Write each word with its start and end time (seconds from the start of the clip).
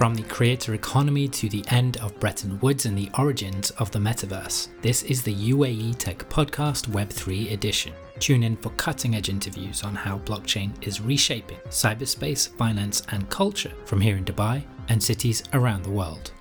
From 0.00 0.14
the 0.14 0.22
creator 0.22 0.72
economy 0.72 1.28
to 1.28 1.50
the 1.50 1.62
end 1.68 1.98
of 1.98 2.18
Bretton 2.18 2.58
Woods 2.60 2.86
and 2.86 2.96
the 2.96 3.10
origins 3.18 3.70
of 3.72 3.90
the 3.90 3.98
metaverse, 3.98 4.68
this 4.80 5.02
is 5.02 5.22
the 5.22 5.52
UAE 5.52 5.98
Tech 5.98 6.26
Podcast 6.30 6.86
Web3 6.88 7.52
edition. 7.52 7.92
Tune 8.18 8.44
in 8.44 8.56
for 8.56 8.70
cutting 8.78 9.14
edge 9.14 9.28
interviews 9.28 9.84
on 9.84 9.94
how 9.94 10.16
blockchain 10.20 10.72
is 10.80 11.02
reshaping 11.02 11.58
cyberspace, 11.68 12.48
finance, 12.56 13.02
and 13.10 13.28
culture 13.28 13.74
from 13.84 14.00
here 14.00 14.16
in 14.16 14.24
Dubai 14.24 14.64
and 14.88 15.02
cities 15.02 15.42
around 15.52 15.82
the 15.82 15.90
world. 15.90 16.32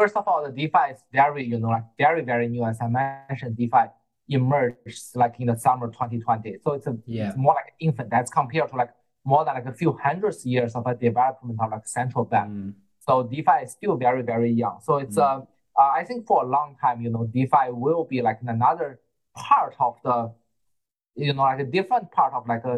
First 0.00 0.16
of 0.16 0.26
all, 0.26 0.42
the 0.42 0.50
DeFi 0.50 0.84
is 0.94 1.00
very, 1.12 1.44
you 1.44 1.58
know, 1.58 1.68
like 1.68 1.84
very, 1.98 2.22
very 2.22 2.48
new. 2.48 2.64
As 2.64 2.78
I 2.80 2.88
mentioned, 2.88 3.56
DeFi 3.56 3.84
emerged 4.28 5.02
like 5.14 5.34
in 5.38 5.48
the 5.48 5.56
summer 5.56 5.88
2020. 5.88 6.56
So 6.64 6.72
it's 6.72 6.86
a 6.86 6.96
yeah. 7.06 7.28
it's 7.28 7.36
more 7.36 7.54
like 7.54 7.72
infant. 7.80 8.08
That's 8.10 8.30
compared 8.30 8.70
to 8.70 8.76
like 8.76 8.92
more 9.24 9.44
than 9.44 9.54
like 9.54 9.66
a 9.66 9.72
few 9.72 9.92
hundreds 10.02 10.46
years 10.46 10.74
of 10.74 10.86
a 10.86 10.94
development 10.94 11.58
of 11.62 11.70
like 11.70 11.86
central 11.86 12.24
bank. 12.24 12.50
Mm. 12.50 12.72
So 13.06 13.24
DeFi 13.24 13.64
is 13.64 13.72
still 13.72 13.96
very, 13.96 14.22
very 14.22 14.50
young. 14.62 14.78
So 14.82 14.96
it's 14.96 15.16
mm. 15.16 15.22
uh, 15.22 15.42
uh, 15.80 15.90
I 16.00 16.04
think 16.04 16.26
for 16.26 16.44
a 16.44 16.46
long 16.46 16.76
time, 16.80 17.02
you 17.02 17.10
know, 17.10 17.24
DeFi 17.34 17.66
will 17.70 18.04
be 18.04 18.22
like 18.22 18.38
another 18.46 19.00
part 19.36 19.74
of 19.78 19.96
the, 20.02 20.32
you 21.16 21.32
know, 21.34 21.42
like 21.42 21.60
a 21.60 21.64
different 21.64 22.10
part 22.12 22.32
of 22.32 22.48
like 22.48 22.64
a 22.64 22.76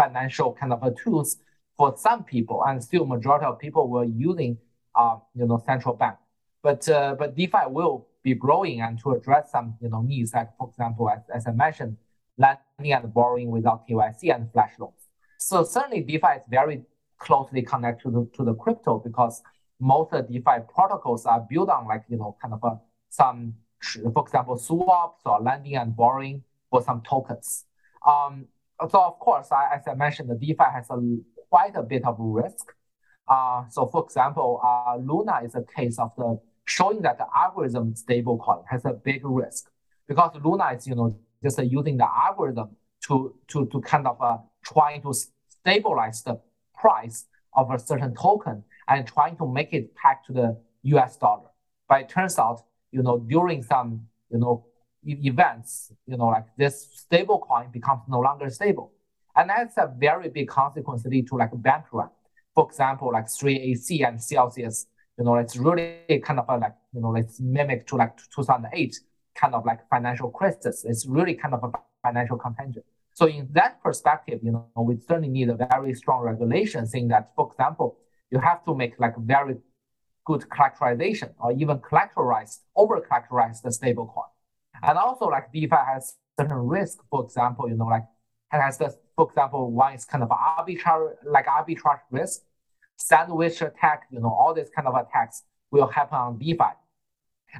financial 0.00 0.52
kind 0.52 0.72
of 0.72 0.82
a 0.82 0.92
tools 1.02 1.38
for 1.76 1.94
some 1.96 2.22
people, 2.24 2.62
and 2.66 2.82
still 2.82 3.04
majority 3.04 3.44
of 3.44 3.58
people 3.58 3.88
were 3.88 4.04
using 4.04 4.56
uh, 4.96 5.18
you 5.34 5.46
know, 5.46 5.62
central 5.64 5.94
bank. 5.94 6.16
But 6.62 6.88
uh, 6.88 7.14
but 7.18 7.36
DeFi 7.36 7.68
will 7.68 8.08
be 8.22 8.34
growing 8.34 8.80
and 8.80 8.98
to 9.00 9.12
address 9.12 9.52
some 9.52 9.76
you 9.80 9.88
know 9.88 10.02
needs 10.02 10.34
like 10.34 10.48
for 10.58 10.68
example 10.68 11.08
as, 11.08 11.20
as 11.32 11.46
I 11.46 11.52
mentioned, 11.52 11.96
lending 12.38 12.92
and 12.92 13.12
borrowing 13.14 13.50
without 13.50 13.86
KYC 13.88 14.34
and 14.34 14.50
flash 14.52 14.72
loans. 14.78 15.08
So 15.38 15.62
certainly 15.64 16.00
DeFi 16.02 16.38
is 16.38 16.42
very 16.48 16.82
closely 17.18 17.62
connected 17.62 18.02
to 18.04 18.10
the, 18.10 18.36
to 18.36 18.44
the 18.44 18.54
crypto 18.54 18.98
because 18.98 19.42
most 19.80 20.12
of 20.12 20.26
the 20.26 20.38
DeFi 20.38 20.64
protocols 20.74 21.24
are 21.26 21.46
built 21.48 21.68
on 21.68 21.86
like 21.86 22.04
you 22.08 22.16
know 22.16 22.36
kind 22.40 22.54
of 22.54 22.64
a, 22.64 22.80
some 23.10 23.54
for 24.12 24.24
example 24.24 24.56
swaps 24.56 25.22
or 25.24 25.40
lending 25.40 25.76
and 25.76 25.94
borrowing 25.94 26.42
for 26.70 26.82
some 26.82 27.02
tokens. 27.08 27.64
Um, 28.06 28.46
so 28.90 29.00
of 29.00 29.18
course, 29.18 29.52
I, 29.52 29.76
as 29.76 29.82
I 29.86 29.94
mentioned, 29.94 30.30
the 30.30 30.34
DeFi 30.34 30.64
has 30.74 30.90
a 30.90 30.98
quite 31.48 31.76
a 31.76 31.82
bit 31.82 32.04
of 32.04 32.16
risk 32.18 32.74
uh, 33.28 33.64
so 33.68 33.86
for 33.86 34.04
example, 34.04 34.60
uh, 34.64 34.96
Luna 34.96 35.40
is 35.44 35.54
a 35.54 35.62
case 35.62 35.98
of 35.98 36.12
the 36.16 36.38
showing 36.64 37.02
that 37.02 37.18
the 37.18 37.26
algorithm 37.34 37.94
stablecoin 37.94 38.64
has 38.68 38.84
a 38.84 38.92
big 38.92 39.24
risk 39.24 39.70
because 40.08 40.32
Luna 40.44 40.72
is, 40.76 40.86
you 40.86 40.94
know, 40.94 41.18
just 41.42 41.58
uh, 41.58 41.62
using 41.62 41.96
the 41.96 42.06
algorithm 42.06 42.76
to, 43.06 43.34
to, 43.48 43.66
to 43.66 43.80
kind 43.80 44.06
of 44.06 44.20
uh, 44.20 44.38
trying 44.64 45.02
to 45.02 45.14
stabilize 45.48 46.22
the 46.22 46.40
price 46.74 47.26
of 47.54 47.70
a 47.70 47.78
certain 47.78 48.14
token 48.14 48.62
and 48.88 49.06
trying 49.06 49.36
to 49.36 49.46
make 49.46 49.72
it 49.72 49.92
back 50.02 50.24
to 50.26 50.32
the 50.32 50.56
US 50.82 51.16
dollar. 51.16 51.48
But 51.88 52.02
it 52.02 52.08
turns 52.08 52.38
out, 52.38 52.62
you 52.92 53.02
know, 53.02 53.18
during 53.18 53.62
some, 53.62 54.06
you 54.30 54.38
know, 54.38 54.66
events, 55.04 55.92
you 56.06 56.16
know, 56.16 56.26
like 56.26 56.46
this 56.56 56.88
stable 56.92 57.38
coin 57.38 57.70
becomes 57.72 58.02
no 58.08 58.20
longer 58.20 58.50
stable. 58.50 58.92
And 59.34 59.50
that's 59.50 59.76
a 59.76 59.92
very 59.96 60.28
big 60.28 60.48
consequence 60.48 61.04
lead 61.04 61.28
to 61.28 61.36
like 61.36 61.50
bank 61.54 61.84
run 61.92 62.08
for 62.56 62.66
example, 62.66 63.12
like 63.12 63.26
3AC 63.26 64.08
and 64.08 64.20
Celsius, 64.20 64.86
you 65.18 65.24
know, 65.24 65.36
it's 65.36 65.56
really 65.56 66.22
kind 66.24 66.40
of 66.40 66.46
a 66.48 66.56
like, 66.56 66.74
you 66.94 67.02
know, 67.02 67.14
it's 67.14 67.38
mimic 67.38 67.86
to 67.88 67.96
like 67.96 68.16
2008 68.34 68.96
kind 69.34 69.54
of 69.54 69.66
like 69.66 69.86
financial 69.90 70.30
crisis. 70.30 70.84
It's 70.86 71.06
really 71.06 71.34
kind 71.34 71.52
of 71.52 71.62
a 71.64 71.70
financial 72.02 72.38
contagion. 72.38 72.82
So 73.12 73.26
in 73.26 73.48
that 73.52 73.82
perspective, 73.82 74.40
you 74.42 74.52
know, 74.52 74.70
we 74.74 74.96
certainly 74.96 75.28
need 75.28 75.50
a 75.50 75.54
very 75.54 75.92
strong 75.94 76.22
regulation 76.22 76.86
saying 76.86 77.08
that, 77.08 77.32
for 77.36 77.50
example, 77.52 77.98
you 78.30 78.38
have 78.40 78.64
to 78.64 78.74
make 78.74 78.98
like 78.98 79.16
very 79.18 79.56
good 80.24 80.50
characterization 80.50 81.30
or 81.38 81.52
even 81.52 81.78
collateralized, 81.78 82.60
over 82.74 83.00
collateralized 83.00 83.62
the 83.62 83.70
stable 83.70 84.06
coin. 84.06 84.24
And 84.82 84.96
also 84.96 85.26
like 85.26 85.52
DeFi 85.52 85.76
has 85.92 86.14
certain 86.40 86.56
risk, 86.56 86.98
for 87.10 87.22
example, 87.24 87.68
you 87.68 87.76
know, 87.76 87.86
like 87.86 88.04
has 88.48 88.78
the, 88.78 88.96
for 89.16 89.28
example, 89.28 89.70
one 89.70 89.94
is 89.94 90.04
kind 90.04 90.22
of 90.22 90.30
arbitrary, 90.30 91.14
like 91.24 91.46
arbitrage 91.46 92.00
risk, 92.10 92.42
sandwich 92.96 93.62
attack, 93.62 94.02
you 94.10 94.20
know, 94.20 94.28
all 94.28 94.54
these 94.54 94.70
kind 94.74 94.86
of 94.86 94.94
attacks 94.94 95.42
will 95.70 95.86
happen 95.86 96.18
on 96.18 96.38
DeFi. 96.38 96.72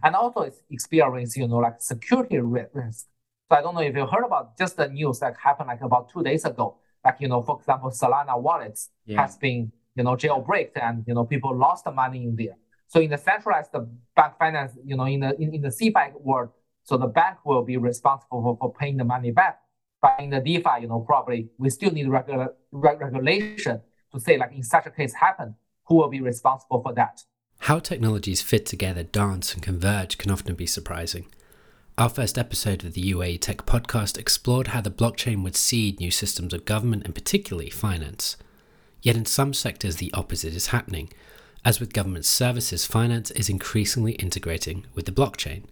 And 0.02 0.14
also 0.14 0.42
it's 0.42 0.62
experience, 0.70 1.36
you 1.36 1.48
know, 1.48 1.56
like 1.56 1.80
security 1.80 2.38
risk. 2.38 3.06
So 3.48 3.56
I 3.56 3.62
don't 3.62 3.74
know 3.74 3.80
if 3.80 3.94
you 3.94 4.06
heard 4.06 4.24
about 4.24 4.58
just 4.58 4.76
the 4.76 4.88
news 4.88 5.20
that 5.20 5.34
happened 5.42 5.68
like 5.68 5.80
about 5.80 6.10
two 6.10 6.22
days 6.22 6.44
ago. 6.44 6.76
Like, 7.04 7.16
you 7.20 7.28
know, 7.28 7.40
for 7.42 7.58
example, 7.58 7.90
Solana 7.90 8.40
wallets 8.40 8.90
yeah. 9.06 9.22
has 9.22 9.36
been, 9.36 9.72
you 9.94 10.04
know, 10.04 10.16
jailbreaked 10.16 10.76
and, 10.76 11.04
you 11.06 11.14
know, 11.14 11.24
people 11.24 11.56
lost 11.56 11.84
the 11.84 11.92
money 11.92 12.24
in 12.24 12.36
there. 12.36 12.56
So 12.88 13.00
in 13.00 13.10
the 13.10 13.18
centralized 13.18 13.70
bank 14.14 14.34
finance, 14.38 14.72
you 14.84 14.96
know, 14.96 15.04
in 15.04 15.20
the 15.20 15.40
in, 15.40 15.54
in 15.54 15.62
the 15.62 15.68
CeFi 15.68 16.20
world, 16.20 16.50
so 16.84 16.96
the 16.96 17.06
bank 17.06 17.38
will 17.44 17.62
be 17.64 17.76
responsible 17.76 18.42
for, 18.42 18.56
for 18.60 18.72
paying 18.72 18.96
the 18.96 19.04
money 19.04 19.30
back. 19.30 19.60
In 20.18 20.30
the 20.30 20.40
DeFi, 20.40 20.82
you 20.82 20.88
know, 20.88 21.00
probably 21.00 21.48
we 21.58 21.70
still 21.70 21.90
need 21.90 22.08
regular 22.08 22.54
regulation 22.72 23.80
to 24.12 24.20
say 24.20 24.36
like 24.36 24.52
in 24.52 24.62
such 24.62 24.86
a 24.86 24.90
case 24.90 25.14
happen, 25.14 25.54
who 25.84 25.96
will 25.96 26.08
be 26.08 26.20
responsible 26.20 26.82
for 26.82 26.92
that? 26.94 27.22
How 27.60 27.78
technologies 27.78 28.42
fit 28.42 28.66
together, 28.66 29.02
dance, 29.02 29.54
and 29.54 29.62
converge 29.62 30.18
can 30.18 30.30
often 30.30 30.54
be 30.54 30.66
surprising. 30.66 31.26
Our 31.98 32.10
first 32.10 32.36
episode 32.36 32.84
of 32.84 32.92
the 32.92 33.12
UAE 33.12 33.40
Tech 33.40 33.64
podcast 33.64 34.18
explored 34.18 34.68
how 34.68 34.82
the 34.82 34.90
blockchain 34.90 35.42
would 35.42 35.56
seed 35.56 35.98
new 35.98 36.10
systems 36.10 36.52
of 36.52 36.66
government 36.66 37.04
and 37.04 37.14
particularly 37.14 37.70
finance. 37.70 38.36
Yet 39.00 39.16
in 39.16 39.24
some 39.24 39.54
sectors, 39.54 39.96
the 39.96 40.12
opposite 40.12 40.54
is 40.54 40.68
happening. 40.68 41.10
As 41.64 41.80
with 41.80 41.94
government 41.94 42.26
services, 42.26 42.84
finance 42.84 43.30
is 43.30 43.48
increasingly 43.48 44.12
integrating 44.12 44.84
with 44.94 45.06
the 45.06 45.12
blockchain. 45.12 45.64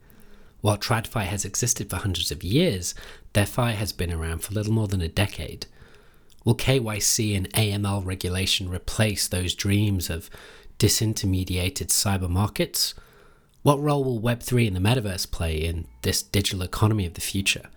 While 0.65 0.79
TradFi 0.79 1.27
has 1.27 1.45
existed 1.45 1.91
for 1.91 1.97
hundreds 1.97 2.31
of 2.31 2.43
years, 2.43 2.95
DeFi 3.35 3.73
has 3.73 3.93
been 3.93 4.11
around 4.11 4.39
for 4.39 4.55
little 4.55 4.73
more 4.73 4.89
than 4.89 5.03
a 5.03 5.09
decade. 5.09 5.67
Will 6.43 6.57
KYC 6.57 7.37
and 7.37 7.53
AML 7.53 8.03
regulation 8.03 8.71
replace 8.71 9.29
those 9.29 9.55
dreams 9.55 10.09
of 10.09 10.31
disintermediated 10.79 11.89
cyber 11.89 12.31
markets? 12.31 12.95
What 13.61 13.79
role 13.79 14.05
will 14.05 14.23
Web3 14.23 14.69
and 14.69 14.75
the 14.75 14.81
metaverse 14.81 15.31
play 15.31 15.63
in 15.63 15.87
this 16.01 16.23
digital 16.23 16.63
economy 16.63 17.05
of 17.05 17.13
the 17.13 17.21
future? 17.21 17.69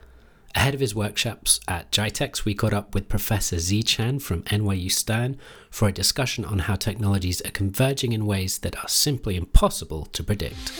Ahead 0.55 0.73
of 0.73 0.79
his 0.79 0.95
workshops 0.95 1.59
at 1.67 1.91
GITEX, 1.91 2.45
we 2.45 2.55
caught 2.55 2.73
up 2.73 2.93
with 2.93 3.09
Professor 3.09 3.59
Zi 3.59 3.83
Chen 3.83 4.17
from 4.17 4.43
NYU 4.43 4.89
Stern 4.89 5.37
for 5.69 5.89
a 5.89 5.91
discussion 5.91 6.45
on 6.45 6.59
how 6.59 6.75
technologies 6.75 7.41
are 7.41 7.51
converging 7.51 8.13
in 8.13 8.25
ways 8.25 8.59
that 8.59 8.77
are 8.77 8.87
simply 8.87 9.35
impossible 9.35 10.05
to 10.05 10.23
predict. 10.23 10.71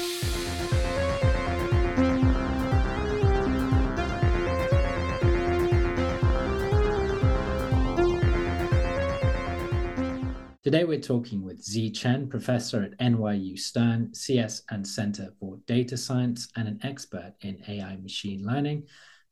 Today 10.68 10.84
we're 10.84 11.00
talking 11.00 11.44
with 11.44 11.64
Zi 11.64 11.90
Chen, 11.92 12.28
professor 12.28 12.84
at 12.84 13.00
NYU 13.00 13.58
Stern, 13.58 14.14
CS 14.14 14.64
and 14.70 14.86
Center 14.86 15.34
for 15.40 15.58
Data 15.66 15.96
Science, 15.96 16.50
and 16.58 16.68
an 16.68 16.78
expert 16.84 17.36
in 17.40 17.64
AI 17.70 17.96
machine 17.96 18.46
learning 18.46 18.84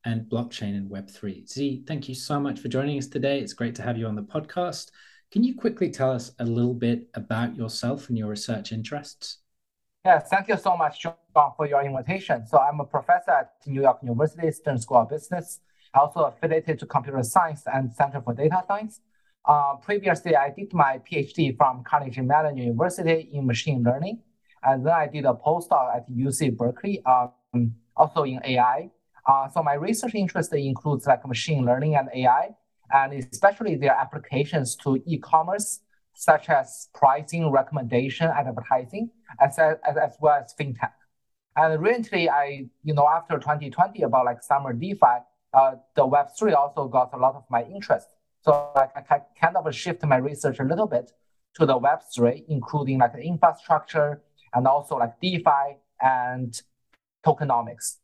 and 0.06 0.29
blockchain 0.29 0.78
and 0.78 0.90
Web3. 0.90 1.46
Zi, 1.46 1.84
thank 1.85 2.07
you 2.07 2.16
so 2.16 2.40
much 2.40 2.62
for 2.62 2.69
joining 2.69 2.97
us 2.97 3.07
today. 3.07 3.40
It's 3.40 3.51
great 3.51 3.75
to 3.75 3.81
have 3.81 3.97
you 3.97 4.07
on 4.07 4.16
the 4.16 4.22
podcast. 4.22 4.91
Can 5.29 5.43
you 5.43 5.55
quickly 5.55 5.91
tell 5.91 6.09
us 6.09 6.32
a 6.40 6.46
little 6.46 6.73
bit 6.73 7.09
about 7.16 7.53
yourself 7.58 8.08
and 8.08 8.17
your 8.17 8.29
research 8.29 8.72
interests? 8.72 9.40
Yeah, 10.05 10.20
thank 10.20 10.47
you 10.47 10.55
so 10.55 10.78
much, 10.78 11.02
John, 11.02 11.16
for 11.58 11.67
your 11.67 11.84
invitation. 11.84 12.47
So 12.47 12.59
I'm 12.59 12.79
a 12.79 12.85
professor 12.85 13.31
at 13.31 13.55
New 13.66 13.81
York 13.81 13.97
University 14.03 14.49
Stern 14.53 14.79
School 14.79 14.99
of 14.99 15.09
Business, 15.09 15.59
also 15.93 16.22
affiliated 16.22 16.79
to 16.79 16.85
Computer 16.85 17.23
Science 17.23 17.64
and 17.66 17.91
Center 17.91 18.22
for 18.22 18.34
Data 18.34 18.64
Science. 18.66 19.02
Uh, 19.47 19.75
previously, 19.75 20.35
I 20.35 20.49
did 20.49 20.73
my 20.73 20.99
PhD 20.99 21.55
from 21.55 21.83
Carnegie 21.83 22.21
Mellon 22.21 22.57
University 22.57 23.29
in 23.31 23.45
machine 23.45 23.83
learning, 23.83 24.23
and 24.63 24.85
then 24.85 24.93
I 24.93 25.07
did 25.07 25.25
a 25.25 25.33
postdoc 25.33 25.95
at 25.95 26.09
UC 26.09 26.57
Berkeley, 26.57 27.03
um, 27.05 27.75
also 27.95 28.23
in 28.23 28.39
AI. 28.43 28.89
Uh, 29.27 29.47
so 29.49 29.61
my 29.61 29.73
research 29.73 30.15
interest 30.15 30.51
includes 30.53 31.05
like 31.05 31.25
machine 31.27 31.63
learning 31.63 31.95
and 31.95 32.09
AI, 32.13 32.55
and 32.91 33.13
especially 33.13 33.75
their 33.75 33.93
applications 33.93 34.75
to 34.77 35.01
e-commerce, 35.05 35.81
such 36.15 36.49
as 36.49 36.89
pricing, 36.95 37.51
recommendation, 37.51 38.27
advertising, 38.27 39.11
as, 39.39 39.59
as, 39.59 39.77
as 40.01 40.15
well 40.19 40.41
as 40.43 40.55
fintech. 40.59 40.91
And 41.55 41.81
recently, 41.81 42.29
I, 42.29 42.67
you 42.83 42.93
know, 42.93 43.07
after 43.07 43.37
2020, 43.37 44.01
about 44.01 44.25
like 44.25 44.41
summer 44.41 44.73
DeFi, 44.73 44.99
uh, 45.53 45.75
the 45.95 46.05
Web3 46.05 46.55
also 46.55 46.87
got 46.87 47.13
a 47.13 47.17
lot 47.17 47.35
of 47.35 47.43
my 47.49 47.63
interest. 47.63 48.07
So 48.45 48.69
like 48.75 48.91
I 48.95 49.21
kind 49.41 49.57
of 49.57 49.73
shift 49.73 50.05
my 50.05 50.17
research 50.17 50.59
a 50.59 50.63
little 50.63 50.85
bit 50.85 51.11
to 51.55 51.65
the 51.65 51.79
Web3, 51.79 52.43
including 52.47 52.99
like 52.99 53.15
infrastructure 53.15 54.21
and 54.53 54.67
also 54.67 54.97
like 54.97 55.19
DeFi 55.19 55.79
and 55.99 56.61
tokenomics. 57.25 57.97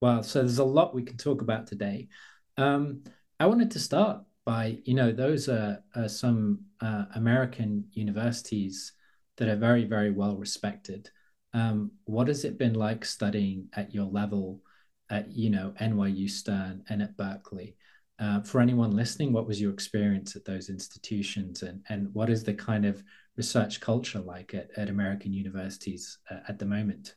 Well, 0.00 0.22
so 0.22 0.38
there's 0.38 0.58
a 0.58 0.64
lot 0.64 0.94
we 0.94 1.02
can 1.02 1.18
talk 1.18 1.42
about 1.42 1.66
today. 1.66 2.08
Um, 2.56 3.04
I 3.38 3.46
wanted 3.46 3.70
to 3.72 3.78
start 3.78 4.22
by, 4.46 4.78
you 4.84 4.94
know, 4.94 5.12
those 5.12 5.46
are, 5.50 5.84
are 5.94 6.08
some 6.08 6.60
uh, 6.80 7.04
American 7.14 7.84
universities 7.92 8.92
that 9.36 9.48
are 9.48 9.56
very, 9.56 9.84
very 9.84 10.10
well 10.10 10.36
respected. 10.36 11.10
Um, 11.52 11.90
what 12.04 12.28
has 12.28 12.46
it 12.46 12.56
been 12.56 12.74
like 12.74 13.04
studying 13.04 13.68
at 13.74 13.92
your 13.92 14.06
level 14.06 14.62
at, 15.10 15.30
you 15.30 15.50
know, 15.50 15.74
NYU 15.78 16.30
Stern 16.30 16.82
and 16.88 17.02
at 17.02 17.18
Berkeley? 17.18 17.76
Uh, 18.20 18.40
for 18.42 18.60
anyone 18.60 18.90
listening, 18.90 19.32
what 19.32 19.46
was 19.46 19.58
your 19.58 19.72
experience 19.72 20.36
at 20.36 20.44
those 20.44 20.68
institutions 20.68 21.62
and, 21.62 21.82
and 21.88 22.12
what 22.12 22.28
is 22.28 22.44
the 22.44 22.52
kind 22.52 22.84
of 22.84 23.02
research 23.36 23.80
culture 23.80 24.20
like 24.20 24.52
at, 24.52 24.68
at 24.76 24.90
American 24.90 25.32
universities 25.32 26.18
uh, 26.30 26.40
at 26.46 26.58
the 26.58 26.66
moment? 26.66 27.14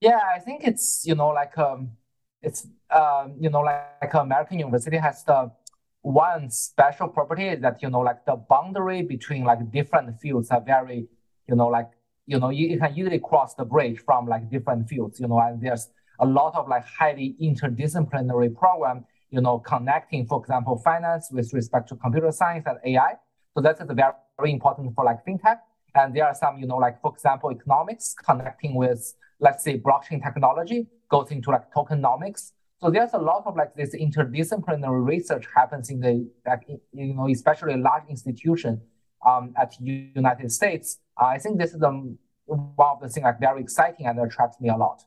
Yeah, 0.00 0.20
I 0.32 0.38
think 0.38 0.62
it's, 0.62 1.04
you 1.04 1.16
know, 1.16 1.28
like, 1.28 1.58
um, 1.58 1.90
it's, 2.42 2.68
um, 2.90 3.34
you 3.40 3.50
know, 3.50 3.62
like, 3.62 4.14
American 4.14 4.60
university 4.60 4.98
has 4.98 5.24
the 5.24 5.50
one 6.02 6.48
special 6.50 7.08
property 7.08 7.56
that, 7.56 7.82
you 7.82 7.90
know, 7.90 8.00
like 8.00 8.24
the 8.24 8.36
boundary 8.36 9.02
between 9.02 9.42
like 9.42 9.72
different 9.72 10.20
fields 10.20 10.50
are 10.50 10.60
very, 10.60 11.08
you 11.48 11.56
know, 11.56 11.66
like, 11.66 11.90
you 12.26 12.38
know, 12.38 12.50
you, 12.50 12.68
you 12.68 12.78
can 12.78 12.96
easily 12.96 13.18
cross 13.18 13.54
the 13.54 13.64
bridge 13.64 13.98
from 13.98 14.28
like 14.28 14.48
different 14.48 14.88
fields, 14.88 15.18
you 15.18 15.26
know, 15.26 15.40
and 15.40 15.60
there's 15.60 15.88
a 16.20 16.26
lot 16.26 16.54
of 16.54 16.68
like 16.68 16.84
highly 16.84 17.34
interdisciplinary 17.42 18.54
program 18.54 19.04
you 19.34 19.40
know, 19.40 19.58
connecting, 19.58 20.26
for 20.26 20.38
example, 20.40 20.76
finance 20.78 21.28
with 21.32 21.52
respect 21.52 21.88
to 21.88 21.96
computer 21.96 22.30
science 22.30 22.64
and 22.68 22.78
AI. 22.84 23.14
So 23.54 23.60
that's 23.60 23.80
very, 23.82 24.12
very 24.38 24.52
important 24.52 24.94
for 24.94 25.04
like 25.04 25.24
fintech. 25.26 25.58
And 25.96 26.14
there 26.14 26.26
are 26.26 26.34
some, 26.34 26.58
you 26.58 26.66
know, 26.68 26.76
like 26.76 27.00
for 27.00 27.12
example, 27.12 27.50
economics 27.50 28.14
connecting 28.24 28.76
with, 28.76 29.14
let's 29.40 29.64
say, 29.64 29.76
blockchain 29.78 30.22
technology 30.22 30.86
goes 31.10 31.32
into 31.32 31.50
like 31.50 31.72
tokenomics. 31.72 32.52
So 32.80 32.90
there's 32.90 33.12
a 33.14 33.18
lot 33.18 33.42
of 33.46 33.56
like 33.56 33.74
this 33.74 33.94
interdisciplinary 33.94 35.04
research 35.04 35.46
happens 35.52 35.90
in 35.90 35.98
the, 35.98 36.30
like, 36.46 36.62
you 36.92 37.14
know, 37.14 37.28
especially 37.28 37.76
large 37.76 38.04
institution 38.08 38.80
um, 39.26 39.52
at 39.60 39.74
United 39.80 40.52
States. 40.52 40.98
Uh, 41.20 41.26
I 41.26 41.38
think 41.38 41.58
this 41.58 41.72
is 41.72 41.80
the, 41.80 42.16
one 42.46 42.70
of 42.78 43.00
the 43.00 43.08
things 43.08 43.24
like 43.24 43.40
very 43.40 43.60
exciting 43.62 44.06
and 44.06 44.20
attracts 44.20 44.60
me 44.60 44.68
a 44.68 44.76
lot. 44.76 45.02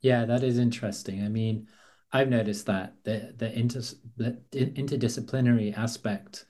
Yeah, 0.00 0.24
that 0.24 0.42
is 0.42 0.58
interesting. 0.58 1.24
I 1.24 1.28
mean, 1.28 1.68
I've 2.12 2.28
noticed 2.28 2.66
that 2.66 2.94
the 3.04 3.34
the, 3.36 3.52
inter, 3.58 3.82
the 4.16 4.38
interdisciplinary 4.52 5.76
aspect 5.76 6.46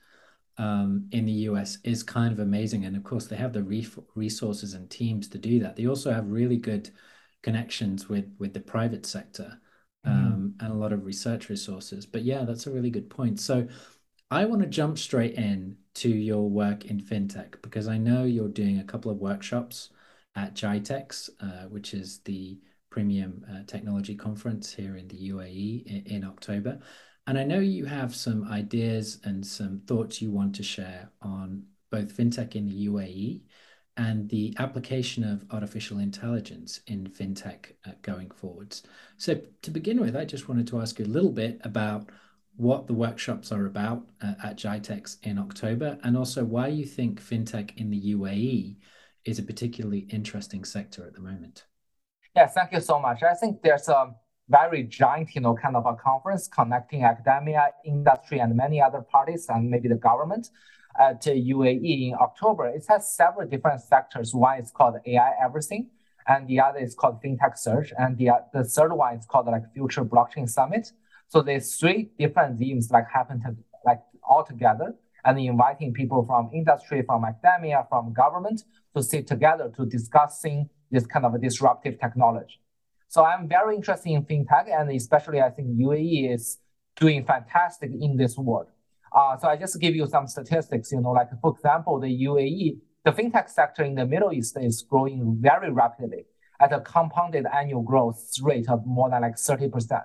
um, 0.57 1.07
in 1.11 1.25
the 1.25 1.31
US 1.31 1.77
is 1.83 2.03
kind 2.03 2.31
of 2.31 2.39
amazing, 2.39 2.85
and 2.85 2.95
of 2.95 3.03
course 3.03 3.27
they 3.27 3.35
have 3.35 3.53
the 3.53 3.63
resources 4.15 4.73
and 4.73 4.89
teams 4.89 5.27
to 5.29 5.37
do 5.37 5.59
that. 5.59 5.75
They 5.75 5.87
also 5.87 6.13
have 6.13 6.27
really 6.27 6.57
good 6.57 6.89
connections 7.43 8.09
with 8.09 8.25
with 8.39 8.53
the 8.53 8.59
private 8.59 9.05
sector 9.05 9.59
um, 10.03 10.55
mm. 10.59 10.65
and 10.65 10.73
a 10.73 10.77
lot 10.77 10.93
of 10.93 11.05
research 11.05 11.49
resources. 11.49 12.05
But 12.05 12.23
yeah, 12.23 12.43
that's 12.43 12.67
a 12.67 12.71
really 12.71 12.89
good 12.89 13.09
point. 13.09 13.39
So 13.39 13.67
I 14.29 14.45
want 14.45 14.61
to 14.61 14.67
jump 14.67 14.97
straight 14.97 15.35
in 15.35 15.77
to 15.95 16.09
your 16.09 16.49
work 16.49 16.85
in 16.85 16.99
fintech 16.99 17.61
because 17.61 17.87
I 17.87 17.97
know 17.97 18.23
you're 18.23 18.49
doing 18.49 18.79
a 18.79 18.83
couple 18.83 19.11
of 19.11 19.17
workshops 19.17 19.89
at 20.35 20.53
GITEX, 20.53 21.29
uh, 21.39 21.67
which 21.69 21.93
is 21.93 22.19
the 22.19 22.59
Premium 22.89 23.45
uh, 23.51 23.63
Technology 23.67 24.15
Conference 24.15 24.73
here 24.73 24.97
in 24.97 25.07
the 25.07 25.29
UAE 25.29 25.85
in, 25.85 26.15
in 26.17 26.23
October. 26.23 26.79
And 27.27 27.37
I 27.37 27.43
know 27.43 27.59
you 27.59 27.85
have 27.85 28.15
some 28.15 28.47
ideas 28.49 29.19
and 29.23 29.45
some 29.45 29.81
thoughts 29.85 30.21
you 30.21 30.31
want 30.31 30.55
to 30.55 30.63
share 30.63 31.09
on 31.21 31.63
both 31.91 32.15
fintech 32.15 32.55
in 32.55 32.67
the 32.67 32.87
UAE 32.87 33.41
and 33.97 34.29
the 34.29 34.55
application 34.59 35.23
of 35.23 35.45
artificial 35.51 35.99
intelligence 35.99 36.81
in 36.87 37.07
fintech 37.07 37.71
uh, 37.85 37.91
going 38.01 38.29
forwards. 38.31 38.83
So, 39.17 39.41
to 39.63 39.71
begin 39.71 39.99
with, 39.99 40.15
I 40.15 40.23
just 40.23 40.47
wanted 40.47 40.67
to 40.67 40.79
ask 40.79 40.99
you 40.99 41.05
a 41.05 41.07
little 41.07 41.31
bit 41.31 41.59
about 41.63 42.09
what 42.55 42.87
the 42.87 42.93
workshops 42.93 43.51
are 43.51 43.65
about 43.65 44.03
uh, 44.21 44.33
at 44.43 44.57
GITEX 44.57 45.17
in 45.23 45.37
October 45.37 45.97
and 46.03 46.17
also 46.17 46.43
why 46.43 46.67
you 46.67 46.85
think 46.85 47.21
fintech 47.21 47.75
in 47.77 47.89
the 47.91 48.15
UAE 48.15 48.77
is 49.25 49.37
a 49.39 49.43
particularly 49.43 50.07
interesting 50.09 50.63
sector 50.63 51.05
at 51.05 51.13
the 51.13 51.21
moment. 51.21 51.65
Yeah, 52.37 52.45
thank 52.45 52.71
you 52.71 52.81
so 52.81 52.99
much. 52.99 53.23
I 53.23 53.33
think 53.33 53.63
there's 53.63 53.87
a 53.89 54.13
very 54.47 54.83
giant, 54.83 55.33
you 55.33 55.41
know, 55.41 55.55
kind 55.55 55.75
of 55.75 55.87
a 55.87 55.95
conference 55.95 56.47
connecting 56.47 57.03
academia, 57.03 57.69
industry, 57.83 58.37
and 58.37 58.55
many 58.55 58.79
other 58.79 59.01
parties, 59.01 59.47
and 59.49 59.71
maybe 59.71 59.87
the 59.89 59.95
government 59.95 60.51
uh, 60.99 61.15
at 61.15 61.23
UAE 61.23 62.09
in 62.09 62.13
October. 62.21 62.67
It 62.67 62.85
has 62.89 63.11
several 63.11 63.49
different 63.49 63.81
sectors. 63.81 64.35
One 64.35 64.59
is 64.59 64.69
called 64.69 64.97
AI 65.03 65.31
Everything, 65.43 65.89
and 66.27 66.47
the 66.47 66.59
other 66.59 66.77
is 66.77 66.93
called 66.93 67.23
FinTech 67.23 67.57
Surge, 67.57 67.91
and 67.97 68.15
the, 68.19 68.29
the 68.53 68.63
third 68.63 68.93
one 68.93 69.15
is 69.15 69.25
called 69.25 69.47
like 69.47 69.73
Future 69.73 70.05
Blockchain 70.05 70.47
Summit. 70.47 70.91
So 71.29 71.41
there's 71.41 71.75
three 71.75 72.11
different 72.19 72.59
themes 72.59 72.91
like 72.91 73.05
happen 73.11 73.41
to 73.41 73.55
like 73.83 74.01
all 74.21 74.43
together 74.45 74.93
and 75.25 75.39
inviting 75.39 75.91
people 75.91 76.23
from 76.23 76.51
industry, 76.53 77.01
from 77.01 77.25
academia, 77.25 77.87
from 77.89 78.13
government 78.13 78.61
to 78.95 79.01
sit 79.01 79.25
together 79.25 79.71
to 79.75 79.87
discussing 79.87 80.69
this 80.91 81.05
kind 81.05 81.25
of 81.25 81.39
disruptive 81.41 81.99
technology. 81.99 82.59
So 83.09 83.23
I'm 83.23 83.47
very 83.47 83.75
interested 83.75 84.09
in 84.09 84.23
fintech, 84.23 84.69
and 84.69 84.91
especially 84.91 85.41
I 85.41 85.49
think 85.49 85.69
UAE 85.77 86.33
is 86.33 86.57
doing 86.95 87.25
fantastic 87.25 87.91
in 87.99 88.17
this 88.17 88.37
world. 88.37 88.67
Uh, 89.15 89.37
so 89.37 89.47
I 89.47 89.55
just 89.55 89.79
give 89.79 89.95
you 89.95 90.07
some 90.07 90.27
statistics. 90.27 90.91
You 90.91 91.01
know, 91.01 91.11
like 91.11 91.29
for 91.41 91.53
example, 91.55 91.99
the 91.99 92.25
UAE, 92.25 92.77
the 93.05 93.11
fintech 93.11 93.49
sector 93.49 93.83
in 93.83 93.95
the 93.95 94.05
Middle 94.05 94.33
East 94.33 94.57
is 94.59 94.83
growing 94.83 95.37
very 95.39 95.71
rapidly 95.71 96.25
at 96.59 96.73
a 96.73 96.81
compounded 96.81 97.45
annual 97.53 97.81
growth 97.81 98.33
rate 98.41 98.67
of 98.69 98.85
more 98.85 99.09
than 99.09 99.21
like 99.21 99.35
30%. 99.35 100.03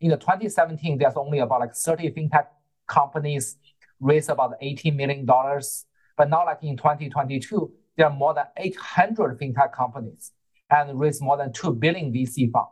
In 0.00 0.10
the 0.10 0.16
2017, 0.16 0.98
there's 0.98 1.16
only 1.16 1.38
about 1.40 1.60
like 1.60 1.74
30 1.74 2.10
fintech 2.10 2.46
companies 2.86 3.56
raised 3.98 4.30
about 4.30 4.54
18 4.60 4.96
million 4.96 5.24
dollars. 5.26 5.86
But 6.16 6.28
now, 6.30 6.44
like 6.44 6.62
in 6.62 6.76
2022, 6.76 7.72
there 8.00 8.08
are 8.08 8.16
more 8.16 8.32
than 8.32 8.46
800 8.56 9.38
fintech 9.38 9.74
companies 9.74 10.32
and 10.70 10.98
raise 10.98 11.20
more 11.20 11.36
than 11.36 11.52
2 11.52 11.74
billion 11.74 12.10
VC 12.10 12.50
fund. 12.50 12.68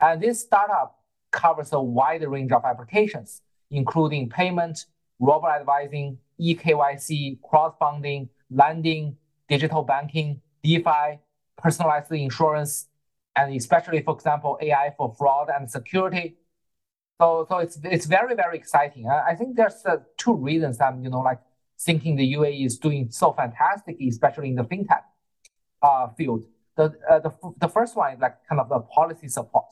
And 0.00 0.22
this 0.22 0.42
startup 0.42 1.00
covers 1.32 1.72
a 1.72 1.80
wide 1.82 2.22
range 2.22 2.52
of 2.52 2.64
applications, 2.64 3.42
including 3.72 4.28
payment, 4.28 4.86
robot 5.18 5.58
advising, 5.58 6.18
eKYC, 6.40 7.40
crowdfunding, 7.40 8.28
lending, 8.52 9.16
digital 9.48 9.82
banking, 9.82 10.40
DeFi, 10.62 11.18
personalized 11.58 12.12
insurance, 12.12 12.86
and 13.34 13.52
especially, 13.56 14.00
for 14.00 14.14
example, 14.14 14.58
AI 14.62 14.94
for 14.96 15.12
fraud 15.18 15.48
and 15.52 15.68
security. 15.68 16.36
So, 17.20 17.46
so 17.48 17.58
it's 17.58 17.80
it's 17.82 18.06
very 18.06 18.36
very 18.36 18.56
exciting. 18.58 19.08
I, 19.08 19.30
I 19.30 19.34
think 19.34 19.56
there's 19.56 19.84
uh, 19.84 19.96
two 20.16 20.34
reasons 20.34 20.80
I'm 20.80 21.02
you 21.02 21.10
know 21.10 21.20
like 21.20 21.40
thinking 21.84 22.16
the 22.16 22.34
UAE 22.34 22.66
is 22.66 22.78
doing 22.78 23.08
so 23.10 23.32
fantastic, 23.32 23.96
especially 24.00 24.48
in 24.48 24.56
the 24.56 24.64
fintech 24.64 25.02
uh, 25.82 26.08
field. 26.16 26.44
The, 26.76 26.92
uh, 27.08 27.18
the, 27.18 27.32
the 27.58 27.68
first 27.68 27.96
one 27.96 28.14
is 28.14 28.20
like 28.20 28.36
kind 28.48 28.60
of 28.60 28.68
the 28.68 28.80
policy 28.80 29.28
support. 29.28 29.66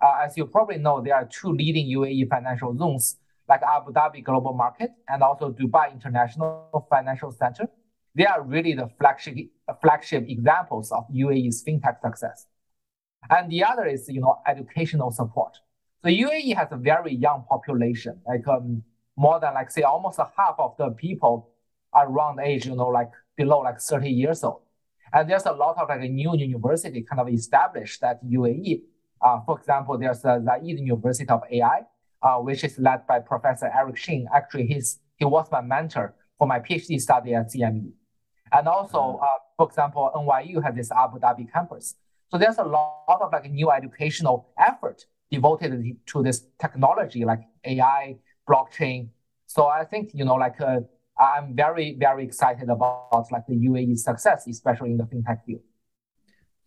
Uh, 0.00 0.22
as 0.24 0.36
you 0.36 0.46
probably 0.46 0.78
know, 0.78 1.02
there 1.02 1.14
are 1.14 1.26
two 1.26 1.52
leading 1.52 1.86
UAE 1.86 2.28
financial 2.28 2.76
zones, 2.76 3.16
like 3.48 3.62
Abu 3.62 3.92
Dhabi 3.92 4.22
Global 4.22 4.54
Market 4.54 4.90
and 5.08 5.22
also 5.22 5.50
Dubai 5.50 5.92
International 5.92 6.86
Financial 6.88 7.32
Center. 7.32 7.68
They 8.14 8.26
are 8.26 8.42
really 8.42 8.74
the 8.74 8.88
flagship, 8.98 9.36
flagship 9.80 10.24
examples 10.28 10.92
of 10.92 11.04
UAE's 11.14 11.64
fintech 11.64 12.00
success. 12.00 12.46
And 13.30 13.50
the 13.50 13.64
other 13.64 13.86
is, 13.86 14.08
you 14.08 14.20
know, 14.20 14.40
educational 14.46 15.10
support. 15.10 15.58
So 16.02 16.08
UAE 16.08 16.56
has 16.56 16.68
a 16.70 16.76
very 16.76 17.14
young 17.14 17.44
population, 17.48 18.20
like 18.26 18.46
um, 18.46 18.82
more 19.18 19.40
than 19.40 19.54
like 19.54 19.70
say 19.70 19.82
almost 19.82 20.18
a 20.20 20.28
half 20.36 20.54
of 20.58 20.76
the 20.78 20.90
people 20.90 21.50
around 21.94 22.38
age, 22.38 22.66
you 22.66 22.76
know, 22.76 22.86
like 22.86 23.10
below 23.36 23.58
like 23.58 23.80
30 23.80 24.08
years 24.08 24.44
old. 24.44 24.62
And 25.12 25.28
there's 25.28 25.46
a 25.46 25.52
lot 25.52 25.76
of 25.78 25.88
like 25.88 26.02
a 26.02 26.08
new 26.08 26.36
university 26.36 27.02
kind 27.02 27.20
of 27.20 27.28
established 27.28 28.02
at 28.04 28.24
UAE. 28.24 28.82
Uh, 29.20 29.40
for 29.44 29.58
example, 29.58 29.98
there's 29.98 30.22
the 30.22 30.38
Zayed 30.46 30.78
University 30.78 31.28
of 31.28 31.42
AI, 31.50 31.80
uh, 32.22 32.36
which 32.36 32.62
is 32.62 32.78
led 32.78 33.06
by 33.08 33.18
Professor 33.18 33.70
Eric 33.74 33.96
Xing. 33.96 34.26
Actually, 34.32 34.66
he's, 34.66 35.00
he 35.16 35.24
was 35.24 35.48
my 35.50 35.62
mentor 35.62 36.14
for 36.36 36.46
my 36.46 36.60
PhD 36.60 37.00
study 37.00 37.34
at 37.34 37.50
CMU. 37.50 37.90
And 38.52 38.68
also, 38.68 38.98
mm-hmm. 38.98 39.22
uh, 39.22 39.38
for 39.56 39.68
example, 39.68 40.10
NYU 40.14 40.62
has 40.62 40.74
this 40.76 40.92
Abu 40.92 41.18
Dhabi 41.18 41.52
campus. 41.52 41.96
So 42.30 42.38
there's 42.38 42.58
a 42.58 42.64
lot 42.64 43.18
of 43.20 43.32
like 43.32 43.50
new 43.50 43.70
educational 43.72 44.50
effort 44.58 45.04
devoted 45.30 45.96
to 46.06 46.22
this 46.22 46.46
technology 46.60 47.24
like 47.24 47.40
AI, 47.64 48.16
blockchain. 48.48 49.08
So 49.46 49.66
I 49.66 49.84
think, 49.84 50.10
you 50.14 50.24
know, 50.24 50.34
like 50.34 50.60
uh, 50.60 50.80
I'm 51.18 51.54
very, 51.54 51.96
very 51.98 52.24
excited 52.24 52.68
about 52.68 53.26
like 53.30 53.46
the 53.46 53.54
UAE 53.54 53.98
success, 53.98 54.46
especially 54.46 54.90
in 54.90 54.96
the 54.96 55.04
fintech 55.04 55.44
field. 55.44 55.62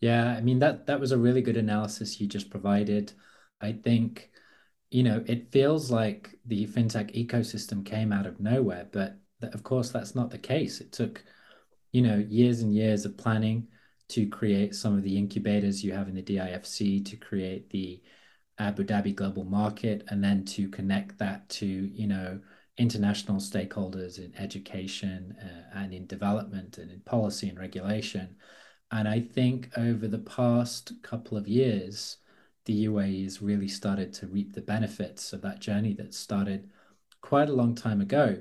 Yeah, 0.02 0.36
I 0.38 0.42
mean 0.42 0.60
that 0.60 0.88
that 0.88 1.00
was 1.00 1.12
a 1.12 1.18
really 1.18 1.42
good 1.42 1.58
analysis 1.58 2.20
you 2.20 2.28
just 2.28 2.50
provided. 2.50 3.14
I 3.62 3.74
think, 3.74 4.32
you 4.90 5.04
know, 5.04 5.24
it 5.28 5.52
feels 5.52 5.92
like 5.92 6.40
the 6.46 6.66
fintech 6.68 7.16
ecosystem 7.16 7.86
came 7.86 8.12
out 8.12 8.26
of 8.26 8.40
nowhere, 8.40 8.88
but 8.92 9.20
of 9.42 9.64
course 9.64 9.92
that's 9.92 10.16
not 10.16 10.32
the 10.32 10.40
case. 10.40 10.82
It 10.82 10.92
took, 10.92 11.24
you 11.92 12.02
know, 12.02 12.18
years 12.18 12.62
and 12.62 12.74
years 12.74 13.06
of 13.06 13.18
planning 13.18 13.68
to 14.10 14.28
create 14.28 14.76
some 14.76 14.98
of 14.98 15.04
the 15.04 15.18
incubators 15.18 15.84
you 15.84 15.94
have 15.94 16.08
in 16.10 16.16
the 16.16 16.24
DIFC 16.24 17.06
to 17.06 17.16
create 17.16 17.70
the 17.70 18.02
Abu 18.62 18.84
Dhabi 18.84 19.16
global 19.16 19.44
market 19.44 20.04
and 20.10 20.24
then 20.24 20.46
to 20.46 20.70
connect 20.70 21.18
that 21.18 21.50
to, 21.50 21.66
you 21.66 22.08
know, 22.08 22.40
international 22.78 23.38
stakeholders 23.38 24.20
in 24.20 24.34
education 24.38 25.36
uh, 25.42 25.80
and 25.80 25.94
in 25.94 26.06
development 26.06 26.78
and 26.78 26.92
in 26.92 27.00
policy 27.02 27.50
and 27.50 27.60
regulation. 27.60 28.36
And 28.92 29.08
I 29.08 29.20
think 29.20 29.70
over 29.78 30.08
the 30.08 30.20
past 30.20 30.94
couple 31.02 31.38
of 31.38 31.48
years, 31.48 32.18
the 32.66 32.86
UAE 32.86 33.24
has 33.24 33.42
really 33.42 33.68
started 33.68 34.14
to 34.14 34.28
reap 34.28 34.54
the 34.54 34.62
benefits 34.62 35.34
of 35.34 35.42
that 35.42 35.60
journey 35.60 35.94
that 35.94 36.14
started 36.14 36.70
quite 37.22 37.50
a 37.50 37.54
long 37.54 37.74
time 37.74 38.02
ago. 38.02 38.38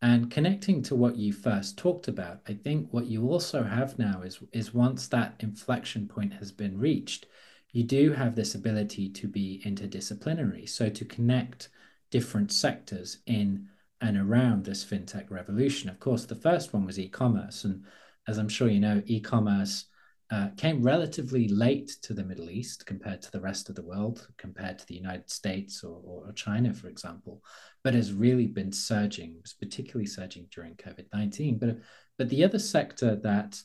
And 0.00 0.32
connecting 0.32 0.82
to 0.84 0.96
what 0.96 1.16
you 1.16 1.32
first 1.32 1.78
talked 1.78 2.08
about, 2.08 2.40
I 2.48 2.54
think 2.54 2.88
what 2.90 3.06
you 3.06 3.28
also 3.28 3.62
have 3.62 3.98
now 3.98 4.22
is, 4.22 4.40
is 4.52 4.74
once 4.74 5.06
that 5.08 5.36
inflection 5.38 6.08
point 6.08 6.34
has 6.34 6.50
been 6.50 6.76
reached, 6.76 7.26
you 7.72 7.84
do 7.84 8.12
have 8.12 8.34
this 8.34 8.54
ability 8.54 9.08
to 9.08 9.28
be 9.28 9.62
interdisciplinary. 9.64 10.68
So 10.68 10.88
to 10.88 11.04
connect 11.04 11.70
different 12.10 12.52
sectors 12.52 13.18
in 13.26 13.68
and 14.02 14.18
around 14.18 14.64
this 14.64 14.84
fintech 14.84 15.30
revolution. 15.30 15.88
Of 15.88 16.00
course, 16.00 16.26
the 16.26 16.34
first 16.34 16.72
one 16.72 16.84
was 16.84 16.98
e 16.98 17.08
commerce. 17.08 17.64
And 17.64 17.84
as 18.28 18.36
I'm 18.36 18.48
sure 18.48 18.68
you 18.68 18.80
know, 18.80 19.00
e 19.06 19.20
commerce 19.20 19.86
uh, 20.30 20.48
came 20.56 20.82
relatively 20.82 21.46
late 21.48 21.96
to 22.02 22.12
the 22.12 22.24
Middle 22.24 22.50
East 22.50 22.84
compared 22.84 23.22
to 23.22 23.30
the 23.30 23.40
rest 23.40 23.68
of 23.68 23.76
the 23.76 23.82
world, 23.82 24.26
compared 24.38 24.78
to 24.78 24.86
the 24.86 24.94
United 24.94 25.30
States 25.30 25.84
or, 25.84 26.00
or 26.04 26.32
China, 26.32 26.74
for 26.74 26.88
example, 26.88 27.42
but 27.84 27.94
has 27.94 28.12
really 28.12 28.46
been 28.46 28.72
surging, 28.72 29.36
particularly 29.60 30.06
surging 30.06 30.48
during 30.50 30.74
COVID 30.74 31.06
19. 31.12 31.58
But, 31.58 31.78
but 32.18 32.28
the 32.28 32.44
other 32.44 32.58
sector 32.58 33.14
that 33.16 33.62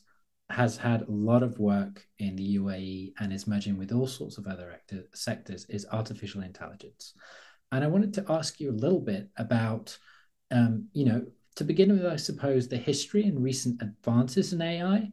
has 0.50 0.76
had 0.76 1.02
a 1.02 1.10
lot 1.10 1.42
of 1.42 1.58
work 1.58 2.06
in 2.18 2.36
the 2.36 2.56
UAE 2.56 3.12
and 3.20 3.32
is 3.32 3.46
merging 3.46 3.76
with 3.76 3.92
all 3.92 4.06
sorts 4.06 4.38
of 4.38 4.46
other 4.46 4.80
sectors 5.12 5.66
is 5.66 5.86
artificial 5.92 6.42
intelligence. 6.42 7.14
And 7.70 7.84
I 7.84 7.88
wanted 7.88 8.14
to 8.14 8.24
ask 8.28 8.58
you 8.60 8.70
a 8.70 8.72
little 8.72 9.00
bit 9.00 9.28
about, 9.36 9.96
um, 10.50 10.88
you 10.94 11.04
know, 11.04 11.26
to 11.56 11.64
begin 11.64 11.92
with, 11.92 12.06
I 12.06 12.16
suppose, 12.16 12.66
the 12.66 12.78
history 12.78 13.24
and 13.24 13.42
recent 13.42 13.82
advances 13.82 14.52
in 14.52 14.62
AI 14.62 15.10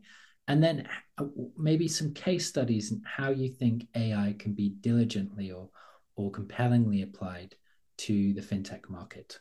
and 0.48 0.64
then 0.64 0.88
uh, 1.18 1.26
maybe 1.58 1.88
some 1.88 2.14
case 2.14 2.48
studies 2.48 2.92
and 2.92 3.02
how 3.06 3.30
you 3.32 3.50
think 3.50 3.88
AI 3.96 4.36
can 4.38 4.54
be 4.54 4.70
diligently 4.70 5.52
or 5.52 5.70
or 6.18 6.32
compellingly 6.32 7.02
applied 7.02 7.56
to 7.98 8.34
the 8.34 8.42
fintech 8.42 8.90
market. 8.90 9.40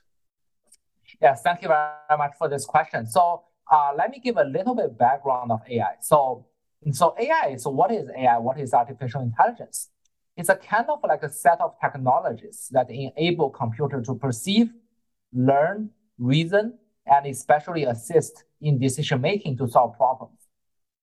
Yes, 1.23 1.43
thank 1.43 1.63
you 1.63 1.69
very 1.69 2.19
much 2.19 2.33
for 2.37 2.49
this 2.49 2.67
question. 2.67 3.07
So 3.07 3.45
uh, 3.71 3.93
let 3.97 4.11
me 4.11 4.21
give 4.21 4.37
a 4.37 4.45
little 4.45 4.75
bit 4.75 4.99
background 4.99 5.51
of 5.51 5.61
AI. 5.69 5.95
So 6.01 6.47
so 6.93 7.15
AI. 7.19 7.57
So 7.57 7.71
what 7.71 7.91
is 7.91 8.09
AI? 8.17 8.39
What 8.39 8.59
is 8.61 8.75
artificial 8.75 9.23
intelligence? 9.23 9.91
It's 10.37 10.49
a 10.49 10.57
kind 10.57 10.87
of 10.89 10.99
like 11.07 11.23
a 11.23 11.31
set 11.31 11.61
of 11.61 11.75
technologies 11.81 12.69
that 12.73 12.91
enable 12.91 13.51
computer 13.51 14.03
to 14.03 14.15
perceive, 14.15 14.71
learn, 15.33 15.91
reason, 16.19 16.75
and 17.07 17.27
especially 17.27 17.85
assist 17.85 18.45
in 18.61 18.79
decision 18.79 19.21
making 19.21 19.57
to 19.59 19.69
solve 19.69 19.97
problems. 19.97 20.39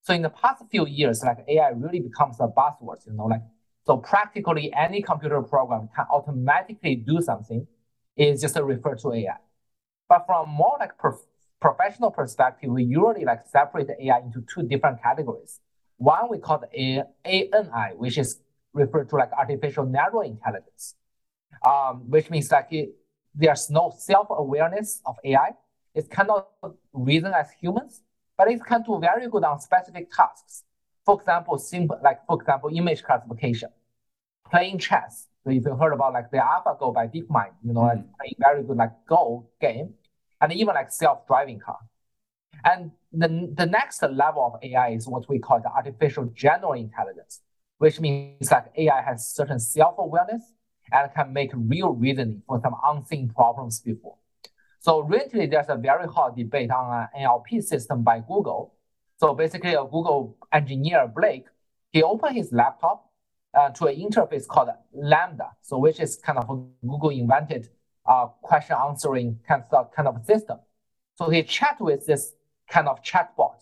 So 0.04 0.14
in 0.14 0.22
the 0.22 0.30
past 0.30 0.64
few 0.70 0.86
years, 0.88 1.24
like 1.24 1.46
AI 1.48 1.70
really 1.70 2.00
becomes 2.00 2.38
a 2.40 2.48
buzzword, 2.48 3.06
you 3.06 3.14
know, 3.14 3.26
like 3.26 3.44
so 3.86 3.98
practically 3.98 4.72
any 4.74 5.02
computer 5.02 5.42
program 5.42 5.90
can 5.96 6.06
automatically 6.12 6.96
do 6.96 7.22
something 7.22 7.66
is 8.18 8.42
just 8.42 8.56
referred 8.60 9.00
to 9.00 9.14
AI. 9.14 9.38
But 10.10 10.26
from 10.26 10.50
more 10.50 10.76
like 10.80 10.98
professional 11.62 12.12
perspective, 12.12 12.70
we 12.70 12.84
usually 12.84 13.24
like 13.24 13.42
separate 13.48 13.90
AI 14.02 14.20
into 14.20 14.44
two 14.54 14.64
different 14.64 15.02
categories. 15.02 15.60
One 15.98 16.30
we 16.30 16.40
call 16.40 16.60
the 16.60 17.06
ANI, 17.24 17.96
which 17.96 18.18
is 18.18 18.42
referred 18.74 19.08
to 19.10 19.16
like 19.16 19.32
artificial 19.32 19.86
narrow 19.86 20.22
intelligence, 20.22 20.96
um, 21.66 22.10
which 22.10 22.30
means 22.32 22.52
like 22.52 22.68
it, 22.72 22.96
there's 23.36 23.70
no 23.70 23.94
self-awareness 23.96 25.02
of 25.06 25.16
AI. 25.24 25.52
It 25.94 26.10
cannot 26.10 26.48
reason 26.92 27.34
as 27.34 27.52
humans, 27.52 28.02
but 28.38 28.50
it 28.50 28.64
can 28.66 28.82
do 28.82 29.00
very 29.00 29.30
good 29.30 29.44
on 29.44 29.60
specific 29.60 30.12
tasks. 30.12 30.64
For 31.06 31.20
example, 31.20 31.58
simple, 31.60 32.00
like 32.04 32.26
for 32.26 32.42
example, 32.42 32.72
image 32.74 33.04
classification, 33.04 33.70
playing 34.50 34.80
chess. 34.80 35.28
So 35.44 35.52
if 35.52 35.64
you 35.66 35.76
heard 35.76 35.94
about 35.94 36.14
like 36.14 36.32
the 36.32 36.38
AlphaGo 36.38 36.94
by 36.94 37.08
DeepMind, 37.08 37.54
you 37.64 37.74
know, 37.74 37.82
mm-hmm. 37.82 38.02
playing 38.20 38.36
very 38.40 38.64
good 38.64 38.78
like 38.78 38.92
Go 39.08 39.48
game, 39.60 39.94
and 40.42 40.52
even 40.52 40.74
like 40.74 40.92
self-driving 40.92 41.60
car. 41.60 41.80
And 42.66 42.92
the, 43.12 43.54
the 43.54 43.66
next 43.66 44.02
level 44.02 44.54
of 44.54 44.64
AI 44.64 44.90
is 44.90 45.08
what 45.08 45.30
we 45.30 45.40
call 45.40 45.62
the 45.62 45.70
artificial 45.70 46.26
general 46.34 46.74
intelligence, 46.74 47.42
which 47.78 48.00
means 48.00 48.52
like 48.52 48.66
AI 48.76 49.02
has 49.02 49.34
certain 49.34 49.60
self-awareness 49.60 50.42
and 50.92 51.14
can 51.14 51.32
make 51.34 51.52
real 51.54 51.90
reasoning 51.90 52.42
for 52.48 52.60
some 52.62 52.76
unseen 52.86 53.30
problems 53.30 53.80
before. 53.80 54.16
So 54.80 55.02
recently, 55.02 55.46
there's 55.46 55.70
a 55.70 55.76
very 55.76 56.08
hot 56.08 56.36
debate 56.36 56.72
on 56.72 57.08
an 57.16 57.24
NLP 57.24 57.64
system 57.64 58.04
by 58.04 58.20
Google. 58.20 58.74
So 59.18 59.36
basically, 59.36 59.74
a 59.74 59.84
Google 59.84 60.38
engineer, 60.52 61.08
Blake, 61.08 61.46
he 61.92 62.02
opened 62.02 62.36
his 62.36 62.52
laptop 62.52 63.12
uh, 63.54 63.70
to 63.70 63.86
an 63.86 63.96
interface 63.96 64.48
called 64.48 64.70
LaMDA, 64.98 65.50
so 65.62 65.78
which 65.78 66.00
is 66.00 66.16
kind 66.18 66.40
of 66.40 66.48
Google 66.82 67.10
invented 67.10 67.70
uh, 68.06 68.28
question 68.42 68.76
answering 68.88 69.40
kind 69.48 69.64
of, 69.72 69.92
kind 69.94 70.08
of 70.08 70.26
system. 70.26 70.60
So 71.16 71.30
he 71.30 71.44
chat 71.44 71.78
with 71.80 72.06
this 72.06 72.34
kind 72.70 72.88
of 72.88 73.02
chatbot. 73.04 73.56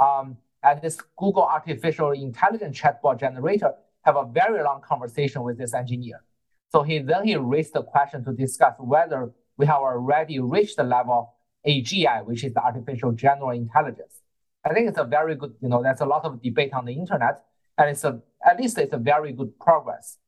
Um, 0.00 0.38
and 0.62 0.80
this 0.80 0.98
Google 1.18 1.42
artificial 1.42 2.12
intelligence 2.12 2.80
chatbot 2.80 3.20
generator 3.20 3.74
have 4.02 4.16
a 4.16 4.24
very 4.24 4.62
long 4.62 4.80
conversation 4.80 5.42
with 5.42 5.58
this 5.58 5.74
engineer. 5.74 6.22
So 6.70 6.82
he 6.82 7.00
then 7.00 7.24
he 7.24 7.36
raised 7.36 7.74
the 7.74 7.82
question 7.82 8.24
to 8.24 8.32
discuss 8.32 8.74
whether 8.78 9.30
we 9.56 9.66
have 9.66 9.80
already 9.80 10.40
reached 10.40 10.76
the 10.76 10.84
level 10.84 11.12
of 11.12 11.70
AGI, 11.70 12.24
which 12.24 12.44
is 12.44 12.54
the 12.54 12.62
artificial 12.62 13.12
general 13.12 13.50
intelligence. 13.50 14.20
I 14.64 14.72
think 14.72 14.88
it's 14.88 14.98
a 14.98 15.04
very 15.04 15.34
good, 15.34 15.54
you 15.60 15.68
know, 15.68 15.82
there's 15.82 16.00
a 16.00 16.06
lot 16.06 16.24
of 16.24 16.40
debate 16.40 16.72
on 16.72 16.84
the 16.84 16.92
internet, 16.92 17.44
and 17.76 17.90
it's 17.90 18.04
a 18.04 18.20
at 18.44 18.58
least 18.58 18.78
it's 18.78 18.92
a 18.92 18.98
very 18.98 19.32
good 19.32 19.58
progress. 19.58 20.18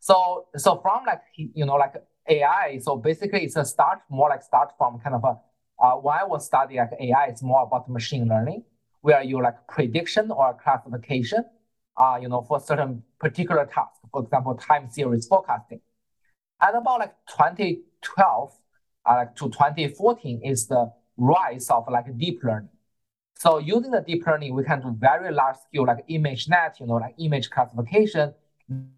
So 0.00 0.46
so 0.56 0.80
from 0.80 1.04
like 1.06 1.22
you 1.34 1.64
know 1.64 1.76
like 1.76 1.94
AI, 2.28 2.78
so 2.78 2.96
basically 2.96 3.44
it's 3.44 3.56
a 3.56 3.64
start 3.64 4.00
more 4.08 4.28
like 4.28 4.42
start 4.42 4.72
from 4.78 5.00
kind 5.00 5.14
of 5.14 5.24
a 5.24 5.36
uh, 5.82 5.96
when 5.96 6.16
I 6.16 6.24
was 6.24 6.46
studying 6.46 6.80
like 6.80 6.92
AI, 7.00 7.26
it's 7.26 7.42
more 7.42 7.64
about 7.64 7.88
machine 7.88 8.28
learning, 8.28 8.62
where 9.00 9.22
you 9.22 9.42
like 9.42 9.66
prediction 9.66 10.30
or 10.30 10.56
classification, 10.62 11.44
uh, 11.96 12.18
you 12.22 12.28
know, 12.28 12.42
for 12.42 12.60
certain 12.60 13.02
particular 13.18 13.66
task, 13.66 14.00
for 14.12 14.22
example, 14.22 14.54
time 14.54 14.88
series 14.88 15.26
forecasting. 15.26 15.80
And 16.60 16.76
about 16.76 17.00
like 17.00 17.14
20 17.34 17.82
12 18.00 18.52
uh, 19.06 19.24
to 19.24 19.48
2014 19.48 20.42
is 20.44 20.68
the 20.68 20.92
rise 21.16 21.68
of 21.70 21.84
like 21.90 22.16
deep 22.16 22.42
learning. 22.44 22.68
So 23.34 23.58
using 23.58 23.90
the 23.90 24.00
deep 24.00 24.24
learning, 24.24 24.54
we 24.54 24.62
can 24.62 24.80
do 24.80 24.94
very 24.96 25.32
large 25.32 25.56
scale 25.56 25.86
like 25.86 26.06
ImageNet, 26.08 26.78
you 26.78 26.86
know, 26.86 26.94
like 26.94 27.14
image 27.18 27.50
classification, 27.50 28.34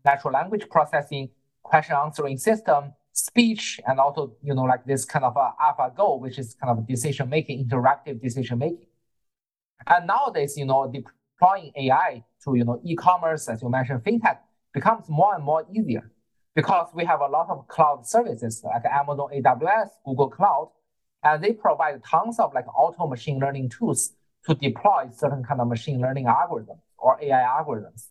natural 0.04 0.34
language 0.34 0.68
processing, 0.68 1.30
question 1.62 1.96
answering 1.96 2.36
system, 2.36 2.92
speech, 3.14 3.80
and 3.86 3.98
also, 3.98 4.36
you 4.42 4.54
know, 4.54 4.64
like 4.64 4.84
this 4.84 5.04
kind 5.04 5.24
of 5.24 5.36
uh, 5.36 5.50
AlphaGo, 5.60 6.20
which 6.20 6.38
is 6.38 6.54
kind 6.54 6.76
of 6.78 6.86
decision 6.86 7.28
making, 7.28 7.66
interactive 7.66 8.20
decision 8.20 8.58
making. 8.58 8.86
And 9.86 10.06
nowadays, 10.06 10.56
you 10.56 10.66
know, 10.66 10.90
deploying 10.92 11.72
AI 11.76 12.24
to, 12.44 12.54
you 12.54 12.64
know, 12.64 12.80
e-commerce, 12.84 13.48
as 13.48 13.62
you 13.62 13.68
mentioned, 13.70 14.02
fintech 14.02 14.38
becomes 14.72 15.08
more 15.08 15.34
and 15.34 15.44
more 15.44 15.64
easier 15.72 16.10
because 16.54 16.88
we 16.94 17.04
have 17.04 17.20
a 17.20 17.26
lot 17.26 17.48
of 17.50 17.66
cloud 17.68 18.06
services 18.06 18.62
like 18.64 18.84
Amazon 18.84 19.28
AWS, 19.34 19.88
Google 20.04 20.30
Cloud, 20.30 20.70
and 21.22 21.42
they 21.42 21.52
provide 21.52 22.02
tons 22.04 22.38
of 22.38 22.52
like 22.54 22.66
auto 22.76 23.06
machine 23.06 23.38
learning 23.38 23.70
tools 23.70 24.12
to 24.46 24.54
deploy 24.54 25.08
certain 25.12 25.42
kind 25.42 25.60
of 25.60 25.68
machine 25.68 26.00
learning 26.00 26.26
algorithms 26.26 26.80
or 26.98 27.18
AI 27.22 27.42
algorithms. 27.60 28.08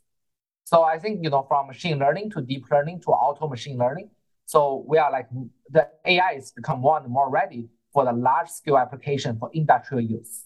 So 0.66 0.84
I 0.84 0.98
think 1.00 1.24
you 1.24 1.30
know 1.30 1.44
from 1.48 1.68
machine 1.68 2.00
learning 2.00 2.32
to 2.32 2.42
deep 2.42 2.66
learning 2.72 3.02
to 3.02 3.08
auto 3.12 3.48
machine 3.48 3.78
learning. 3.78 4.10
So 4.46 4.84
we 4.88 4.98
are 4.98 5.12
like 5.12 5.28
the 5.70 5.88
AI 6.06 6.34
is 6.34 6.52
become 6.52 6.80
more 6.80 7.00
and 7.00 7.10
more 7.10 7.30
ready 7.30 7.70
for 7.94 8.06
the 8.06 8.14
large 8.14 8.50
scale 8.50 8.78
application 8.78 9.38
for 9.40 9.50
industrial 9.54 10.04
use. 10.04 10.46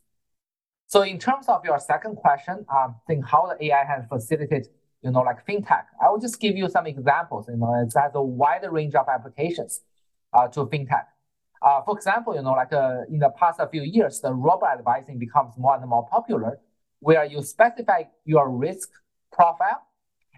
So 0.87 1.01
in 1.01 1.19
terms 1.19 1.47
of 1.47 1.65
your 1.65 1.79
second 1.79 2.15
question, 2.15 2.65
um, 2.73 2.95
think 3.07 3.25
how 3.25 3.47
the 3.47 3.65
AI 3.65 3.83
has 3.83 4.05
facilitated 4.07 4.67
you 5.03 5.11
know, 5.11 5.21
like 5.21 5.45
fintech. 5.45 5.85
I 6.03 6.09
will 6.09 6.19
just 6.19 6.39
give 6.39 6.55
you 6.57 6.69
some 6.69 6.87
examples. 6.87 7.47
You 7.47 7.57
know, 7.57 7.73
it 7.75 7.93
has 7.97 8.11
a 8.15 8.21
wide 8.21 8.65
range 8.69 8.95
of 8.95 9.07
applications 9.07 9.81
uh, 10.33 10.47
to 10.49 10.65
fintech. 10.65 11.05
Uh, 11.61 11.81
for 11.83 11.95
example, 11.95 12.35
you 12.35 12.41
know, 12.41 12.51
like 12.51 12.73
uh, 12.73 13.01
in 13.09 13.19
the 13.19 13.29
past 13.39 13.59
few 13.71 13.83
years, 13.83 14.19
the 14.21 14.33
robot 14.33 14.77
advising 14.77 15.17
becomes 15.17 15.53
more 15.57 15.75
and 15.75 15.87
more 15.87 16.07
popular, 16.07 16.59
where 16.99 17.25
you 17.25 17.41
specify 17.41 18.03
your 18.25 18.49
risk 18.49 18.89
profile, 19.31 19.81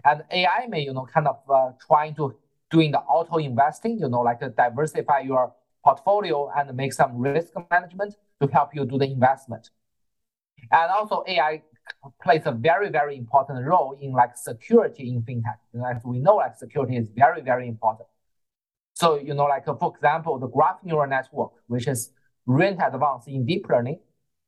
and 0.06 0.24
AI 0.32 0.68
may, 0.68 0.82
you 0.82 0.94
know, 0.94 1.06
kind 1.14 1.28
of 1.28 1.38
uh, 1.50 1.72
trying 1.86 2.16
to 2.16 2.36
doing 2.70 2.92
the 2.92 3.00
auto 3.00 3.38
investing, 3.38 4.00
you 4.00 4.10
know, 4.10 4.22
like 4.22 4.42
uh, 4.44 4.50
diversify 4.50 5.20
your 5.20 5.54
portfolio 5.84 6.52
and 6.56 6.76
make 6.76 6.94
some 6.94 7.18
risk 7.18 7.54
management 7.72 8.16
to 8.42 8.48
help 8.48 8.76
you 8.76 8.86
do 8.86 8.98
the 8.98 9.06
investment. 9.06 9.70
And 10.72 10.92
also 10.92 11.24
AI 11.28 11.64
plays 12.22 12.44
a 12.46 12.52
very, 12.52 12.90
very 12.90 13.18
important 13.18 13.66
role 13.66 13.98
in 14.00 14.12
like 14.12 14.38
security 14.38 15.10
in 15.10 15.22
fintech. 15.24 15.58
Know, 15.74 15.86
as 15.86 16.04
we 16.04 16.20
know, 16.20 16.36
like 16.36 16.58
security 16.58 16.98
is 16.98 17.08
very, 17.16 17.42
very 17.42 17.68
important. 17.68 18.08
So, 18.94 19.20
you 19.20 19.34
know, 19.34 19.46
like 19.46 19.66
for 19.66 19.94
example, 19.96 20.38
the 20.40 20.48
graph 20.48 20.80
neural 20.84 21.10
network, 21.10 21.52
which 21.68 21.88
is 21.88 22.12
rent 22.46 22.80
advanced 22.86 23.28
in 23.28 23.46
deep 23.46 23.68
learning, 23.70 24.00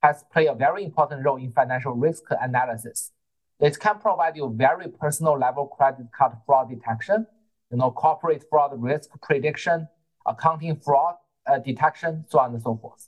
has 0.03 0.23
played 0.31 0.47
a 0.47 0.55
very 0.55 0.83
important 0.83 1.23
role 1.25 1.37
in 1.37 1.51
financial 1.53 1.93
risk 1.93 2.23
analysis. 2.41 3.11
It 3.59 3.79
can 3.79 3.99
provide 3.99 4.35
you 4.35 4.51
very 4.55 4.87
personal 4.89 5.37
level 5.37 5.67
credit 5.67 6.07
card 6.17 6.33
fraud 6.45 6.69
detection, 6.69 7.27
you 7.71 7.77
know, 7.77 7.91
corporate 7.91 8.43
fraud 8.49 8.71
risk 8.75 9.09
prediction, 9.21 9.87
accounting 10.25 10.79
fraud 10.79 11.15
uh, 11.47 11.57
detection, 11.59 12.25
so 12.29 12.39
on 12.39 12.53
and 12.53 12.61
so 12.61 12.77
forth. 12.81 13.07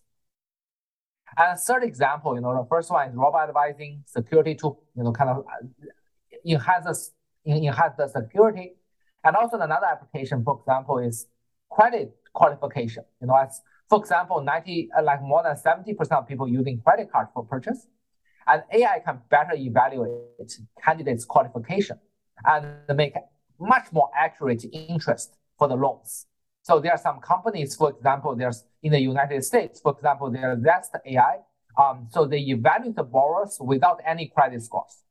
And 1.38 1.60
third 1.60 1.84
example, 1.84 2.36
you 2.36 2.42
know, 2.42 2.56
the 2.56 2.68
first 2.70 2.92
one 2.92 3.10
is 3.10 3.16
robot 3.16 3.50
advising 3.50 4.04
security 4.06 4.56
to, 4.56 4.78
you 4.96 5.04
know, 5.04 5.12
kind 5.12 5.32
of 5.32 5.38
uh, 5.40 5.88
enhance 6.46 7.12
enhance 7.46 7.96
the 7.98 8.08
security. 8.08 8.74
And 9.24 9.36
also 9.36 9.58
another 9.58 9.86
application, 9.86 10.44
for 10.44 10.60
example, 10.60 11.00
is 11.00 11.28
credit 11.72 12.16
qualification. 12.34 13.04
You 13.22 13.28
know, 13.28 13.36
as 13.36 13.62
for 13.90 14.00
example, 14.00 14.42
90, 14.42 14.90
uh, 14.98 15.04
like 15.04 15.22
more 15.22 15.44
than 15.44 15.56
70% 15.56 16.12
of 16.12 16.28
people 16.28 16.48
using 16.48 16.82
credit 16.82 17.12
card 17.12 17.28
for 17.34 17.44
purchase. 17.46 17.88
And 18.48 18.64
AI 18.72 19.00
can 19.06 19.22
better 19.30 19.54
evaluate 19.56 20.58
candidates' 20.84 21.26
qualification 21.26 22.00
and 22.46 22.66
make 22.96 23.14
much 23.64 23.92
more 23.92 24.10
accurate 24.16 24.66
interest 24.72 25.36
for 25.58 25.68
the 25.68 25.76
loans. 25.76 26.28
So 26.64 26.80
there 26.80 26.92
are 26.92 26.98
some 26.98 27.20
companies, 27.20 27.76
for 27.76 27.90
example, 27.90 28.36
there's 28.36 28.64
in 28.82 28.92
the 28.92 29.00
United 29.00 29.44
States, 29.44 29.80
for 29.82 29.94
example, 29.94 30.32
there's 30.32 30.62
Zest 30.62 30.96
AI. 31.06 31.40
Um, 31.78 32.08
so 32.12 32.26
they 32.26 32.40
evaluate 32.40 32.96
the 32.96 33.04
borrowers 33.04 33.58
without 33.60 34.00
any 34.06 34.28
credit 34.28 34.62
scores. 34.62 35.04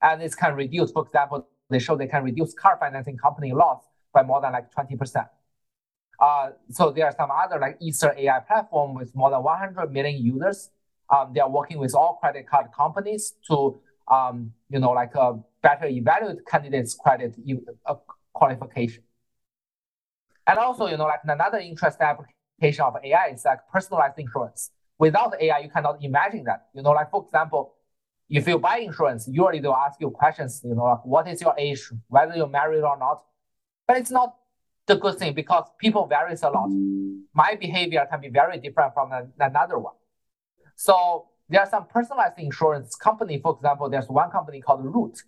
And 0.00 0.20
this 0.20 0.34
can 0.34 0.54
reduce, 0.54 0.90
for 0.90 1.04
example, 1.04 1.46
they 1.68 1.78
show 1.78 1.96
they 1.96 2.06
can 2.06 2.24
reduce 2.24 2.54
car 2.54 2.76
financing 2.80 3.16
company 3.16 3.52
loss 3.52 3.82
by 4.12 4.22
more 4.22 4.40
than 4.40 4.52
like 4.52 4.72
20%. 4.72 5.28
Uh, 6.18 6.50
so 6.70 6.90
there 6.90 7.04
are 7.04 7.14
some 7.16 7.30
other 7.30 7.58
like 7.60 7.76
Easter 7.80 8.14
AI 8.16 8.40
platform 8.40 8.94
with 8.94 9.14
more 9.14 9.30
than 9.30 9.42
100 9.42 9.92
million 9.92 10.22
users. 10.22 10.70
Um, 11.14 11.32
they 11.34 11.40
are 11.40 11.50
working 11.50 11.78
with 11.78 11.94
all 11.94 12.18
credit 12.20 12.48
card 12.48 12.66
companies 12.76 13.34
to, 13.48 13.78
um, 14.08 14.52
you 14.70 14.78
know, 14.78 14.90
like 14.90 15.14
a 15.14 15.34
better 15.62 15.86
evaluate 15.86 16.46
candidates' 16.46 16.94
credit 16.94 17.34
uh, 17.86 17.94
qualification. 18.32 19.02
And 20.46 20.58
also, 20.58 20.86
you 20.86 20.96
know, 20.96 21.06
like 21.06 21.20
another 21.24 21.58
interesting 21.58 22.06
application 22.06 22.84
of 22.84 22.96
AI 23.02 23.28
is 23.34 23.44
like 23.44 23.58
personalized 23.72 24.18
insurance. 24.18 24.70
Without 24.98 25.34
AI, 25.40 25.58
you 25.58 25.70
cannot 25.70 26.02
imagine 26.02 26.44
that. 26.44 26.68
You 26.74 26.82
know, 26.82 26.92
like 26.92 27.10
for 27.10 27.24
example, 27.24 27.74
if 28.28 28.46
you 28.46 28.58
buy 28.58 28.78
insurance, 28.78 29.28
usually 29.28 29.60
they'll 29.60 29.72
ask 29.72 30.00
you 30.00 30.10
questions, 30.10 30.60
you 30.64 30.74
know, 30.74 30.84
like 30.84 31.04
what 31.04 31.28
is 31.28 31.40
your 31.40 31.54
age, 31.58 31.90
whether 32.08 32.34
you're 32.34 32.48
married 32.48 32.82
or 32.82 32.96
not. 32.98 33.22
But 33.86 33.98
it's 33.98 34.10
not 34.10 34.36
the 34.86 34.96
good 34.96 35.18
thing 35.18 35.34
because 35.34 35.64
people 35.78 36.06
varies 36.06 36.42
a 36.42 36.48
lot. 36.48 36.68
My 37.34 37.56
behavior 37.56 38.06
can 38.10 38.20
be 38.20 38.28
very 38.28 38.58
different 38.58 38.94
from 38.94 39.10
another 39.38 39.78
one. 39.78 39.94
So 40.76 41.28
there 41.48 41.60
are 41.60 41.68
some 41.68 41.86
personalized 41.86 42.38
insurance 42.38 42.94
company. 42.96 43.38
For 43.38 43.54
example, 43.56 43.88
there's 43.88 44.08
one 44.08 44.30
company 44.30 44.60
called 44.60 44.84
Root. 44.84 45.22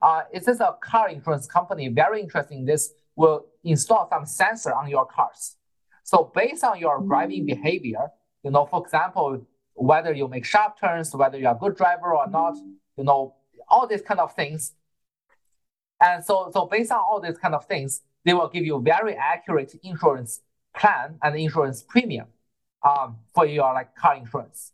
Uh, 0.00 0.22
it 0.32 0.46
is 0.46 0.60
a 0.60 0.76
car 0.82 1.08
insurance 1.08 1.46
company. 1.46 1.88
Very 1.88 2.20
interesting. 2.20 2.64
This 2.64 2.92
will 3.16 3.46
install 3.64 4.08
some 4.10 4.26
sensor 4.26 4.74
on 4.74 4.88
your 4.88 5.06
cars. 5.06 5.56
So 6.02 6.30
based 6.34 6.64
on 6.64 6.78
your 6.78 7.00
driving 7.02 7.46
behavior, 7.46 8.08
you 8.42 8.50
know, 8.50 8.66
for 8.66 8.82
example, 8.84 9.46
whether 9.74 10.12
you 10.12 10.28
make 10.28 10.44
sharp 10.44 10.78
turns, 10.78 11.14
whether 11.14 11.38
you're 11.38 11.52
a 11.52 11.58
good 11.58 11.76
driver 11.76 12.14
or 12.14 12.28
not, 12.28 12.56
you 12.96 13.04
know, 13.04 13.34
all 13.68 13.86
these 13.86 14.02
kind 14.02 14.20
of 14.20 14.34
things. 14.34 14.74
And 16.00 16.24
so, 16.24 16.50
so 16.52 16.66
based 16.66 16.90
on 16.90 16.98
all 16.98 17.20
these 17.20 17.38
kind 17.38 17.54
of 17.54 17.64
things, 17.66 18.02
they 18.24 18.34
will 18.34 18.48
give 18.48 18.64
you 18.64 18.80
very 18.80 19.14
accurate 19.14 19.74
insurance 19.82 20.40
plan 20.76 21.18
and 21.22 21.36
insurance 21.36 21.82
premium 21.82 22.26
um, 22.82 23.16
for 23.34 23.46
your 23.46 23.72
like 23.72 23.94
car 23.94 24.16
insurance. 24.16 24.72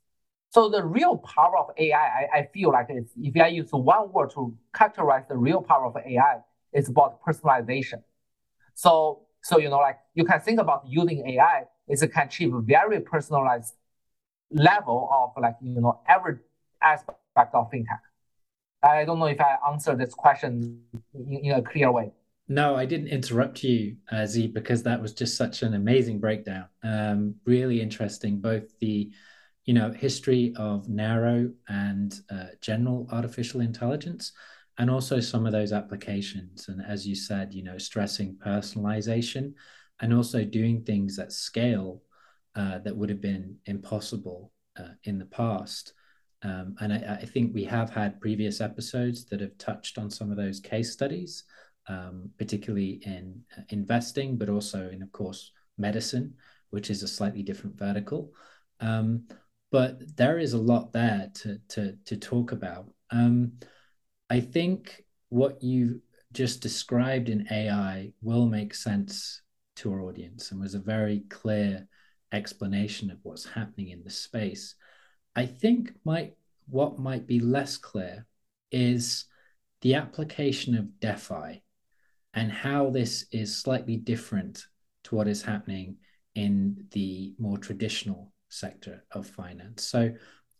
So 0.51 0.69
the 0.71 0.83
real 0.83 1.19
power 1.19 1.59
of 1.59 1.71
AI, 1.77 1.99
I, 1.99 2.39
I 2.39 2.49
feel 2.55 2.71
like 2.71 2.87
it's, 2.89 3.13
if 3.17 3.41
I 3.41 3.49
use 3.49 3.69
one 3.71 4.11
word 4.13 4.31
to 4.35 4.57
characterize 4.75 5.25
the 5.29 5.37
real 5.37 5.61
power 5.61 5.87
of 5.87 5.97
AI, 5.97 6.39
it's 6.73 6.89
about 6.89 7.23
personalization. 7.23 8.03
So, 8.75 9.23
so 9.43 9.59
you 9.59 9.69
know, 9.69 9.79
like 9.79 9.99
you 10.15 10.25
can 10.25 10.41
think 10.41 10.61
about 10.61 10.85
using 10.87 11.29
AI 11.29 11.65
is 11.89 12.03
it 12.03 12.13
can 12.13 12.27
achieve 12.27 12.55
a 12.55 12.61
very 12.61 13.01
personalized 13.01 13.75
level 14.51 15.09
of 15.13 15.43
like 15.43 15.57
you 15.61 15.81
know 15.81 16.01
every 16.09 16.37
aspect 16.83 17.19
of 17.55 17.71
fintech. 17.71 18.01
I 18.83 19.05
don't 19.05 19.19
know 19.19 19.27
if 19.27 19.41
I 19.41 19.57
answered 19.71 19.99
this 19.99 20.15
question 20.15 20.83
in, 21.15 21.41
in 21.45 21.53
a 21.53 21.63
clear 21.63 21.91
way. 21.91 22.13
No, 22.49 22.77
I 22.77 22.87
didn't 22.87 23.09
interrupt 23.09 23.63
you, 23.63 23.97
uh, 24.11 24.25
Zi, 24.25 24.47
because 24.47 24.83
that 24.85 25.03
was 25.03 25.13
just 25.13 25.37
such 25.37 25.63
an 25.63 25.75
amazing 25.75 26.19
breakdown. 26.19 26.67
Um, 26.83 27.35
really 27.45 27.83
interesting, 27.83 28.41
both 28.41 28.79
the 28.79 29.11
you 29.68 29.74
know 29.74 29.92
history 29.92 30.54
of 30.57 30.88
narrow 30.88 31.50
and 31.68 32.20
uh, 32.31 32.46
general 32.62 33.07
artificial 33.12 33.61
intelligence, 33.61 34.33
and 34.78 34.90
also 34.90 35.20
some 35.20 35.44
of 35.44 35.52
those 35.52 35.72
applications. 35.72 36.68
And 36.68 36.81
as 36.85 37.07
you 37.07 37.14
said, 37.14 37.52
you 37.52 37.62
know, 37.62 37.76
stressing 37.76 38.38
personalization, 38.44 39.52
and 40.00 40.14
also 40.14 40.42
doing 40.42 40.83
things 40.83 41.18
at 41.18 41.33
scale 41.33 42.02
uh, 42.57 42.78
that 42.78 42.96
would 42.96 43.11
have 43.11 43.20
been 43.20 43.57
impossible 43.66 44.52
uh, 44.78 44.94
in 45.04 45.18
the 45.18 45.26
past. 45.26 45.92
Um, 46.42 46.76
and 46.81 46.92
I, 46.92 47.18
I, 47.22 47.24
think 47.26 47.52
we 47.52 47.64
have 47.64 47.90
had 47.90 48.20
previous 48.20 48.61
episodes 48.61 49.24
that 49.26 49.40
have 49.40 49.59
touched 49.59 49.98
on 49.98 50.09
some 50.09 50.31
of 50.31 50.37
those 50.37 50.61
case 50.61 50.92
studies 50.92 51.42
um, 51.88 52.31
particularly 52.38 53.00
in 53.04 53.42
uh, 53.57 53.62
investing, 53.70 54.37
but 54.37 54.48
also 54.48 54.88
in, 54.90 55.02
of 55.02 55.11
course, 55.12 55.52
medicine, 55.78 56.35
which 56.70 56.90
is 56.90 57.02
a 57.02 57.09
slightly 57.09 57.42
different 57.42 57.78
vertical. 57.78 58.33
Um, 58.81 59.24
but 59.70 60.16
there 60.16 60.38
is 60.38 60.52
a 60.52 60.59
lot 60.59 60.92
there 60.92 61.31
to 61.35 61.59
to 61.68 61.96
to 62.04 62.16
talk 62.16 62.52
about. 62.52 62.90
Um, 63.11 63.52
I 64.31 64.40
think 64.40 65.04
what 65.28 65.62
you 65.62 66.00
just 66.33 66.61
described 66.61 67.28
in 67.28 67.46
AI 67.50 68.12
will 68.22 68.46
make 68.46 68.74
sense 68.74 69.42
to 69.76 69.92
our 69.92 70.02
audience 70.02 70.50
and 70.50 70.61
was 70.61 70.74
a 70.74 70.81
very 70.81 71.20
clear 71.31 71.87
explanation 72.33 73.11
of 73.11 73.18
what's 73.22 73.46
happening 73.46 73.88
in 73.88 74.02
the 74.04 74.11
space. 74.11 74.74
I 75.35 75.46
think 75.46 75.92
might 76.04 76.35
what 76.68 76.98
might 76.98 77.26
be 77.26 77.40
less 77.40 77.76
clear 77.76 78.26
is 78.70 79.24
the 79.81 79.94
application 79.94 80.76
of 80.76 81.00
DeFi 81.00 81.62
and 82.35 82.52
how 82.52 82.90
this 82.90 83.26
is 83.33 83.57
slightly 83.57 83.96
different 83.96 84.66
to 85.04 85.14
what 85.14 85.28
is 85.28 85.42
happening 85.42 85.96
in 86.35 86.87
the 86.92 87.35
more 87.38 87.57
traditional 87.57 88.33
sector 88.49 89.05
of 89.13 89.27
finance. 89.27 89.85
So 89.85 90.13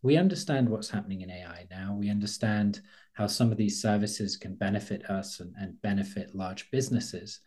we 0.03 0.17
understand 0.17 0.69
what's 0.69 0.91
happening 0.91 1.23
in 1.23 1.31
AI 1.31 1.67
now. 1.71 1.97
We 1.99 2.11
understand 2.11 2.81
how 3.15 3.27
some 3.27 3.51
of 3.51 3.59
these 3.59 3.83
services 3.83 4.37
can 4.37 4.55
benefit 4.55 5.09
us 5.11 5.41
and, 5.41 5.55
and 5.59 5.81
benefit 5.83 6.35
large 6.35 6.71
businesses. 6.71 7.41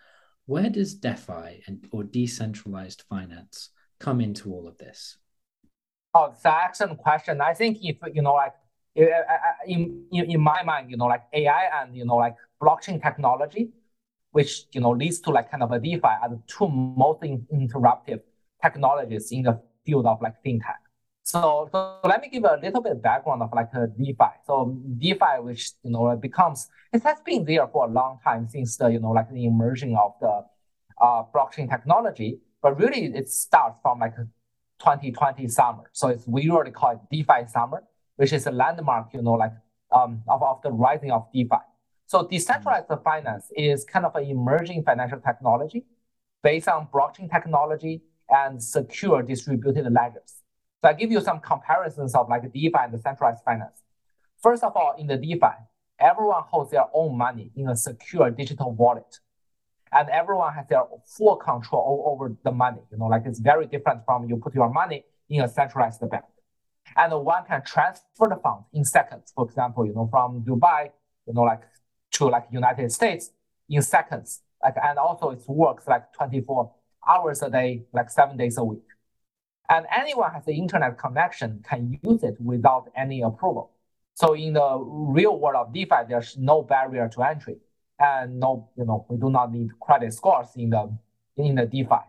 Where 0.45 0.69
does 0.69 0.95
DeFi 0.95 1.63
and 1.67 1.87
or 1.91 2.03
decentralized 2.03 3.03
finance 3.09 3.69
come 3.99 4.19
into 4.19 4.51
all 4.53 4.67
of 4.67 4.77
this? 4.77 5.17
Oh, 6.13 6.25
it's 6.25 6.45
an 6.45 6.53
excellent 6.65 6.97
question. 6.97 7.39
I 7.39 7.53
think 7.53 7.77
if 7.81 7.97
you 8.13 8.21
know, 8.21 8.33
like 8.33 8.53
in 9.65 10.05
in, 10.11 10.31
in 10.31 10.41
my 10.41 10.61
mind, 10.63 10.91
you 10.91 10.97
know, 10.97 11.05
like 11.05 11.23
AI 11.31 11.69
and 11.81 11.95
you 11.95 12.03
know, 12.03 12.17
like 12.17 12.35
blockchain 12.61 13.01
technology 13.01 13.71
which 14.31 14.65
you 14.71 14.81
know 14.81 14.91
leads 14.91 15.19
to 15.19 15.29
like 15.29 15.51
kind 15.51 15.63
of 15.63 15.71
a 15.71 15.79
DeFi 15.79 16.01
are 16.03 16.29
the 16.29 16.41
two 16.47 16.67
most 16.67 17.23
in- 17.23 17.45
interruptive 17.53 18.21
technologies 18.61 19.31
in 19.31 19.43
the 19.43 19.61
field 19.85 20.05
of 20.05 20.21
like 20.21 20.35
fintech. 20.45 20.81
So, 21.23 21.69
so 21.71 21.99
let 22.03 22.21
me 22.21 22.29
give 22.29 22.43
a 22.43 22.59
little 22.61 22.81
bit 22.81 22.93
of 22.93 23.01
background 23.01 23.43
of 23.43 23.51
like 23.53 23.69
a 23.73 23.87
DeFi. 23.87 24.31
So 24.45 24.77
DeFi, 24.97 25.39
which 25.41 25.71
you 25.83 25.91
know 25.91 26.15
becomes 26.15 26.67
it 26.91 27.03
has 27.03 27.19
been 27.21 27.45
there 27.45 27.67
for 27.67 27.85
a 27.85 27.91
long 27.91 28.19
time 28.23 28.47
since 28.49 28.77
the 28.77 28.89
you 28.89 28.99
know 28.99 29.11
like 29.11 29.31
the 29.31 29.45
emerging 29.45 29.95
of 29.95 30.13
the 30.19 30.43
uh, 31.01 31.23
blockchain 31.33 31.69
technology, 31.69 32.39
but 32.61 32.79
really 32.79 33.05
it 33.05 33.29
starts 33.29 33.79
from 33.81 33.99
like 33.99 34.15
2020 34.79 35.47
summer. 35.47 35.83
So 35.93 36.09
it's 36.09 36.27
we 36.27 36.43
usually 36.43 36.71
call 36.71 36.91
it 36.91 36.99
DeFi 37.11 37.47
summer, 37.47 37.83
which 38.15 38.33
is 38.33 38.47
a 38.47 38.51
landmark, 38.51 39.13
you 39.13 39.21
know, 39.21 39.33
like 39.33 39.53
um, 39.91 40.23
of, 40.27 40.41
of 40.41 40.61
the 40.63 40.71
rising 40.71 41.11
of 41.11 41.27
DeFi. 41.33 41.57
So 42.07 42.27
decentralized 42.27 42.87
finance 43.03 43.51
is 43.55 43.85
kind 43.85 44.05
of 44.05 44.15
an 44.15 44.25
emerging 44.25 44.83
financial 44.83 45.19
technology 45.19 45.85
based 46.43 46.67
on 46.67 46.87
blockchain 46.93 47.31
technology 47.31 48.01
and 48.31 48.61
secure 48.63 49.21
distributed 49.21 49.91
ledgers. 49.91 50.41
So 50.81 50.89
I 50.89 50.93
give 50.93 51.11
you 51.11 51.21
some 51.21 51.39
comparisons 51.39 52.15
of 52.15 52.29
like 52.29 52.51
DeFi 52.51 52.73
and 52.75 52.93
the 52.93 52.99
centralized 52.99 53.43
finance. 53.43 53.83
First 54.41 54.63
of 54.63 54.75
all, 54.75 54.95
in 54.97 55.07
the 55.07 55.17
DeFi, 55.17 55.53
everyone 55.99 56.43
holds 56.43 56.71
their 56.71 56.85
own 56.93 57.17
money 57.17 57.51
in 57.55 57.69
a 57.69 57.75
secure 57.75 58.31
digital 58.31 58.71
wallet. 58.71 59.19
And 59.91 60.09
everyone 60.09 60.53
has 60.53 60.65
their 60.67 60.83
full 61.05 61.35
control 61.35 62.03
over 62.07 62.35
the 62.43 62.51
money. 62.51 62.79
You 62.91 62.97
know, 62.97 63.05
like 63.07 63.23
it's 63.25 63.39
very 63.39 63.67
different 63.67 64.05
from 64.05 64.27
you 64.29 64.37
put 64.37 64.55
your 64.55 64.71
money 64.71 65.03
in 65.29 65.41
a 65.41 65.47
centralized 65.47 66.01
bank. 66.09 66.23
and 66.97 67.13
one 67.23 67.43
can 67.45 67.61
transfer 67.63 68.27
the 68.27 68.37
funds 68.37 68.65
in 68.73 68.83
seconds. 68.83 69.31
For 69.35 69.45
example, 69.45 69.85
you 69.85 69.93
know, 69.93 70.07
from 70.09 70.43
Dubai, 70.43 70.89
you 71.27 71.33
know, 71.33 71.43
like 71.43 71.61
to 72.13 72.25
like 72.25 72.45
United 72.51 72.91
States 72.91 73.31
in 73.69 73.81
seconds. 73.81 74.41
Like, 74.63 74.75
and 74.83 74.97
also 74.99 75.31
it 75.31 75.41
works 75.47 75.87
like 75.87 76.11
24 76.13 76.71
hours 77.07 77.41
a 77.41 77.49
day, 77.49 77.83
like 77.93 78.09
seven 78.09 78.37
days 78.37 78.57
a 78.57 78.63
week. 78.63 78.83
And 79.69 79.85
anyone 79.95 80.31
has 80.33 80.45
the 80.45 80.53
internet 80.53 80.97
connection 80.97 81.63
can 81.67 81.99
use 82.03 82.23
it 82.23 82.35
without 82.41 82.89
any 82.95 83.21
approval. 83.21 83.71
So 84.13 84.33
in 84.33 84.53
the 84.53 84.77
real 84.77 85.39
world 85.39 85.55
of 85.55 85.73
DeFi, 85.73 86.07
there's 86.09 86.37
no 86.37 86.61
barrier 86.61 87.09
to 87.13 87.23
entry, 87.23 87.57
and 87.97 88.39
no, 88.39 88.69
you 88.77 88.85
know, 88.85 89.05
we 89.09 89.17
do 89.17 89.29
not 89.29 89.51
need 89.51 89.69
credit 89.79 90.13
scores 90.13 90.49
in 90.55 90.71
the 90.71 90.95
in 91.37 91.55
the 91.55 91.65
DeFi. 91.65 92.01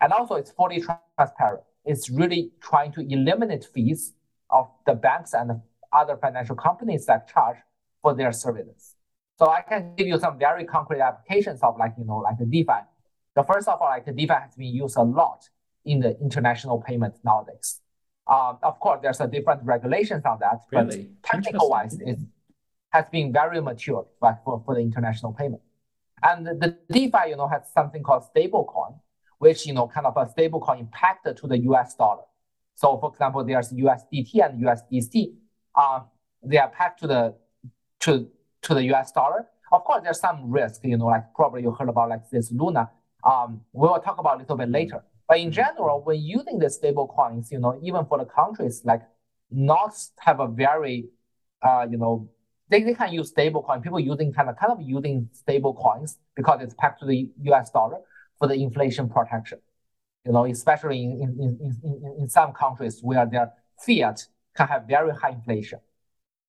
And 0.00 0.12
also, 0.12 0.34
it's 0.34 0.50
fully 0.50 0.82
transparent. 0.82 1.62
It's 1.84 2.10
really 2.10 2.50
trying 2.60 2.92
to 2.92 3.00
eliminate 3.00 3.64
fees 3.64 4.14
of 4.50 4.68
the 4.84 4.94
banks 4.94 5.32
and 5.32 5.60
other 5.92 6.16
financial 6.16 6.56
companies 6.56 7.06
that 7.06 7.28
charge 7.28 7.58
for 8.02 8.14
their 8.14 8.32
services. 8.32 8.96
So 9.38 9.48
I 9.48 9.62
can 9.62 9.94
give 9.96 10.06
you 10.06 10.18
some 10.18 10.38
very 10.38 10.64
concrete 10.64 11.00
applications 11.00 11.62
of 11.62 11.76
like, 11.78 11.94
you 11.96 12.04
know, 12.04 12.18
like 12.18 12.38
the 12.38 12.46
DeFi. 12.46 12.80
The 13.34 13.42
first 13.42 13.68
of 13.68 13.80
all, 13.80 13.88
like 13.88 14.04
the 14.04 14.12
DeFi 14.12 14.32
has 14.32 14.54
been 14.56 14.74
used 14.74 14.96
a 14.96 15.02
lot 15.02 15.48
in 15.84 16.00
the 16.00 16.18
international 16.20 16.80
payment 16.80 17.14
nowadays. 17.24 17.80
Um, 18.26 18.58
of 18.62 18.80
course, 18.80 19.00
there's 19.02 19.20
a 19.20 19.26
different 19.26 19.62
regulations 19.64 20.22
on 20.24 20.38
that, 20.40 20.60
really? 20.72 21.08
but 21.20 21.30
technical 21.30 21.68
wise, 21.68 21.98
it 22.00 22.18
has 22.90 23.04
been 23.10 23.32
very 23.32 23.60
mature 23.60 24.06
right, 24.22 24.36
for, 24.44 24.62
for 24.64 24.74
the 24.74 24.80
international 24.80 25.32
payment. 25.32 25.60
And 26.22 26.46
the, 26.46 26.78
DeFi, 26.90 27.30
you 27.30 27.36
know, 27.36 27.48
has 27.48 27.62
something 27.74 28.02
called 28.02 28.24
stablecoin, 28.34 28.98
which, 29.38 29.66
you 29.66 29.74
know, 29.74 29.88
kind 29.88 30.06
of 30.06 30.16
a 30.16 30.24
stablecoin 30.26 30.90
pegged 30.90 31.36
to 31.36 31.46
the 31.46 31.58
US 31.70 31.94
dollar. 31.96 32.22
So 32.74 32.96
for 32.98 33.10
example, 33.10 33.44
there's 33.44 33.72
USDT 33.72 34.44
and 34.44 34.62
USDC. 34.62 35.34
Uh, 35.74 36.00
they 36.42 36.58
are 36.58 36.68
pegged 36.68 37.00
to 37.00 37.06
the 37.06 37.34
to 38.00 38.28
to 38.62 38.74
the 38.74 38.84
US 38.94 39.12
dollar. 39.12 39.46
Of 39.70 39.84
course, 39.84 40.02
there's 40.02 40.20
some 40.20 40.50
risk, 40.50 40.80
you 40.84 40.96
know, 40.96 41.06
like 41.06 41.34
probably 41.34 41.62
you 41.62 41.72
heard 41.72 41.88
about 41.88 42.08
like 42.08 42.30
this 42.30 42.50
Luna. 42.52 42.90
Um, 43.24 43.62
we 43.72 43.88
will 43.88 43.98
talk 44.00 44.18
about 44.18 44.36
a 44.36 44.38
little 44.40 44.56
bit 44.56 44.68
later. 44.68 45.02
But 45.28 45.38
in 45.38 45.50
general, 45.50 46.02
when 46.04 46.20
using 46.20 46.58
the 46.58 46.68
stable 46.68 47.08
coins, 47.08 47.50
you 47.50 47.58
know, 47.58 47.80
even 47.82 48.04
for 48.06 48.18
the 48.18 48.26
countries 48.26 48.82
like 48.84 49.02
not 49.50 49.94
have 50.18 50.40
a 50.40 50.48
very, 50.48 51.08
uh, 51.62 51.86
you 51.90 51.96
know, 51.96 52.28
they, 52.68 52.82
they 52.82 52.94
can 52.94 53.12
use 53.12 53.28
stable 53.28 53.62
coin. 53.62 53.80
People 53.80 54.00
using 54.00 54.32
kind 54.32 54.48
of 54.48 54.56
kind 54.56 54.72
of 54.72 54.80
using 54.82 55.28
stable 55.32 55.74
coins 55.74 56.18
because 56.36 56.60
it's 56.62 56.74
pegged 56.78 56.98
to 57.00 57.06
the 57.06 57.30
US 57.44 57.70
dollar 57.70 57.98
for 58.38 58.48
the 58.48 58.54
inflation 58.54 59.08
protection. 59.08 59.58
You 60.24 60.32
know, 60.32 60.44
especially 60.46 61.02
in, 61.02 61.36
in, 61.38 61.58
in, 61.60 61.80
in, 61.84 62.16
in 62.20 62.28
some 62.28 62.52
countries 62.52 63.00
where 63.02 63.26
their 63.26 63.52
fiat 63.78 64.26
can 64.56 64.68
have 64.68 64.86
very 64.88 65.12
high 65.14 65.30
inflation. 65.30 65.80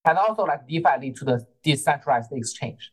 And 0.06 0.18
also 0.18 0.44
like 0.44 0.68
DeFi 0.68 1.00
lead 1.02 1.16
to 1.18 1.26
the 1.26 1.48
decentralized 1.64 2.32
exchange. 2.32 2.92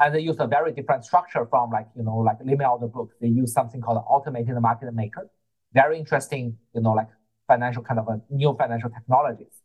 And 0.00 0.14
they 0.14 0.20
use 0.20 0.36
a 0.40 0.46
very 0.46 0.72
different 0.72 1.04
structure 1.04 1.46
from 1.46 1.70
like, 1.70 1.86
you 1.94 2.02
know, 2.02 2.16
like 2.16 2.38
limit 2.42 2.66
order 2.66 2.88
book. 2.88 3.10
They 3.20 3.28
use 3.28 3.52
something 3.52 3.82
called 3.82 4.02
automated 4.08 4.58
market 4.58 4.92
maker. 4.94 5.30
Very 5.74 5.98
interesting, 5.98 6.56
you 6.74 6.80
know, 6.80 6.92
like 6.92 7.08
financial 7.46 7.82
kind 7.82 8.00
of 8.00 8.08
a 8.08 8.20
new 8.30 8.56
financial 8.58 8.88
technologies. 8.88 9.60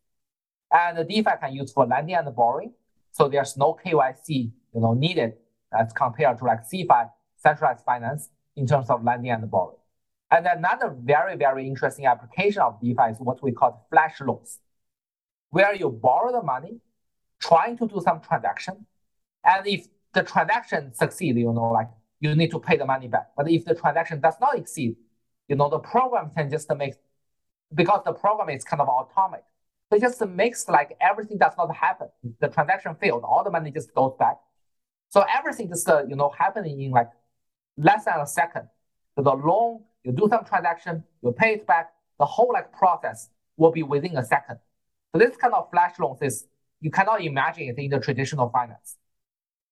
And 0.71 0.97
the 0.97 1.05
DeFi 1.05 1.31
can 1.41 1.53
use 1.53 1.71
for 1.71 1.85
lending 1.85 2.15
and 2.15 2.35
borrowing. 2.35 2.73
So 3.13 3.29
there's 3.29 3.55
no 3.55 3.77
KYC, 3.83 4.51
you 4.73 4.81
know, 4.81 4.93
needed 4.93 5.33
as 5.73 5.93
compared 5.93 6.37
to 6.39 6.43
like 6.43 6.67
CeFi, 6.69 7.09
centralized 7.37 7.85
finance 7.85 8.29
in 8.57 8.67
terms 8.67 8.89
of 8.89 9.05
lending 9.05 9.31
and 9.31 9.49
borrowing. 9.49 9.77
And 10.31 10.45
another 10.47 10.93
very, 10.99 11.37
very 11.37 11.65
interesting 11.65 12.07
application 12.07 12.61
of 12.61 12.81
DeFi 12.81 13.11
is 13.11 13.17
what 13.19 13.41
we 13.41 13.53
call 13.53 13.87
flash 13.89 14.19
loans, 14.19 14.59
where 15.51 15.73
you 15.73 15.89
borrow 15.89 16.33
the 16.33 16.43
money, 16.43 16.81
trying 17.39 17.77
to 17.77 17.87
do 17.87 18.01
some 18.03 18.19
transaction. 18.19 18.85
And 19.45 19.65
if 19.65 19.87
the 20.15 20.23
transaction 20.23 20.93
succeed, 20.93 21.35
you 21.37 21.53
know, 21.53 21.71
like 21.71 21.89
you 22.19 22.35
need 22.35 22.51
to 22.51 22.59
pay 22.59 22.77
the 22.77 22.85
money 22.85 23.07
back. 23.07 23.27
But 23.37 23.49
if 23.49 23.65
the 23.65 23.75
transaction 23.75 24.19
does 24.19 24.35
not 24.41 24.57
exceed, 24.57 24.95
you 25.47 25.55
know, 25.55 25.69
the 25.69 25.79
program 25.79 26.31
can 26.35 26.49
just 26.49 26.67
make, 26.75 26.95
because 27.73 28.01
the 28.03 28.13
program 28.13 28.49
is 28.49 28.63
kind 28.63 28.81
of 28.81 28.89
atomic, 28.89 29.43
it 29.91 30.01
just 30.01 30.25
makes 30.25 30.67
like 30.67 30.97
everything 30.99 31.37
does 31.37 31.53
not 31.57 31.73
happen. 31.75 32.07
The 32.39 32.47
transaction 32.47 32.95
failed, 32.95 33.23
all 33.23 33.43
the 33.43 33.51
money 33.51 33.69
just 33.71 33.93
goes 33.93 34.13
back. 34.17 34.37
So 35.09 35.23
everything 35.37 35.69
just, 35.69 35.87
uh, 35.87 36.03
you 36.07 36.15
know, 36.15 36.31
happening 36.37 36.81
in 36.81 36.91
like 36.91 37.09
less 37.77 38.05
than 38.05 38.19
a 38.19 38.27
second. 38.27 38.67
So 39.15 39.21
the 39.21 39.33
loan 39.33 39.83
you 40.05 40.11
do 40.11 40.27
some 40.29 40.45
transaction, 40.45 41.03
you 41.23 41.31
pay 41.31 41.53
it 41.55 41.67
back, 41.67 41.91
the 42.19 42.25
whole 42.25 42.51
like 42.53 42.71
process 42.71 43.29
will 43.57 43.71
be 43.71 43.83
within 43.83 44.17
a 44.17 44.23
second. 44.23 44.59
So 45.11 45.19
this 45.19 45.35
kind 45.35 45.53
of 45.53 45.69
flash 45.71 45.97
loans 45.99 46.21
is 46.21 46.47
you 46.79 46.91
cannot 46.91 47.21
imagine 47.21 47.69
it 47.69 47.77
in 47.79 47.89
the 47.89 47.99
traditional 47.99 48.49
finance. 48.49 48.97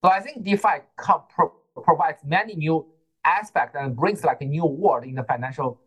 So 0.03 0.11
I 0.11 0.19
think 0.19 0.43
DeFi 0.43 0.83
pro- 0.97 1.53
provides 1.81 2.19
many 2.25 2.55
new 2.55 2.85
aspects 3.23 3.77
and 3.79 3.95
brings 3.95 4.23
like 4.23 4.41
a 4.41 4.45
new 4.45 4.65
world 4.65 5.05
in 5.05 5.15
the 5.15 5.23
financial 5.23 5.79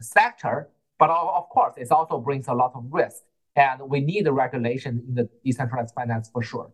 sector. 0.00 0.70
But 0.98 1.10
of 1.10 1.48
course, 1.48 1.74
it 1.76 1.90
also 1.90 2.18
brings 2.18 2.46
a 2.46 2.54
lot 2.54 2.72
of 2.74 2.84
risk, 2.90 3.22
and 3.56 3.80
we 3.88 4.00
need 4.00 4.28
regulation 4.28 5.02
in 5.08 5.14
the 5.14 5.28
decentralized 5.44 5.94
finance 5.94 6.30
for 6.30 6.42
sure. 6.42 6.70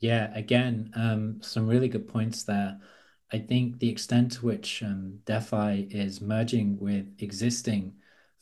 Yeah, 0.00 0.32
again, 0.34 0.90
um, 0.94 1.38
some 1.40 1.66
really 1.66 1.88
good 1.88 2.06
points 2.06 2.44
there. 2.44 2.78
I 3.32 3.38
think 3.38 3.78
the 3.78 3.88
extent 3.88 4.32
to 4.32 4.46
which 4.46 4.82
um, 4.82 5.20
DeFi 5.24 5.88
is 5.90 6.20
merging 6.20 6.78
with 6.78 7.06
existing 7.18 7.94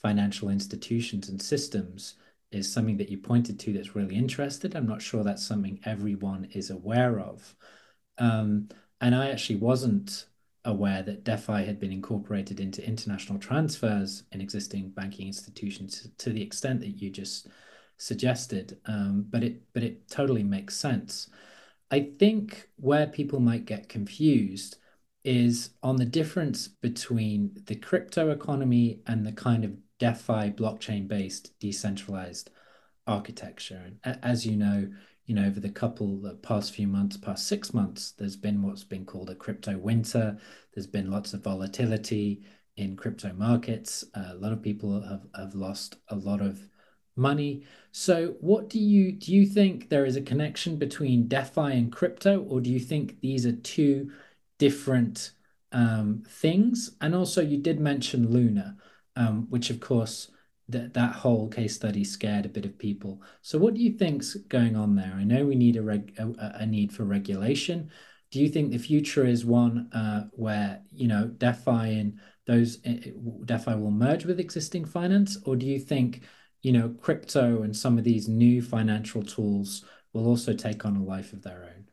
financial 0.03 0.51
institutions 0.51 1.29
and 1.29 1.41
systems 1.41 2.17
is 2.55 2.73
something 2.73 2.97
that 2.99 3.11
you 3.11 3.19
pointed 3.19 3.59
to 3.61 3.73
that's 3.73 3.97
really 3.97 4.17
interested. 4.17 4.75
I'm 4.75 4.87
not 4.87 5.03
sure 5.03 5.23
that's 5.25 5.47
something 5.47 5.81
everyone 5.85 6.49
is 6.53 6.71
aware 6.71 7.21
of. 7.21 7.55
Um, 8.19 8.69
and 9.01 9.14
I 9.14 9.31
actually 9.31 9.57
wasn't 9.57 10.27
aware 10.64 11.03
that 11.03 11.25
DeFi 11.25 11.64
had 11.64 11.79
been 11.79 11.93
incorporated 11.93 12.61
into 12.61 12.87
international 12.87 13.38
transfers 13.38 14.25
in 14.33 14.40
existing 14.40 14.90
banking 14.90 15.27
institutions 15.27 16.09
to 16.19 16.31
the 16.31 16.43
extent 16.43 16.81
that 16.81 17.01
you 17.03 17.11
just 17.11 17.49
suggested. 17.99 18.79
Um, 18.87 19.27
but 19.29 19.43
it 19.43 19.62
but 19.73 19.83
it 19.83 20.09
totally 20.09 20.43
makes 20.43 20.77
sense. 20.77 21.29
I 21.90 22.11
think 22.19 22.69
where 22.77 23.07
people 23.07 23.40
might 23.40 23.67
get 23.67 23.88
confused 23.88 24.77
is 25.25 25.71
on 25.83 25.97
the 25.97 26.05
difference 26.05 26.69
between 26.69 27.62
the 27.67 27.77
crypto 27.77 28.31
economy 28.31 29.01
and 29.07 29.27
the 29.27 29.33
kind 29.33 29.64
of 29.64 29.73
DeFi 29.98 30.50
blockchain 30.50 31.09
based 31.09 31.59
decentralized 31.61 32.50
architecture. 33.07 33.92
And 34.04 34.18
as 34.22 34.46
you 34.46 34.57
know, 34.57 34.88
you 35.26 35.35
know, 35.35 35.46
over 35.46 35.61
the 35.61 35.70
couple 35.70 36.20
the 36.20 36.35
past 36.35 36.74
few 36.74 36.87
months, 36.87 37.16
past 37.16 37.46
six 37.46 37.72
months, 37.72 38.12
there's 38.12 38.37
been 38.37 38.62
what's 38.62 38.85
been 38.85 39.04
called 39.07 39.30
a 39.30 39.35
crypto 39.35 39.78
winter. 39.78 40.38
There's 40.74 40.87
been 40.87 41.11
lots 41.11 41.33
of 41.33 41.42
volatility 41.42 42.42
in 42.76 42.96
crypto 42.96 43.33
markets. 43.33 44.04
Uh, 44.14 44.33
a 44.33 44.35
lot 44.35 44.52
of 44.52 44.62
people 44.62 45.00
have, 45.00 45.26
have 45.35 45.54
lost 45.54 45.96
a 46.09 46.16
lot 46.16 46.40
of 46.40 46.61
money. 47.16 47.64
So 47.92 48.35
what 48.40 48.68
do 48.68 48.78
you 48.78 49.12
do 49.12 49.33
you 49.33 49.46
think 49.46 49.88
there 49.88 50.04
is 50.04 50.16
a 50.16 50.22
connection 50.22 50.76
between 50.76 51.28
DeFi 51.28 51.72
and 51.72 51.92
crypto, 51.92 52.42
or 52.42 52.61
do 52.61 52.70
you 52.70 52.80
think 52.80 53.20
these 53.20 53.46
are 53.46 53.52
two 53.52 54.11
different 54.59 55.30
um, 55.72 56.24
things? 56.28 56.96
And 57.00 57.14
also 57.14 57.40
you 57.40 57.59
did 57.59 57.80
mention 57.80 58.30
Luna, 58.30 58.76
um, 59.16 59.46
which 59.50 59.70
of 59.70 59.81
course 59.81 60.31
that 60.68 60.94
that 60.94 61.14
whole 61.14 61.48
case 61.48 61.74
study 61.74 62.05
scared 62.05 62.46
a 62.46 62.48
bit 62.48 62.64
of 62.64 62.79
people. 62.79 63.22
So 63.42 63.59
what 63.59 63.74
do 63.74 63.83
you 63.83 63.92
think's 63.92 64.35
going 64.35 64.77
on 64.77 64.94
there? 64.96 65.14
I 65.14 65.24
know 65.24 65.44
we 65.44 65.57
need 65.57 65.77
a 65.77 65.83
reg 65.83 66.14
a, 66.18 66.61
a 66.61 66.66
need 66.66 66.92
for 66.92 67.05
regulation. 67.05 67.90
Do 68.31 68.40
you 68.40 68.48
think 68.48 68.72
the 68.72 68.79
future 68.79 69.27
is 69.27 69.44
one 69.44 69.90
uh, 69.92 70.24
where 70.33 70.83
you 70.92 71.09
know 71.09 71.27
DeFi 71.27 71.98
and 72.00 72.18
those 72.46 72.79
eh, 72.85 72.98
eh, 73.07 73.11
DeFi 73.44 73.74
will 73.74 73.90
merge 73.90 74.24
with 74.24 74.40
existing 74.40 74.85
finance, 74.85 75.37
or 75.44 75.57
do 75.57 75.66
you 75.66 75.79
think 75.79 76.22
you 76.64 76.72
know, 76.72 76.88
crypto 77.00 77.62
and 77.62 77.77
some 77.77 77.98
of 77.98 78.05
these 78.05 78.27
new 78.27 78.62
financial 78.62 79.22
tools 79.22 79.85
will 80.14 80.27
also 80.27 80.55
take 80.55 80.85
on 80.87 80.96
a 80.96 81.05
life 81.05 81.35
of 81.35 81.42
their 81.42 81.62
own? 81.62 81.85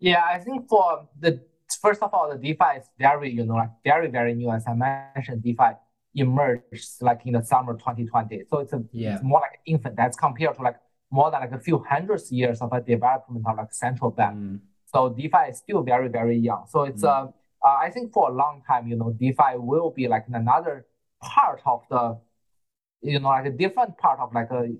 Yeah, 0.00 0.24
I 0.24 0.38
think 0.38 0.68
for 0.68 1.06
the 1.20 1.42
first 1.82 2.02
of 2.02 2.14
all, 2.14 2.30
the 2.30 2.38
DeFi 2.38 2.78
is 2.78 2.86
very, 2.98 3.30
you 3.30 3.44
know, 3.44 3.62
very, 3.84 4.08
very 4.08 4.34
new. 4.34 4.50
As 4.50 4.64
I 4.66 4.72
mentioned, 4.72 5.42
DeFi 5.42 5.72
emerged 6.14 6.88
like 7.00 7.20
in 7.24 7.34
the 7.34 7.42
summer 7.42 7.74
2020. 7.74 8.42
So 8.48 8.58
it's 8.58 8.72
a 8.72 8.82
yeah. 8.92 9.14
it's 9.14 9.22
more 9.22 9.40
like 9.40 9.60
infant. 9.66 9.96
That's 9.96 10.16
compared 10.16 10.56
to 10.56 10.62
like 10.62 10.76
more 11.10 11.30
than 11.30 11.40
like 11.40 11.52
a 11.52 11.60
few 11.60 11.84
hundreds 11.88 12.30
years 12.30 12.60
of 12.60 12.72
a 12.72 12.80
development 12.80 13.44
of 13.46 13.56
like 13.56 13.72
central 13.72 14.10
bank. 14.10 14.36
Mm. 14.36 14.60
So 14.86 15.10
DeFi 15.10 15.50
is 15.50 15.58
still 15.58 15.82
very, 15.82 16.08
very 16.08 16.36
young. 16.36 16.66
So 16.68 16.84
it's 16.84 17.02
mm. 17.02 17.08
uh, 17.08 17.28
uh, 17.66 17.76
I 17.80 17.90
think 17.90 18.12
for 18.12 18.30
a 18.30 18.32
long 18.32 18.62
time, 18.66 18.86
you 18.86 18.96
know, 18.96 19.10
DeFi 19.18 19.56
will 19.56 19.90
be 19.90 20.08
like 20.08 20.24
another 20.28 20.86
part 21.20 21.60
of 21.66 21.82
the 21.90 22.18
you 23.02 23.20
know, 23.20 23.28
like 23.28 23.46
a 23.46 23.50
different 23.50 23.96
part 23.98 24.18
of 24.20 24.32
like 24.34 24.50
a 24.50 24.74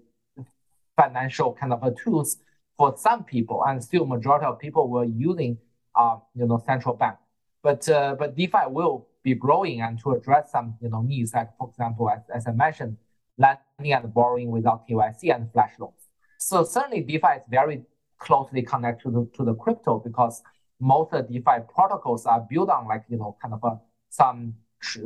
financial 0.96 1.52
kind 1.54 1.72
of 1.72 1.82
a 1.82 1.92
tools 1.92 2.38
for 2.76 2.94
some 2.96 3.24
people, 3.24 3.62
and 3.66 3.82
still 3.82 4.06
majority 4.06 4.46
of 4.46 4.58
people 4.58 4.88
were 4.88 5.04
using, 5.04 5.58
uh, 5.94 6.16
you 6.34 6.46
know, 6.46 6.62
central 6.66 6.94
bank. 6.94 7.16
But 7.62 7.88
uh, 7.88 8.16
but 8.18 8.36
DeFi 8.36 8.68
will 8.68 9.08
be 9.28 9.34
growing 9.34 9.80
and 9.80 9.98
to 10.00 10.12
address 10.12 10.52
some 10.52 10.76
you 10.80 10.88
know 10.88 11.02
needs, 11.02 11.32
like 11.34 11.50
for 11.58 11.68
example, 11.68 12.10
as, 12.10 12.22
as 12.34 12.46
I 12.46 12.52
mentioned, 12.52 12.96
lending 13.38 13.92
and 13.92 14.12
borrowing 14.12 14.50
without 14.50 14.88
KYC 14.88 15.34
and 15.34 15.52
flash 15.52 15.72
loans. 15.78 16.08
So 16.38 16.64
certainly 16.64 17.02
DeFi 17.02 17.38
is 17.38 17.42
very 17.48 17.82
closely 18.18 18.62
connected 18.62 19.04
to 19.04 19.10
the, 19.10 19.30
to 19.36 19.44
the 19.44 19.54
crypto 19.54 19.98
because 19.98 20.42
most 20.80 21.12
of 21.12 21.26
the 21.26 21.34
DeFi 21.34 21.58
protocols 21.72 22.26
are 22.26 22.46
built 22.48 22.68
on 22.68 22.86
like, 22.86 23.04
you 23.08 23.16
know, 23.16 23.36
kind 23.40 23.54
of 23.54 23.60
a, 23.64 23.80
some, 24.08 24.54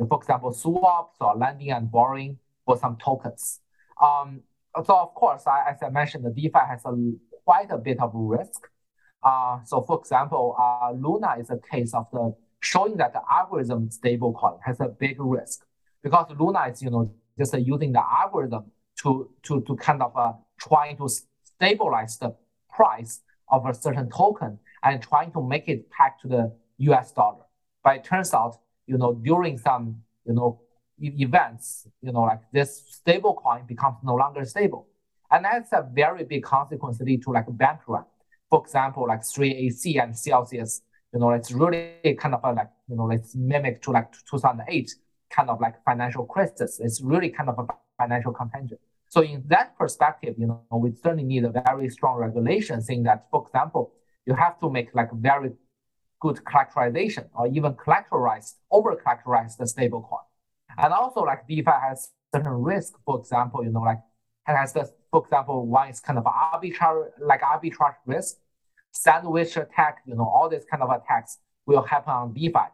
for 0.09 0.19
example, 0.21 0.51
swaps 0.51 1.17
or 1.21 1.35
lending 1.35 1.71
and 1.71 1.91
borrowing 1.91 2.37
for 2.65 2.77
some 2.77 2.97
tokens. 3.03 3.59
Um, 4.01 4.41
so 4.85 4.95
of 4.95 5.13
course, 5.13 5.43
I, 5.47 5.71
as 5.71 5.77
I 5.83 5.89
mentioned, 5.89 6.25
the 6.25 6.29
DeFi 6.31 6.59
has 6.67 6.81
a, 6.85 7.13
quite 7.45 7.71
a 7.71 7.77
bit 7.77 7.99
of 7.99 8.11
risk. 8.13 8.67
Uh, 9.23 9.59
so 9.65 9.81
for 9.81 9.99
example, 9.99 10.55
uh, 10.59 10.91
Luna 10.91 11.35
is 11.39 11.49
a 11.49 11.57
case 11.57 11.93
of 11.93 12.07
the 12.11 12.35
showing 12.63 12.97
that 12.97 13.13
the 13.13 13.21
algorithm 13.29 13.89
stablecoin 13.89 14.57
has 14.65 14.79
a 14.79 14.87
big 14.87 15.17
risk 15.19 15.65
because 16.01 16.27
Luna 16.39 16.67
is, 16.71 16.81
you 16.81 16.89
know, 16.89 17.13
just 17.37 17.53
using 17.57 17.91
the 17.91 18.01
algorithm 18.01 18.71
to, 19.01 19.29
to, 19.43 19.61
to 19.61 19.75
kind 19.75 20.01
of 20.01 20.15
uh, 20.15 20.33
trying 20.59 20.97
to 20.97 21.09
stabilize 21.43 22.17
the 22.17 22.35
price 22.73 23.21
of 23.49 23.65
a 23.65 23.73
certain 23.73 24.09
token 24.09 24.59
and 24.83 25.01
trying 25.01 25.31
to 25.31 25.41
make 25.41 25.67
it 25.67 25.87
back 25.97 26.19
to 26.21 26.27
the 26.27 26.53
US 26.77 27.11
dollar. 27.11 27.43
But 27.83 27.97
it 27.97 28.03
turns 28.03 28.33
out, 28.33 28.57
you 28.87 28.97
know, 28.97 29.13
during 29.13 29.57
some, 29.57 30.01
you 30.25 30.33
know, 30.33 30.61
events, 30.99 31.87
you 32.01 32.11
know, 32.11 32.21
like 32.21 32.41
this 32.53 32.83
stable 32.87 33.33
coin 33.33 33.65
becomes 33.67 33.97
no 34.03 34.15
longer 34.15 34.45
stable. 34.45 34.87
And 35.29 35.43
that's 35.43 35.73
a 35.73 35.85
very 35.91 36.23
big 36.23 36.43
consequence 36.43 36.99
lead 37.01 37.23
to 37.23 37.31
like 37.31 37.45
bank 37.49 37.81
run. 37.87 38.05
For 38.49 38.61
example, 38.63 39.07
like 39.07 39.21
3AC 39.21 40.01
and 40.01 40.17
Celsius, 40.17 40.81
you 41.13 41.19
know, 41.19 41.31
it's 41.31 41.51
really 41.51 42.17
kind 42.19 42.33
of 42.35 42.41
like, 42.55 42.69
you 42.89 42.95
know, 42.95 43.11
it's 43.11 43.35
mimic 43.35 43.81
to 43.83 43.91
like 43.91 44.11
2008 44.29 44.91
kind 45.29 45.49
of 45.49 45.61
like 45.61 45.75
financial 45.83 46.25
crisis. 46.25 46.79
It's 46.79 47.01
really 47.01 47.29
kind 47.29 47.49
of 47.49 47.59
a 47.59 47.67
financial 47.97 48.33
contagion. 48.33 48.77
So 49.09 49.21
in 49.21 49.43
that 49.47 49.77
perspective, 49.77 50.35
you 50.37 50.47
know, 50.47 50.63
we 50.71 50.91
certainly 50.91 51.23
need 51.23 51.43
a 51.43 51.51
very 51.51 51.89
strong 51.89 52.17
regulation 52.17 52.81
saying 52.81 53.03
that, 53.03 53.27
for 53.29 53.45
example, 53.45 53.93
you 54.25 54.33
have 54.33 54.59
to 54.61 54.69
make 54.69 54.93
like 54.95 55.11
very 55.13 55.51
good 56.19 56.43
characterization 56.45 57.25
or 57.35 57.47
even 57.47 57.73
collateralized, 57.73 58.53
over 58.71 58.95
collateralized 58.95 59.57
the 59.57 59.65
stablecoin. 59.65 60.25
And 60.77 60.93
also 60.93 61.21
like 61.21 61.47
DeFi 61.47 61.69
has 61.89 62.09
certain 62.33 62.53
risk, 62.53 62.93
for 63.05 63.19
example, 63.19 63.63
you 63.63 63.71
know, 63.71 63.81
like 63.81 63.99
it 64.47 64.55
has 64.55 64.73
the, 64.73 64.89
for 65.11 65.23
example, 65.23 65.67
one 65.67 65.89
is 65.89 65.99
kind 65.99 66.17
of 66.17 66.25
arbitrary, 66.25 67.09
like 67.19 67.41
arbitrage 67.41 67.95
risk, 68.07 68.37
sandwich 68.93 69.57
attack, 69.57 69.97
you 70.05 70.15
know, 70.15 70.23
all 70.23 70.47
these 70.47 70.65
kind 70.69 70.81
of 70.81 70.89
attacks 70.89 71.39
will 71.65 71.81
happen 71.81 72.13
on 72.13 72.33
DeFi. 72.33 72.67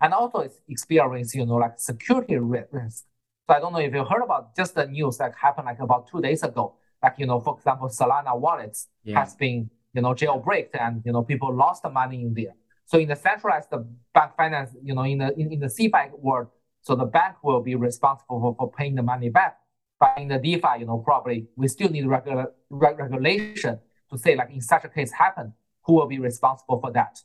And 0.00 0.12
also 0.12 0.40
it's 0.40 0.60
experience, 0.68 1.34
you 1.34 1.46
know, 1.46 1.56
like 1.56 1.78
security 1.78 2.36
risk. 2.36 3.04
So 3.48 3.54
I 3.54 3.60
don't 3.60 3.72
know 3.72 3.78
if 3.78 3.94
you 3.94 4.04
heard 4.04 4.22
about 4.22 4.56
just 4.56 4.74
the 4.74 4.86
news 4.86 5.18
that 5.18 5.34
happened 5.40 5.66
like 5.66 5.78
about 5.78 6.08
two 6.08 6.20
days 6.20 6.42
ago. 6.42 6.74
Like, 7.02 7.14
you 7.18 7.26
know, 7.26 7.38
for 7.38 7.56
example, 7.56 7.88
Solana 7.88 8.36
wallets 8.38 8.88
yeah. 9.04 9.20
has 9.20 9.36
been, 9.36 9.70
you 9.92 10.02
know, 10.02 10.14
jailbreaked 10.14 10.74
and, 10.80 11.02
you 11.04 11.12
know, 11.12 11.22
people 11.22 11.54
lost 11.54 11.82
the 11.82 11.90
money 11.90 12.22
in 12.22 12.34
there. 12.34 12.54
So 12.86 12.98
in 12.98 13.08
the 13.08 13.16
centralized 13.16 13.68
bank 14.14 14.32
finance, 14.36 14.70
you 14.82 14.94
know, 14.94 15.02
in 15.02 15.18
the 15.18 15.38
in, 15.38 15.52
in 15.52 15.60
the 15.60 15.66
CeFi 15.66 16.18
world, 16.18 16.48
so 16.82 16.94
the 16.94 17.04
bank 17.04 17.36
will 17.42 17.60
be 17.60 17.74
responsible 17.74 18.40
for, 18.40 18.54
for 18.56 18.72
paying 18.72 18.94
the 18.94 19.02
money 19.02 19.28
back. 19.28 19.58
But 20.00 20.14
in 20.18 20.28
the 20.28 20.38
DeFi, 20.38 20.80
you 20.80 20.86
know, 20.86 20.98
probably 20.98 21.46
we 21.56 21.68
still 21.68 21.88
need 21.88 22.06
regular 22.06 22.52
regulation 22.70 23.78
to 24.10 24.18
say 24.18 24.36
like 24.36 24.50
in 24.50 24.60
such 24.60 24.84
a 24.84 24.88
case 24.88 25.12
happen, 25.12 25.52
who 25.84 25.94
will 25.94 26.06
be 26.06 26.18
responsible 26.18 26.80
for 26.80 26.92
that? 26.92 27.20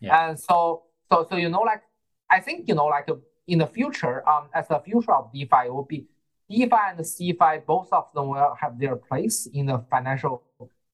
Yeah. 0.00 0.28
And 0.28 0.38
so 0.38 0.84
so 1.10 1.26
so 1.28 1.36
you 1.36 1.48
know 1.48 1.62
like 1.62 1.82
I 2.30 2.40
think 2.40 2.68
you 2.68 2.74
know 2.74 2.86
like 2.86 3.08
in 3.46 3.58
the 3.58 3.66
future 3.66 4.26
um 4.28 4.48
as 4.54 4.68
the 4.68 4.80
future 4.80 5.12
of 5.12 5.32
DeFi 5.32 5.68
will 5.68 5.84
be 5.84 6.06
DeFi 6.50 6.82
and 6.90 6.98
CeFi 7.00 7.64
both 7.64 7.88
of 7.92 8.12
them 8.14 8.28
will 8.28 8.56
have 8.60 8.78
their 8.78 8.96
place 8.96 9.46
in 9.52 9.66
the 9.66 9.84
financial 9.90 10.42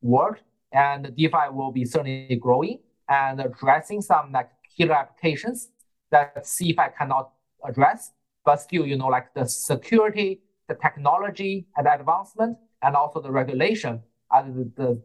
world 0.00 0.36
and 0.72 1.14
DeFi 1.16 1.50
will 1.52 1.72
be 1.72 1.84
certainly 1.84 2.36
growing 2.36 2.78
and 3.08 3.40
addressing 3.40 4.00
some 4.00 4.32
like 4.32 4.50
killer 4.76 4.94
applications 4.94 5.68
that 6.10 6.44
CeFi 6.44 6.96
cannot 6.96 7.30
address, 7.64 8.12
but 8.44 8.56
still, 8.56 8.86
you 8.86 8.96
know, 8.96 9.08
like 9.08 9.34
the 9.34 9.44
security, 9.46 10.40
the 10.68 10.74
technology 10.74 11.66
and 11.76 11.86
advancement, 11.86 12.56
and 12.82 12.96
also 12.96 13.20
the 13.20 13.30
regulation 13.30 14.00
are 14.30 14.44
the, 14.44 14.70
the, 14.76 15.02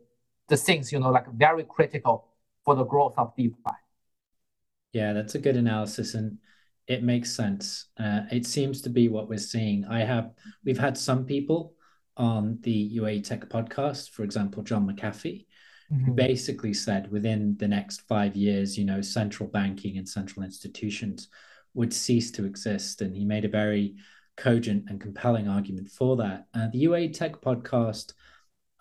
the 0.47 0.57
things, 0.57 0.91
you 0.91 0.99
know, 0.99 1.11
like 1.11 1.27
very 1.31 1.63
critical 1.63 2.27
for 2.63 2.75
the 2.75 2.83
growth 2.83 3.15
of 3.17 3.35
DeFi. 3.35 3.75
Yeah, 4.93 5.13
that's 5.13 5.35
a 5.35 5.39
good 5.39 5.57
analysis. 5.57 6.13
And 6.13 6.37
it 6.87 7.03
makes 7.03 7.31
sense. 7.31 7.87
Uh, 7.99 8.21
it 8.31 8.45
seems 8.45 8.81
to 8.83 8.89
be 8.89 9.07
what 9.09 9.27
we're 9.27 9.37
seeing. 9.37 9.85
I 9.85 9.99
have, 9.99 10.31
we've 10.63 10.77
had 10.77 10.97
some 10.97 11.25
people 11.25 11.73
on 12.17 12.59
the 12.61 12.97
UAE 12.97 13.23
Tech 13.23 13.49
podcast, 13.49 14.11
for 14.11 14.23
example, 14.23 14.63
John 14.63 14.87
McAfee, 14.87 15.45
mm-hmm. 15.91 16.05
who 16.05 16.11
basically 16.13 16.73
said 16.73 17.11
within 17.11 17.57
the 17.57 17.67
next 17.67 18.01
five 18.01 18.35
years, 18.35 18.77
you 18.77 18.85
know, 18.85 19.01
central 19.01 19.49
banking 19.49 19.97
and 19.97 20.07
central 20.07 20.45
institutions 20.45 21.27
would 21.73 21.93
cease 21.93 22.31
to 22.31 22.45
exist. 22.45 23.01
And 23.01 23.15
he 23.15 23.25
made 23.25 23.45
a 23.45 23.49
very 23.49 23.95
cogent 24.37 24.85
and 24.89 25.01
compelling 25.01 25.47
argument 25.47 25.89
for 25.89 26.17
that. 26.17 26.47
Uh, 26.53 26.67
the 26.71 26.85
UAE 26.85 27.13
Tech 27.13 27.41
podcast, 27.41 28.13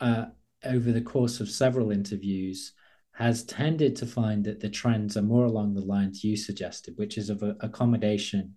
uh, 0.00 0.26
over 0.66 0.92
the 0.92 1.00
course 1.00 1.40
of 1.40 1.48
several 1.48 1.90
interviews, 1.90 2.72
has 3.12 3.44
tended 3.44 3.94
to 3.96 4.06
find 4.06 4.44
that 4.44 4.60
the 4.60 4.68
trends 4.68 5.16
are 5.16 5.22
more 5.22 5.44
along 5.44 5.74
the 5.74 5.80
lines 5.80 6.24
you 6.24 6.36
suggested, 6.36 6.94
which 6.96 7.16
is 7.16 7.30
of 7.30 7.42
accommodation 7.60 8.54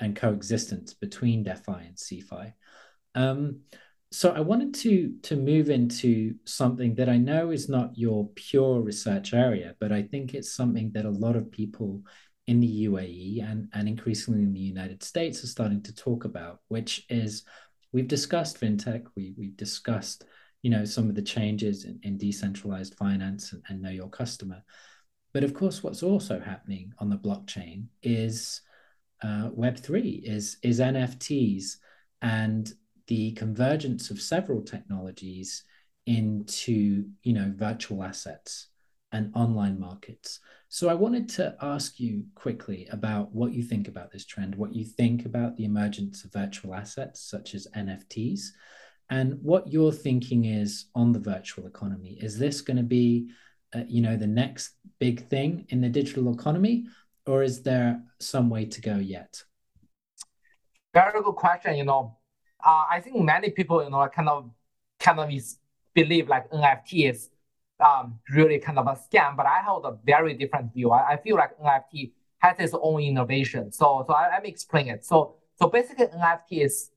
and 0.00 0.16
coexistence 0.16 0.94
between 0.94 1.44
DeFi 1.44 1.72
and 1.72 1.96
CeFi. 1.96 2.52
Um, 3.14 3.60
so 4.12 4.32
I 4.32 4.40
wanted 4.40 4.74
to 4.74 5.14
to 5.22 5.36
move 5.36 5.70
into 5.70 6.34
something 6.44 6.96
that 6.96 7.08
I 7.08 7.16
know 7.16 7.50
is 7.50 7.68
not 7.68 7.96
your 7.96 8.28
pure 8.34 8.80
research 8.80 9.32
area, 9.32 9.76
but 9.78 9.92
I 9.92 10.02
think 10.02 10.34
it's 10.34 10.52
something 10.52 10.90
that 10.94 11.04
a 11.04 11.10
lot 11.10 11.36
of 11.36 11.52
people 11.52 12.02
in 12.48 12.58
the 12.58 12.86
UAE 12.86 13.48
and, 13.48 13.68
and 13.72 13.88
increasingly 13.88 14.42
in 14.42 14.52
the 14.52 14.58
United 14.58 15.04
States 15.04 15.44
are 15.44 15.46
starting 15.46 15.82
to 15.82 15.94
talk 15.94 16.24
about, 16.24 16.58
which 16.66 17.06
is 17.08 17.44
we've 17.92 18.08
discussed 18.08 18.60
fintech, 18.60 19.04
we, 19.16 19.34
we've 19.38 19.56
discussed, 19.56 20.24
you 20.62 20.70
know, 20.70 20.84
some 20.84 21.08
of 21.08 21.14
the 21.14 21.22
changes 21.22 21.84
in, 21.84 21.98
in 22.02 22.18
decentralized 22.18 22.94
finance 22.94 23.52
and, 23.52 23.62
and 23.68 23.80
know 23.80 23.90
your 23.90 24.08
customer. 24.08 24.62
But 25.32 25.44
of 25.44 25.54
course, 25.54 25.82
what's 25.82 26.02
also 26.02 26.40
happening 26.40 26.92
on 26.98 27.08
the 27.08 27.16
blockchain 27.16 27.86
is 28.02 28.60
uh, 29.22 29.50
Web3, 29.50 30.22
is, 30.24 30.56
is 30.62 30.80
NFTs 30.80 31.76
and 32.22 32.72
the 33.06 33.32
convergence 33.32 34.10
of 34.10 34.20
several 34.20 34.62
technologies 34.62 35.64
into, 36.06 37.04
you 37.22 37.32
know, 37.32 37.52
virtual 37.56 38.02
assets 38.02 38.68
and 39.12 39.32
online 39.34 39.78
markets. 39.78 40.40
So 40.68 40.88
I 40.88 40.94
wanted 40.94 41.28
to 41.30 41.56
ask 41.60 41.98
you 41.98 42.24
quickly 42.34 42.86
about 42.92 43.34
what 43.34 43.52
you 43.52 43.62
think 43.62 43.88
about 43.88 44.12
this 44.12 44.24
trend, 44.24 44.54
what 44.54 44.72
you 44.72 44.84
think 44.84 45.26
about 45.26 45.56
the 45.56 45.64
emergence 45.64 46.24
of 46.24 46.32
virtual 46.32 46.74
assets 46.74 47.20
such 47.20 47.54
as 47.54 47.66
NFTs, 47.76 48.40
and 49.10 49.38
what 49.42 49.70
your 49.70 49.92
thinking 49.92 50.44
is 50.44 50.86
on 50.94 51.12
the 51.12 51.18
virtual 51.18 51.66
economy. 51.66 52.16
Is 52.20 52.38
this 52.38 52.60
going 52.60 52.76
to 52.76 52.84
be, 52.84 53.28
uh, 53.74 53.82
you 53.88 54.00
know, 54.00 54.16
the 54.16 54.26
next 54.26 54.76
big 55.00 55.28
thing 55.28 55.66
in 55.68 55.80
the 55.80 55.88
digital 55.88 56.32
economy, 56.32 56.86
or 57.26 57.42
is 57.42 57.62
there 57.62 58.00
some 58.20 58.48
way 58.48 58.64
to 58.66 58.80
go 58.80 58.96
yet? 58.96 59.42
Very 60.94 61.22
good 61.22 61.34
question. 61.34 61.76
You 61.76 61.84
know, 61.84 62.16
uh, 62.64 62.84
I 62.88 63.00
think 63.00 63.16
many 63.16 63.50
people, 63.50 63.82
you 63.82 63.90
know, 63.90 64.08
kind 64.08 64.28
of 64.28 64.50
kind 65.00 65.18
of 65.18 65.30
believe 65.94 66.28
like 66.28 66.50
NFT 66.50 67.10
is 67.10 67.30
um, 67.80 68.20
really 68.30 68.58
kind 68.58 68.78
of 68.78 68.86
a 68.86 68.92
scam, 68.92 69.36
but 69.36 69.46
I 69.46 69.60
hold 69.62 69.86
a 69.86 69.96
very 70.04 70.34
different 70.34 70.72
view. 70.72 70.90
I, 70.90 71.12
I 71.12 71.16
feel 71.16 71.36
like 71.36 71.58
NFT 71.58 72.12
has 72.38 72.56
its 72.58 72.74
own 72.80 73.00
innovation. 73.00 73.72
So, 73.72 74.04
so 74.06 74.12
I, 74.12 74.28
let 74.30 74.42
me 74.42 74.50
explain 74.50 74.88
it. 74.88 75.04
So, 75.04 75.36
so 75.58 75.68
basically 75.68 76.06
NFT 76.06 76.64
is 76.64 76.90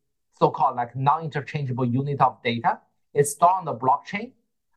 so-called 0.44 0.76
like 0.76 0.94
non-interchangeable 0.94 1.86
unit 1.86 2.20
of 2.20 2.34
data. 2.44 2.80
It's 3.14 3.32
stored 3.32 3.54
on 3.60 3.66
the 3.66 3.76
blockchain. 3.76 4.32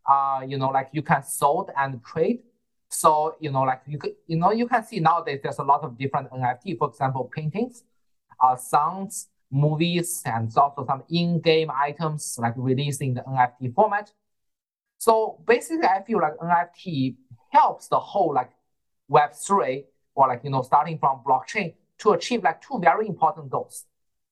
Uh, 0.08 0.42
you 0.46 0.56
know, 0.58 0.68
like 0.68 0.90
you 0.92 1.02
can 1.02 1.22
sold 1.24 1.70
and 1.76 2.00
trade. 2.04 2.38
So, 2.88 3.34
you 3.40 3.50
know, 3.50 3.62
like 3.62 3.82
you 3.88 3.98
could, 3.98 4.14
you 4.28 4.36
know, 4.36 4.52
you 4.52 4.68
can 4.68 4.84
see 4.84 5.00
nowadays 5.00 5.40
there's 5.42 5.58
a 5.58 5.64
lot 5.64 5.82
of 5.82 5.98
different 5.98 6.30
NFT. 6.30 6.78
For 6.78 6.88
example, 6.88 7.28
paintings, 7.34 7.82
uh, 8.40 8.54
songs, 8.54 9.28
movies, 9.50 10.22
and 10.24 10.56
also 10.56 10.86
some 10.86 11.02
in-game 11.10 11.70
items 11.88 12.38
like 12.40 12.54
released 12.56 13.02
in 13.02 13.14
the 13.14 13.22
NFT 13.22 13.74
format. 13.74 14.12
So 14.98 15.42
basically, 15.44 15.88
I 15.88 16.04
feel 16.04 16.20
like 16.20 16.36
NFT 16.36 17.16
helps 17.50 17.88
the 17.88 17.98
whole 17.98 18.32
like 18.32 18.52
Web3 19.10 19.84
or 20.14 20.28
like, 20.28 20.42
you 20.44 20.50
know, 20.50 20.62
starting 20.62 20.98
from 20.98 21.22
blockchain 21.26 21.74
to 21.98 22.12
achieve 22.12 22.44
like 22.44 22.62
two 22.62 22.78
very 22.80 23.08
important 23.08 23.50
goals. 23.50 23.84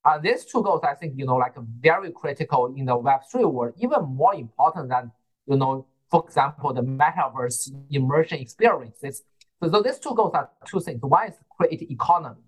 Uh, 0.05 0.19
these 0.19 0.45
two 0.45 0.62
goals, 0.62 0.83
I 0.85 0.95
think, 0.95 1.14
you 1.17 1.25
know, 1.25 1.37
like 1.37 1.55
very 1.81 2.12
critical 2.12 2.75
in 2.77 2.85
the 2.85 2.97
Web3 2.97 3.51
world, 3.51 3.75
even 3.79 4.03
more 4.05 4.35
important 4.35 4.90
than, 4.90 5.11
you 5.47 5.57
know, 5.57 5.87
for 6.11 6.25
example, 6.27 6.73
the 6.75 6.83
metaverse 6.83 7.71
immersion 7.90 8.38
experiences. 8.38 9.23
So, 9.62 9.71
so 9.71 9.83
these 9.83 9.99
two 9.99 10.14
goals 10.14 10.33
are 10.35 10.51
two 10.67 10.81
things. 10.81 11.01
One 11.03 11.29
is 11.29 11.35
create 11.57 11.90
economy. 11.90 12.43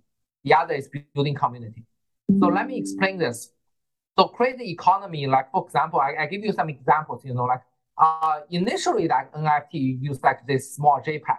The 0.45 0.55
other 0.55 0.75
is 0.75 0.89
building 1.15 1.35
community. 1.35 1.85
So 2.41 2.49
let 2.49 2.67
me 2.67 2.77
explain 2.79 3.19
this. 3.19 3.51
So 4.19 4.29
create 4.29 4.61
economy, 4.61 5.27
like 5.27 5.51
for 5.51 5.65
example, 5.65 6.01
I, 6.01 6.25
I 6.25 6.27
give 6.27 6.43
you 6.43 6.53
some 6.53 6.69
examples, 6.69 7.25
you 7.25 7.35
know, 7.35 7.45
like 7.45 7.63
uh, 7.99 8.41
initially 8.51 9.09
like 9.09 9.33
NFT 9.33 10.03
use 10.03 10.23
like 10.23 10.47
this 10.47 10.75
small 10.75 11.01
JPEG, 11.05 11.39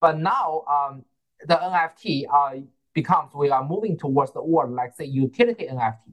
but 0.00 0.18
now 0.18 0.64
um, 0.68 1.04
the 1.46 1.54
NFT 1.54 2.24
uh, 2.32 2.60
becomes 3.00 3.28
we 3.34 3.50
are 3.50 3.64
moving 3.72 3.96
towards 4.04 4.32
the 4.32 4.42
world 4.52 4.72
like 4.80 4.90
say 4.98 5.06
utility 5.26 5.64
NFT. 5.76 6.06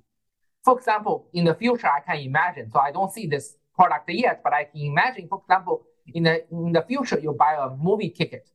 For 0.65 0.73
example, 0.79 1.15
in 1.33 1.43
the 1.49 1.55
future, 1.63 1.89
I 1.97 2.01
can 2.07 2.19
imagine, 2.31 2.65
so 2.71 2.79
I 2.79 2.91
don't 2.91 3.11
see 3.17 3.27
this 3.27 3.45
product 3.77 4.09
yet, 4.09 4.41
but 4.43 4.53
I 4.53 4.63
can 4.65 4.81
imagine, 4.81 5.27
for 5.27 5.39
example, 5.43 5.75
in 6.17 6.23
the 6.23 6.35
in 6.51 6.71
the 6.77 6.83
future, 6.91 7.19
you 7.25 7.31
buy 7.33 7.53
a 7.65 7.69
movie 7.87 8.11
ticket, 8.19 8.45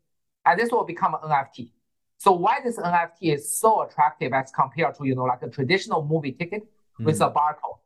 and 0.47 0.59
this 0.59 0.71
will 0.71 0.85
become 0.85 1.15
an 1.15 1.23
NFT. 1.31 1.71
So 2.19 2.33
why 2.33 2.61
this 2.65 2.79
NFT 2.79 3.35
is 3.37 3.43
so 3.63 3.83
attractive 3.85 4.33
as 4.33 4.51
compared 4.63 4.95
to 4.97 5.03
you 5.09 5.15
know 5.15 5.29
like 5.33 5.43
a 5.43 5.51
traditional 5.59 6.01
movie 6.13 6.33
ticket 6.41 6.63
mm. 6.65 7.05
with 7.07 7.21
a 7.21 7.31
barcode? 7.39 7.81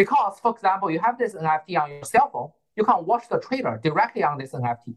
Because 0.00 0.34
for 0.42 0.50
example, 0.56 0.90
you 0.90 1.00
have 1.00 1.16
this 1.18 1.34
NFT 1.34 1.72
on 1.82 1.90
your 1.90 2.04
cell 2.04 2.28
phone, 2.32 2.50
you 2.76 2.84
can 2.84 3.06
watch 3.10 3.24
the 3.28 3.38
trailer 3.46 3.80
directly 3.82 4.22
on 4.30 4.38
this 4.38 4.52
NFT, 4.52 4.90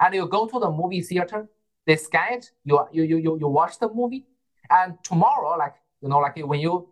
and 0.00 0.14
you 0.14 0.26
go 0.26 0.46
to 0.52 0.58
the 0.64 0.70
movie 0.70 1.02
theater, 1.10 1.48
they 1.86 1.96
scan 1.96 2.34
it, 2.34 2.50
you 2.64 2.86
you 2.92 3.04
you 3.04 3.38
you 3.38 3.48
watch 3.48 3.78
the 3.78 3.88
movie, 3.92 4.26
and 4.68 4.98
tomorrow, 5.02 5.56
like 5.56 5.74
you 6.00 6.08
know, 6.08 6.18
like 6.18 6.36
when 6.36 6.60
you 6.60 6.88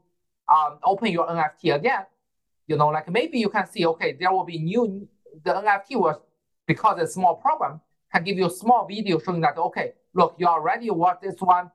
um, 0.48 0.78
open 0.84 1.12
your 1.12 1.26
NFT 1.26 1.74
again, 1.74 2.06
you 2.66 2.76
know, 2.76 2.88
like 2.88 3.08
maybe 3.10 3.38
you 3.38 3.48
can 3.48 3.66
see, 3.66 3.86
okay, 3.86 4.16
there 4.18 4.32
will 4.32 4.44
be 4.44 4.58
new, 4.58 5.08
the 5.44 5.52
NFT 5.52 5.98
was, 5.98 6.16
because 6.66 6.98
it's 7.00 7.10
a 7.10 7.14
small 7.14 7.36
program, 7.36 7.80
can 8.12 8.24
give 8.24 8.38
you 8.38 8.46
a 8.46 8.50
small 8.50 8.86
video 8.86 9.18
showing 9.18 9.40
that, 9.40 9.56
okay, 9.58 9.92
look, 10.14 10.36
you 10.38 10.46
already 10.46 10.90
watched 10.90 11.22
this 11.22 11.36
one, 11.38 11.70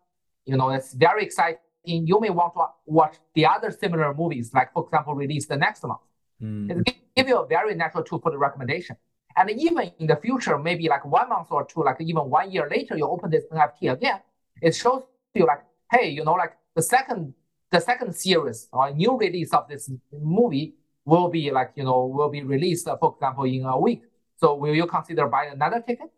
you 0.45 0.57
know, 0.57 0.69
it's 0.69 0.93
very 0.93 1.23
exciting. 1.23 1.59
You 1.85 2.19
may 2.19 2.29
want 2.29 2.53
to 2.53 2.65
watch 2.85 3.17
the 3.35 3.45
other 3.45 3.71
similar 3.71 4.13
movies, 4.13 4.51
like, 4.53 4.71
for 4.73 4.85
example, 4.85 5.15
release 5.15 5.47
the 5.47 5.57
next 5.57 5.83
month. 5.83 5.99
Mm. 6.41 6.87
It 6.87 6.95
give 7.15 7.27
you 7.27 7.37
a 7.37 7.47
very 7.47 7.75
natural 7.75 8.03
tool 8.03 8.19
for 8.19 8.31
the 8.31 8.37
recommendation. 8.37 8.95
And 9.35 9.49
even 9.49 9.91
in 9.99 10.07
the 10.07 10.15
future, 10.17 10.57
maybe 10.57 10.87
like 10.87 11.05
one 11.05 11.29
month 11.29 11.47
or 11.51 11.65
two, 11.65 11.83
like 11.83 11.97
even 12.01 12.29
one 12.29 12.51
year 12.51 12.67
later, 12.69 12.95
you 12.95 13.07
open 13.07 13.31
this 13.31 13.45
NFT 13.51 13.91
again, 13.91 14.19
it 14.61 14.75
shows 14.75 15.03
you 15.33 15.45
like, 15.45 15.63
hey, 15.91 16.09
you 16.09 16.23
know, 16.23 16.33
like 16.33 16.53
the 16.75 16.81
second 16.81 17.33
the 17.71 17.79
second 17.79 18.15
series 18.15 18.69
or 18.71 18.91
new 18.91 19.17
release 19.17 19.51
of 19.51 19.67
this 19.67 19.89
movie 20.11 20.75
will 21.05 21.27
be 21.29 21.49
like, 21.49 21.71
you 21.75 21.83
know, 21.83 22.05
will 22.05 22.29
be 22.29 22.43
released, 22.43 22.87
uh, 22.87 22.95
for 22.97 23.15
example, 23.15 23.45
in 23.45 23.65
a 23.65 23.79
week. 23.79 24.03
So 24.37 24.53
will 24.55 24.75
you 24.75 24.85
consider 24.85 25.27
buying 25.27 25.53
another 25.53 25.81
ticket? 25.81 26.11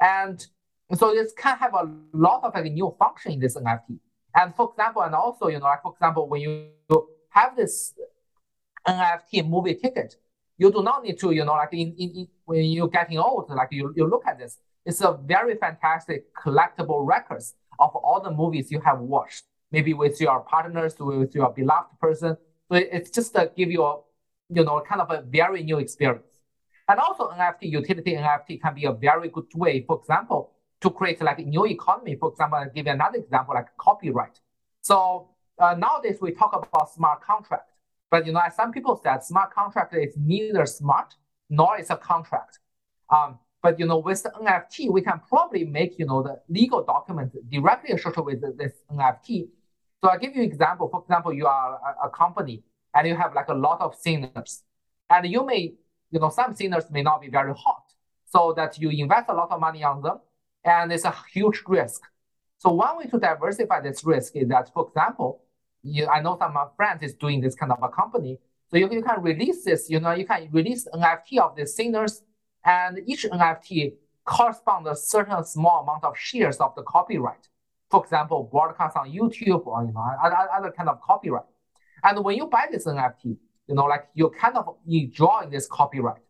And 0.00 0.46
so 0.94 1.12
this 1.12 1.32
can 1.36 1.58
have 1.58 1.74
a 1.74 1.90
lot 2.12 2.44
of 2.44 2.54
like 2.54 2.72
new 2.72 2.94
function 2.96 3.32
in 3.32 3.40
this 3.40 3.56
NFT. 3.56 3.98
And 4.34 4.54
for 4.54 4.70
example, 4.70 5.02
and 5.02 5.14
also, 5.14 5.48
you 5.48 5.58
know, 5.58 5.66
like 5.66 5.82
for 5.82 5.92
example, 5.92 6.28
when 6.28 6.42
you 6.42 6.68
have 7.30 7.56
this 7.56 7.94
NFT 8.86 9.48
movie 9.48 9.74
ticket, 9.74 10.16
you 10.60 10.70
do 10.70 10.82
not 10.82 11.02
need 11.02 11.18
to, 11.18 11.30
you 11.30 11.42
know, 11.42 11.54
like 11.54 11.72
in, 11.72 11.94
in, 11.98 12.10
in 12.10 12.28
when 12.44 12.64
you're 12.64 12.86
getting 12.88 13.18
old, 13.18 13.48
like 13.48 13.68
you, 13.72 13.94
you 13.96 14.06
look 14.06 14.24
at 14.26 14.38
this, 14.38 14.58
it's 14.84 15.00
a 15.00 15.18
very 15.24 15.56
fantastic 15.56 16.26
collectible 16.34 17.06
records 17.06 17.54
of 17.78 17.96
all 17.96 18.20
the 18.22 18.30
movies 18.30 18.70
you 18.70 18.78
have 18.82 18.98
watched, 19.00 19.44
maybe 19.72 19.94
with 19.94 20.20
your 20.20 20.40
partners, 20.40 20.94
with 21.00 21.34
your 21.34 21.50
beloved 21.50 21.98
person. 21.98 22.36
So 22.70 22.76
it's 22.76 23.08
just 23.10 23.34
to 23.36 23.50
give 23.56 23.70
you 23.70 23.82
a, 23.82 24.00
you 24.50 24.62
know, 24.62 24.82
kind 24.86 25.00
of 25.00 25.10
a 25.10 25.22
very 25.22 25.62
new 25.62 25.78
experience. 25.78 26.26
And 26.88 27.00
also 27.00 27.30
NFT, 27.30 27.62
utility 27.62 28.12
NFT 28.16 28.60
can 28.60 28.74
be 28.74 28.84
a 28.84 28.92
very 28.92 29.28
good 29.28 29.50
way, 29.54 29.82
for 29.86 29.98
example, 29.98 30.52
to 30.82 30.90
create 30.90 31.22
like 31.22 31.38
a 31.38 31.42
new 31.42 31.64
economy. 31.64 32.16
For 32.20 32.32
example, 32.32 32.58
I'll 32.58 32.68
give 32.68 32.84
you 32.84 32.92
another 32.92 33.18
example, 33.18 33.54
like 33.54 33.68
copyright. 33.78 34.38
So 34.82 35.30
uh, 35.58 35.74
nowadays 35.74 36.18
we 36.20 36.32
talk 36.32 36.52
about 36.54 36.92
smart 36.92 37.22
contract, 37.22 37.69
but 38.10 38.26
you 38.26 38.32
know, 38.32 38.40
as 38.44 38.56
some 38.56 38.72
people 38.72 39.00
said, 39.02 39.22
smart 39.24 39.54
contract 39.54 39.94
is 39.94 40.14
neither 40.16 40.66
smart 40.66 41.14
nor 41.48 41.78
is 41.78 41.90
a 41.90 41.96
contract. 41.96 42.58
Um, 43.08 43.38
but 43.62 43.78
you 43.78 43.86
know, 43.86 43.98
with 43.98 44.22
the 44.22 44.30
NFT, 44.30 44.90
we 44.90 45.02
can 45.02 45.20
probably 45.28 45.64
make 45.64 45.98
you 45.98 46.06
know 46.06 46.22
the 46.22 46.40
legal 46.48 46.82
document 46.84 47.32
directly 47.50 47.92
associated 47.92 48.22
with 48.22 48.58
this 48.58 48.72
NFT. 48.90 49.48
So 50.02 50.10
I'll 50.10 50.18
give 50.18 50.34
you 50.34 50.42
an 50.42 50.48
example. 50.48 50.88
For 50.88 51.02
example, 51.02 51.32
you 51.32 51.46
are 51.46 51.78
a, 52.02 52.06
a 52.06 52.10
company 52.10 52.62
and 52.94 53.06
you 53.06 53.14
have 53.14 53.34
like 53.34 53.48
a 53.48 53.54
lot 53.54 53.80
of 53.80 53.94
signers, 53.94 54.62
and 55.08 55.26
you 55.26 55.44
may, 55.46 55.74
you 56.10 56.18
know, 56.18 56.30
some 56.30 56.54
signers 56.54 56.84
may 56.90 57.02
not 57.02 57.20
be 57.20 57.28
very 57.28 57.52
hot, 57.54 57.84
so 58.26 58.52
that 58.56 58.78
you 58.78 58.90
invest 58.90 59.26
a 59.28 59.34
lot 59.34 59.50
of 59.50 59.60
money 59.60 59.84
on 59.84 60.02
them, 60.02 60.18
and 60.64 60.92
it's 60.92 61.04
a 61.04 61.14
huge 61.32 61.62
risk. 61.68 62.02
So 62.58 62.72
one 62.72 62.98
way 62.98 63.04
to 63.04 63.18
diversify 63.18 63.80
this 63.80 64.04
risk 64.04 64.36
is 64.36 64.48
that, 64.48 64.72
for 64.74 64.88
example, 64.88 65.42
you, 65.82 66.06
I 66.06 66.20
know 66.20 66.36
some 66.38 66.48
of 66.48 66.54
my 66.54 66.66
friends 66.76 67.02
is 67.02 67.14
doing 67.14 67.40
this 67.40 67.54
kind 67.54 67.72
of 67.72 67.82
a 67.82 67.88
company. 67.88 68.38
So 68.68 68.76
you, 68.76 68.88
you 68.90 69.02
can 69.02 69.22
release 69.22 69.64
this, 69.64 69.90
you 69.90 70.00
know, 70.00 70.12
you 70.12 70.26
can 70.26 70.48
release 70.52 70.86
NFT 70.94 71.38
of 71.38 71.56
the 71.56 71.66
singers 71.66 72.22
and 72.64 73.00
each 73.06 73.24
NFT 73.24 73.94
corresponds 74.24 74.88
a 74.88 74.94
certain 74.94 75.44
small 75.44 75.82
amount 75.82 76.04
of 76.04 76.16
shares 76.16 76.58
of 76.58 76.74
the 76.76 76.82
copyright. 76.82 77.48
For 77.90 78.02
example, 78.04 78.48
broadcast 78.50 78.96
on 78.96 79.10
YouTube 79.10 79.66
or 79.66 79.84
you 79.84 79.92
know 79.92 80.04
other, 80.22 80.36
other 80.56 80.70
kind 80.70 80.88
of 80.88 81.00
copyright. 81.00 81.46
And 82.04 82.22
when 82.24 82.36
you 82.36 82.46
buy 82.46 82.66
this 82.70 82.86
NFT, 82.86 83.36
you 83.66 83.74
know, 83.74 83.84
like 83.84 84.08
you 84.14 84.30
kind 84.30 84.56
of 84.56 84.76
enjoy 84.86 85.48
this 85.50 85.66
copyright. 85.66 86.22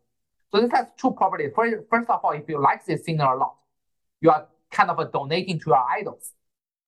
So 0.52 0.60
this 0.60 0.70
has 0.72 0.86
two 0.96 1.12
properties. 1.12 1.50
First, 1.54 1.76
first 1.90 2.08
of 2.10 2.20
all, 2.24 2.32
if 2.32 2.48
you 2.48 2.60
like 2.60 2.84
this 2.84 3.04
singer 3.04 3.24
a 3.24 3.36
lot, 3.36 3.56
you 4.20 4.30
are 4.30 4.48
kind 4.70 4.90
of 4.90 5.12
donating 5.12 5.58
to 5.60 5.70
your 5.70 5.84
idols. 5.88 6.32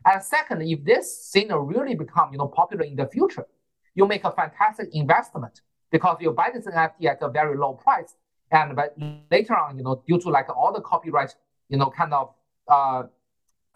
And 0.04 0.22
second, 0.22 0.62
if 0.62 0.84
this 0.84 1.30
singer 1.30 1.62
really 1.62 1.94
become 1.94 2.32
you 2.32 2.38
know 2.38 2.48
popular 2.48 2.84
in 2.84 2.96
the 2.96 3.06
future, 3.06 3.46
you 3.94 4.06
make 4.06 4.24
a 4.24 4.32
fantastic 4.32 4.88
investment 4.92 5.60
because 5.90 6.16
you 6.20 6.32
buy 6.32 6.50
this 6.52 6.66
NFT 6.66 7.06
at 7.06 7.22
a 7.22 7.28
very 7.28 7.56
low 7.56 7.74
price 7.74 8.14
and 8.52 8.76
but 8.76 8.94
later 9.30 9.56
on, 9.56 9.78
you 9.78 9.82
know, 9.82 10.02
due 10.06 10.20
to 10.20 10.28
like 10.28 10.48
all 10.54 10.72
the 10.72 10.80
copyright, 10.80 11.34
you 11.68 11.78
know, 11.78 11.90
kind 11.90 12.12
of 12.12 12.34
uh, 12.68 13.04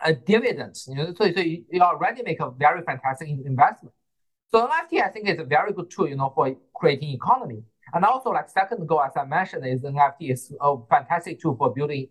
a 0.05 0.13
dividends, 0.13 0.87
you 0.89 0.97
know, 0.97 1.15
so, 1.15 1.33
so 1.33 1.41
you, 1.41 1.65
you 1.71 1.81
already 1.81 2.23
make 2.23 2.41
a 2.41 2.51
very 2.51 2.83
fantastic 2.83 3.29
investment. 3.29 3.95
So 4.51 4.69
NFT, 4.69 5.03
I 5.03 5.09
think, 5.09 5.29
is 5.29 5.39
a 5.39 5.45
very 5.45 5.73
good 5.73 5.91
tool, 5.91 6.09
you 6.09 6.17
know, 6.17 6.31
for 6.35 6.55
creating 6.75 7.11
economy. 7.11 7.63
And 7.95 8.05
also, 8.05 8.31
like 8.31 8.51
second 8.51 8.87
goal, 8.87 9.01
as 9.01 9.13
I 9.17 9.25
mentioned, 9.25 9.67
is 9.67 9.83
NFT 9.83 10.31
is 10.33 10.53
a 10.61 10.77
fantastic 10.91 11.41
tool 11.41 11.57
for 11.57 11.73
building 11.73 12.09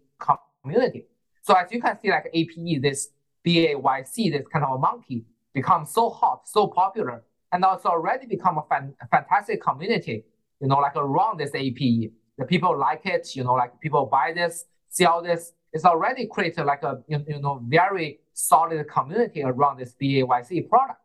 community. 0.63 1.05
So 1.43 1.53
as 1.53 1.71
you 1.71 1.79
can 1.79 1.99
see, 2.01 2.09
like 2.09 2.29
APE, 2.33 2.81
this 2.81 3.09
BAYC, 3.45 4.31
this 4.31 4.47
kind 4.51 4.65
of 4.65 4.75
a 4.75 4.77
monkey, 4.77 5.25
becomes 5.53 5.93
so 5.93 6.09
hot, 6.09 6.47
so 6.47 6.67
popular, 6.67 7.23
and 7.51 7.63
also 7.63 7.89
already 7.89 8.25
become 8.25 8.57
a, 8.57 8.63
fan, 8.69 8.93
a 9.01 9.07
fantastic 9.07 9.61
community, 9.61 10.25
you 10.59 10.67
know, 10.67 10.77
like 10.77 10.95
around 10.95 11.39
this 11.39 11.51
APE 11.53 12.11
the 12.37 12.45
people 12.45 12.77
like 12.77 13.05
it, 13.05 13.35
you 13.35 13.43
know, 13.43 13.53
like 13.53 13.79
people 13.79 14.05
buy 14.05 14.33
this, 14.33 14.65
sell 14.89 15.21
this. 15.21 15.53
It's 15.73 15.85
already 15.85 16.27
created 16.27 16.63
like 16.63 16.83
a 16.83 17.01
you, 17.07 17.23
you 17.27 17.41
know 17.41 17.61
very 17.67 18.19
solid 18.33 18.87
community 18.89 19.43
around 19.43 19.79
this 19.79 19.95
BAYC 20.01 20.69
product. 20.69 21.01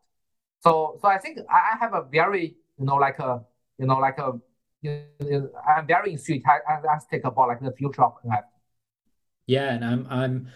So 0.60 0.98
so 1.00 1.08
I 1.08 1.18
think 1.18 1.38
I 1.50 1.76
have 1.78 1.94
a 1.94 2.02
very 2.02 2.56
you 2.78 2.86
know 2.86 2.96
like 2.96 3.18
a 3.18 3.42
you 3.78 3.86
know 3.86 3.98
like 3.98 4.18
a 4.18 4.32
you 4.82 5.02
know, 5.20 5.50
I'm 5.68 5.86
very 5.86 6.12
enthusiastic 6.12 7.24
about 7.24 7.48
like 7.48 7.60
the 7.60 7.72
future 7.72 8.02
of 8.02 8.14
NFT. 8.24 8.44
Yeah, 9.46 9.74
and 9.74 9.84
I'm 9.84 10.06
I'm 10.08 10.48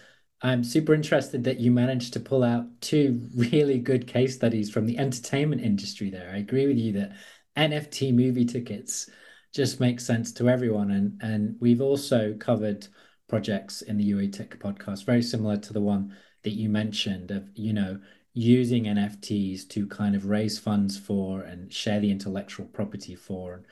I'm 0.45 0.63
super 0.63 0.93
interested 0.93 1.43
that 1.45 1.59
you 1.59 1.71
managed 1.71 2.13
to 2.13 2.21
pull 2.21 2.45
out 2.45 2.67
two 2.83 3.29
really 3.35 3.79
good 3.79 4.07
case 4.07 4.35
studies 4.35 4.71
from 4.71 4.85
the 4.85 4.99
entertainment 4.99 5.63
industry 5.63 6.11
there. 6.11 6.31
I 6.31 6.37
agree 6.37 6.67
with 6.67 6.77
you 6.77 6.93
that 6.93 7.13
NFT 7.57 8.15
movie 8.15 8.45
tickets 8.45 9.09
just 9.55 9.81
makes 9.81 10.05
sense 10.05 10.33
to 10.33 10.51
everyone. 10.51 10.91
And 10.91 11.19
and 11.23 11.57
we've 11.61 11.81
also 11.81 12.35
covered 12.35 12.87
projects 13.27 13.81
in 13.81 13.97
the 13.97 14.13
UAE 14.13 14.35
Tech 14.35 14.59
podcast, 14.59 15.07
very 15.07 15.23
similar 15.23 15.57
to 15.57 15.73
the 15.73 15.81
one 15.81 16.15
that 16.43 16.53
you 16.53 16.69
mentioned 16.69 17.31
of, 17.31 17.49
you 17.55 17.73
know, 17.73 17.99
using 18.35 18.85
NFTs 18.85 19.67
to 19.71 19.87
kind 19.87 20.15
of 20.15 20.27
raise 20.27 20.59
funds 20.59 20.99
for 20.99 21.41
and 21.41 21.73
share 21.73 22.01
the 22.01 22.11
intellectual 22.11 22.67
property 22.67 23.15
for 23.15 23.63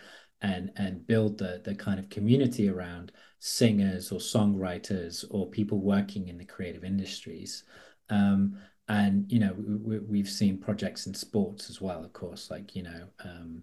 and 0.43 0.71
and 0.77 1.07
build 1.07 1.39
the 1.39 1.63
the 1.65 1.75
kind 1.75 1.99
of 1.99 2.11
community 2.11 2.69
around 2.69 3.13
singers 3.39 4.13
or 4.13 4.19
songwriters 4.19 5.25
or 5.31 5.49
people 5.49 5.79
working 5.81 6.29
in 6.29 6.39
the 6.39 6.45
creative 6.45 6.85
industries. 6.85 7.65
Um, 8.11 8.59
and 8.89 9.31
you 9.31 9.39
know 9.39 9.55
we, 9.57 10.19
have 10.19 10.29
seen 10.29 10.59
projects 10.59 11.07
in 11.07 11.15
sports 11.15 11.71
as 11.71 11.81
well, 11.81 12.05
of 12.05 12.13
course, 12.13 12.51
like 12.51 12.75
you 12.77 12.83
know 12.83 13.07
um, 13.25 13.63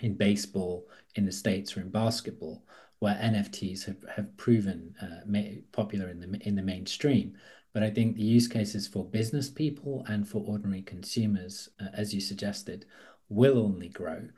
in 0.00 0.16
baseball 0.16 0.88
in 1.14 1.24
the 1.24 1.32
states 1.32 1.76
or 1.76 1.80
in 1.80 1.90
basketball 1.90 2.64
where 2.98 3.14
NFTs 3.14 3.84
have, 3.84 3.96
have 4.14 4.36
proven 4.36 4.94
uh, 5.02 5.58
popular 5.72 6.08
in 6.08 6.20
the 6.20 6.38
in 6.46 6.54
the 6.54 6.62
mainstream. 6.62 7.34
But 7.72 7.82
I 7.82 7.90
think 7.90 8.16
the 8.16 8.22
use 8.22 8.48
cases 8.48 8.86
for 8.86 9.04
business 9.04 9.48
people 9.48 10.04
and 10.06 10.28
for 10.28 10.44
ordinary 10.46 10.82
consumers, 10.82 11.70
uh, 11.80 11.86
as 11.94 12.12
you 12.14 12.20
suggested, 12.20 12.84
will 13.28 13.58
only 13.58 13.88
grow. 13.88 14.28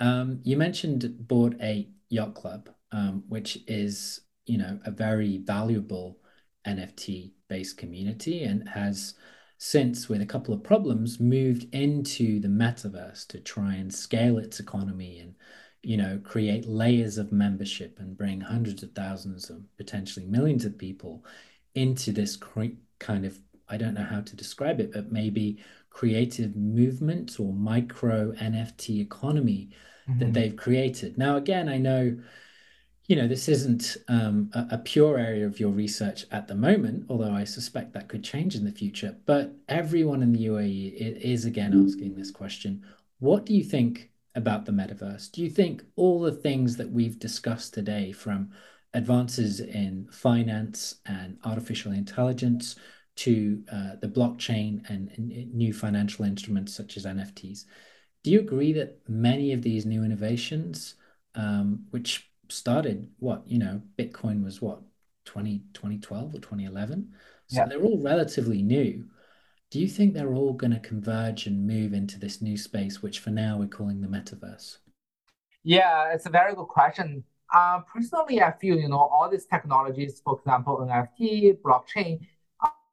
Um, 0.00 0.40
you 0.42 0.56
mentioned 0.56 1.28
Bored 1.28 1.56
Ape 1.60 1.94
Yacht 2.08 2.34
Club, 2.34 2.70
um, 2.92 3.24
which 3.28 3.58
is 3.66 4.20
you 4.46 4.58
know 4.58 4.78
a 4.84 4.90
very 4.90 5.38
valuable 5.38 6.18
NFT 6.66 7.32
based 7.48 7.76
community 7.76 8.44
and 8.44 8.68
has 8.68 9.14
since, 9.58 10.08
with 10.08 10.20
a 10.20 10.26
couple 10.26 10.52
of 10.52 10.62
problems, 10.62 11.20
moved 11.20 11.72
into 11.74 12.40
the 12.40 12.48
metaverse 12.48 13.26
to 13.28 13.40
try 13.40 13.74
and 13.74 13.94
scale 13.94 14.38
its 14.38 14.60
economy 14.60 15.20
and 15.20 15.34
you 15.82 15.96
know 15.96 16.20
create 16.24 16.66
layers 16.66 17.18
of 17.18 17.32
membership 17.32 17.98
and 18.00 18.16
bring 18.16 18.40
hundreds 18.40 18.82
of 18.82 18.92
thousands 18.92 19.50
of 19.50 19.62
potentially 19.76 20.26
millions 20.26 20.64
of 20.64 20.78
people 20.78 21.24
into 21.74 22.12
this 22.12 22.38
kind 22.98 23.24
of 23.24 23.38
I 23.68 23.76
don't 23.76 23.94
know 23.94 24.04
how 24.04 24.20
to 24.20 24.36
describe 24.36 24.80
it, 24.80 24.92
but 24.92 25.10
maybe 25.10 25.58
creative 25.94 26.54
movement 26.56 27.40
or 27.40 27.54
micro 27.54 28.32
NFT 28.32 29.00
economy 29.00 29.70
mm-hmm. 30.06 30.18
that 30.18 30.34
they've 30.34 30.56
created. 30.56 31.16
Now, 31.16 31.36
again, 31.36 31.68
I 31.68 31.78
know 31.78 32.18
you 33.06 33.16
know, 33.16 33.28
this 33.28 33.50
isn't 33.50 33.98
um, 34.08 34.50
a, 34.54 34.66
a, 34.76 34.78
pure 34.78 35.18
area 35.18 35.44
of 35.44 35.60
your 35.60 35.68
research 35.68 36.24
at 36.30 36.48
the 36.48 36.54
moment, 36.54 37.04
although 37.10 37.32
I 37.32 37.44
suspect 37.44 37.92
that 37.92 38.08
could 38.08 38.24
change 38.24 38.54
in 38.54 38.64
the 38.64 38.72
future. 38.72 39.14
But 39.26 39.52
everyone 39.68 40.22
in 40.22 40.32
the 40.32 40.46
UAE 40.46 41.20
is 41.20 41.44
again 41.44 41.86
asking 41.86 42.14
this 42.14 42.30
question 42.30 42.82
What 43.18 43.44
do 43.44 43.54
you 43.54 43.62
think 43.62 44.10
about 44.34 44.64
the 44.64 44.72
metaverse? 44.72 45.30
Do 45.30 45.42
you 45.42 45.50
think 45.50 45.84
all 45.96 46.18
the 46.18 46.32
things 46.32 46.78
that 46.78 46.90
we've 46.90 47.18
discussed 47.18 47.74
today, 47.74 48.10
from 48.10 48.52
advances 48.94 49.60
in 49.60 50.08
finance 50.10 50.94
and 51.04 51.36
artificial 51.44 51.92
intelligence 51.92 52.76
to 53.16 53.62
uh, 53.70 53.96
the 54.00 54.08
blockchain 54.08 54.82
and, 54.88 55.10
and 55.16 55.54
new 55.54 55.72
financial 55.72 56.24
instruments 56.24 56.74
such 56.74 56.96
as 56.96 57.04
NFTs, 57.04 57.64
do 58.22 58.30
you 58.30 58.40
agree 58.40 58.72
that 58.72 58.98
many 59.08 59.52
of 59.52 59.62
these 59.62 59.86
new 59.86 60.02
innovations, 60.02 60.94
um, 61.34 61.84
which 61.90 62.30
started 62.48 63.08
what 63.18 63.42
you 63.46 63.58
know 63.58 63.80
bitcoin 63.98 64.44
was 64.44 64.60
what 64.60 64.80
20 65.24 65.62
2012 65.72 66.34
or 66.34 66.38
2011 66.38 67.08
so 67.46 67.60
yeah. 67.60 67.66
they're 67.66 67.82
all 67.82 68.00
relatively 68.02 68.62
new. 68.62 69.04
Do 69.70 69.80
you 69.80 69.88
think 69.88 70.14
they're 70.14 70.34
all 70.34 70.52
going 70.52 70.72
to 70.72 70.78
converge 70.78 71.46
and 71.46 71.66
move 71.66 71.92
into 71.92 72.18
this 72.18 72.40
new 72.40 72.56
space 72.56 73.02
which 73.02 73.18
for 73.18 73.30
now 73.30 73.58
we're 73.58 73.68
calling 73.68 74.00
the 74.00 74.08
metaverse? 74.08 74.78
Yeah 75.62 76.12
it's 76.12 76.26
a 76.26 76.30
very 76.30 76.54
good 76.54 76.68
question. 76.68 77.24
Uh, 77.52 77.80
personally 77.92 78.42
i 78.42 78.50
feel 78.50 78.76
you 78.76 78.88
know 78.88 78.98
all 78.98 79.28
these 79.30 79.46
technologies 79.46 80.20
for 80.24 80.38
example 80.38 80.78
nft 80.90 81.56
blockchain 81.60 82.18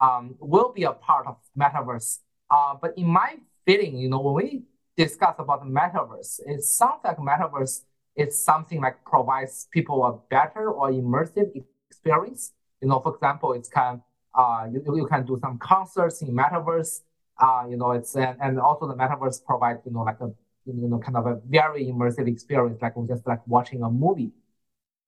um, 0.01 0.35
will 0.39 0.71
be 0.73 0.83
a 0.83 0.91
part 0.91 1.25
of 1.27 1.37
metaverse 1.57 2.19
uh, 2.49 2.75
but 2.81 2.93
in 2.97 3.07
my 3.07 3.35
feeling 3.65 3.97
you 3.97 4.09
know 4.09 4.19
when 4.19 4.35
we 4.35 4.63
discuss 4.97 5.35
about 5.39 5.63
the 5.63 5.69
metaverse 5.69 6.39
it 6.45 6.61
sounds 6.63 6.99
like 7.03 7.17
metaverse 7.17 7.81
it's 8.15 8.43
something 8.43 8.81
like 8.81 9.03
provides 9.05 9.67
people 9.71 10.03
a 10.05 10.13
better 10.29 10.69
or 10.71 10.91
immersive 10.91 11.49
experience. 11.89 12.53
You 12.81 12.89
know, 12.89 12.99
for 12.99 13.13
example, 13.15 13.53
it's 13.53 13.69
kind 13.69 14.01
uh, 14.33 14.67
you, 14.71 14.81
you 14.95 15.07
can 15.07 15.25
do 15.25 15.37
some 15.41 15.57
concerts 15.59 16.21
in 16.21 16.29
metaverse. 16.29 17.01
Uh, 17.37 17.65
you 17.69 17.77
know, 17.77 17.91
it's 17.91 18.15
and, 18.15 18.37
and 18.41 18.59
also 18.59 18.87
the 18.87 18.95
metaverse 18.95 19.43
provides 19.43 19.81
you 19.85 19.91
know 19.91 20.01
like 20.01 20.19
a 20.21 20.31
you 20.65 20.87
know 20.87 20.99
kind 20.99 21.17
of 21.17 21.25
a 21.25 21.39
very 21.47 21.85
immersive 21.85 22.27
experience, 22.27 22.81
like 22.81 22.93
just 23.07 23.25
like 23.27 23.45
watching 23.47 23.81
a 23.83 23.89
movie. 23.89 24.31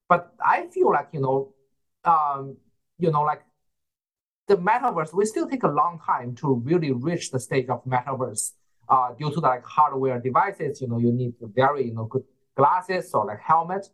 But 0.08 0.34
I 0.44 0.68
feel 0.68 0.91
like 0.91 1.10
you 1.12 1.22
know, 1.22 1.54
um, 2.06 2.58
you 3.00 3.12
know, 3.12 3.22
like 3.22 3.44
the 4.48 4.58
metaverse, 4.58 5.14
we 5.14 5.26
still 5.26 5.48
take 5.48 5.64
a 5.64 5.68
long 5.68 6.00
time 6.06 6.36
to 6.36 6.56
really 6.56 6.91
reach 6.91 7.32
the 7.32 7.39
stage 7.39 7.70
of 7.70 7.84
metaverse. 7.86 8.52
Uh, 8.89 9.14
due 9.18 9.30
to 9.30 9.36
the 9.39 9.48
like 9.48 9.64
hardware 9.66 10.20
devices, 10.20 10.82
you 10.82 10.88
know, 10.88 10.98
you 10.98 11.12
need 11.12 11.34
very 11.41 11.86
you 11.86 11.94
know 11.94 12.04
good 12.06 12.24
glasses 12.56 13.14
or 13.14 13.26
like 13.26 13.39
helmet. 13.39 13.88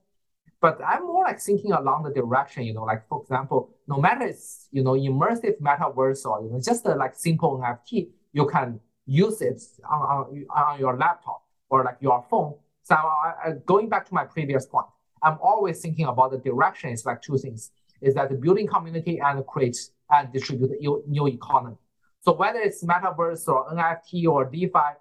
But 0.62 0.82
I'm 0.84 1.04
more 1.04 1.24
like 1.24 1.40
thinking 1.40 1.72
along 1.72 2.04
the 2.04 2.12
direction, 2.12 2.64
you 2.64 2.74
know, 2.74 2.84
like 2.84 3.08
for 3.08 3.22
example, 3.22 3.70
no 3.88 3.98
matter 3.98 4.26
it's 4.26 4.68
you 4.72 4.84
know 4.84 4.94
immersive 4.94 5.62
metaverse 5.62 6.26
or 6.26 6.44
you 6.44 6.52
know 6.52 6.60
just 6.60 6.86
a, 6.86 6.96
like 6.96 7.16
simple 7.16 7.60
NFT, 7.60 8.10
you 8.34 8.48
can 8.48 8.80
use 9.06 9.42
it 9.42 9.62
on, 9.90 10.02
on, 10.02 10.46
on 10.56 10.80
your 10.80 10.98
laptop 10.98 11.44
or 11.70 11.84
like 11.84 11.98
your 12.02 12.26
phone. 12.30 12.56
So 12.84 12.96
I, 12.96 13.34
I, 13.46 13.52
going 13.66 13.90
back 13.90 14.08
to 14.08 14.14
my 14.14 14.26
previous 14.26 14.66
point, 14.66 14.88
I'm 15.22 15.38
always 15.42 15.80
thinking 15.82 16.06
about 16.08 16.32
the 16.32 16.40
direction. 16.40 16.90
It's 16.90 17.06
like 17.06 17.22
two 17.22 17.38
things: 17.38 17.72
is 18.02 18.16
that 18.16 18.30
the 18.30 18.36
building 18.36 18.68
community 18.68 19.20
and 19.24 19.46
create 19.46 19.78
and 20.12 20.32
distribute 20.34 20.72
new, 20.80 21.04
new 21.08 21.28
economy. 21.28 21.78
So 22.22 22.34
whether 22.34 22.60
it's 22.60 22.84
metaverse 22.84 23.48
or 23.48 23.70
NFT 23.74 24.28
or 24.28 24.46
DeFi, 24.46 24.96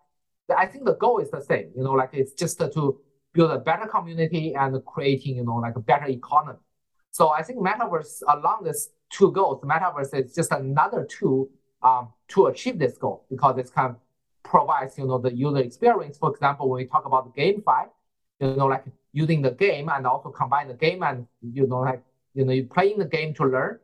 I 0.57 0.67
think 0.67 0.85
the 0.85 0.95
goal 0.95 1.19
is 1.19 1.31
the 1.31 1.41
same. 1.41 1.71
You 1.77 1.83
know, 1.85 1.93
like 1.93 2.11
it's 2.13 2.33
just 2.33 2.59
to 2.59 3.01
build 3.33 3.51
a 3.51 3.59
better 3.59 3.87
community 3.87 4.55
and 4.55 4.85
creating, 4.85 5.37
you 5.37 5.45
know, 5.45 5.57
like 5.57 5.77
a 5.77 5.81
better 5.81 6.07
economy. 6.07 6.59
So 7.11 7.31
I 7.31 7.43
think 7.43 7.59
metaverse 7.59 8.23
along 8.29 8.65
these 8.65 8.91
two 9.11 9.33
goals, 9.33 9.63
metaverse 9.63 10.15
is 10.15 10.35
just 10.35 10.53
another 10.53 11.05
tool 11.05 11.49
um, 11.83 12.13
to 12.29 12.47
achieve 12.47 12.79
this 12.79 12.97
goal 12.97 13.25
because 13.31 13.59
it 13.59 13.73
kind 13.75 13.91
of 13.91 13.97
provides, 14.43 14.97
you 14.99 15.07
know, 15.07 15.19
the 15.19 15.35
user 15.35 15.59
experience. 15.59 16.19
For 16.19 16.31
example, 16.31 16.69
when 16.69 16.83
we 16.83 16.87
talk 16.87 17.05
about 17.05 17.35
the 17.35 17.41
GameFi, 17.41 17.89
you 18.41 18.55
know, 18.57 18.67
like 18.67 18.85
using 19.13 19.43
the 19.43 19.51
game 19.51 19.89
and 19.89 20.07
also 20.07 20.31
combine 20.31 20.69
the 20.69 20.75
game 20.75 21.03
and, 21.03 21.27
you 21.43 21.67
know, 21.67 21.81
like, 21.81 22.03
you 22.35 22.45
know, 22.45 22.53
you 22.53 22.65
playing 22.65 22.99
the 22.99 23.05
game 23.05 23.35
to 23.35 23.45
learn 23.45 23.79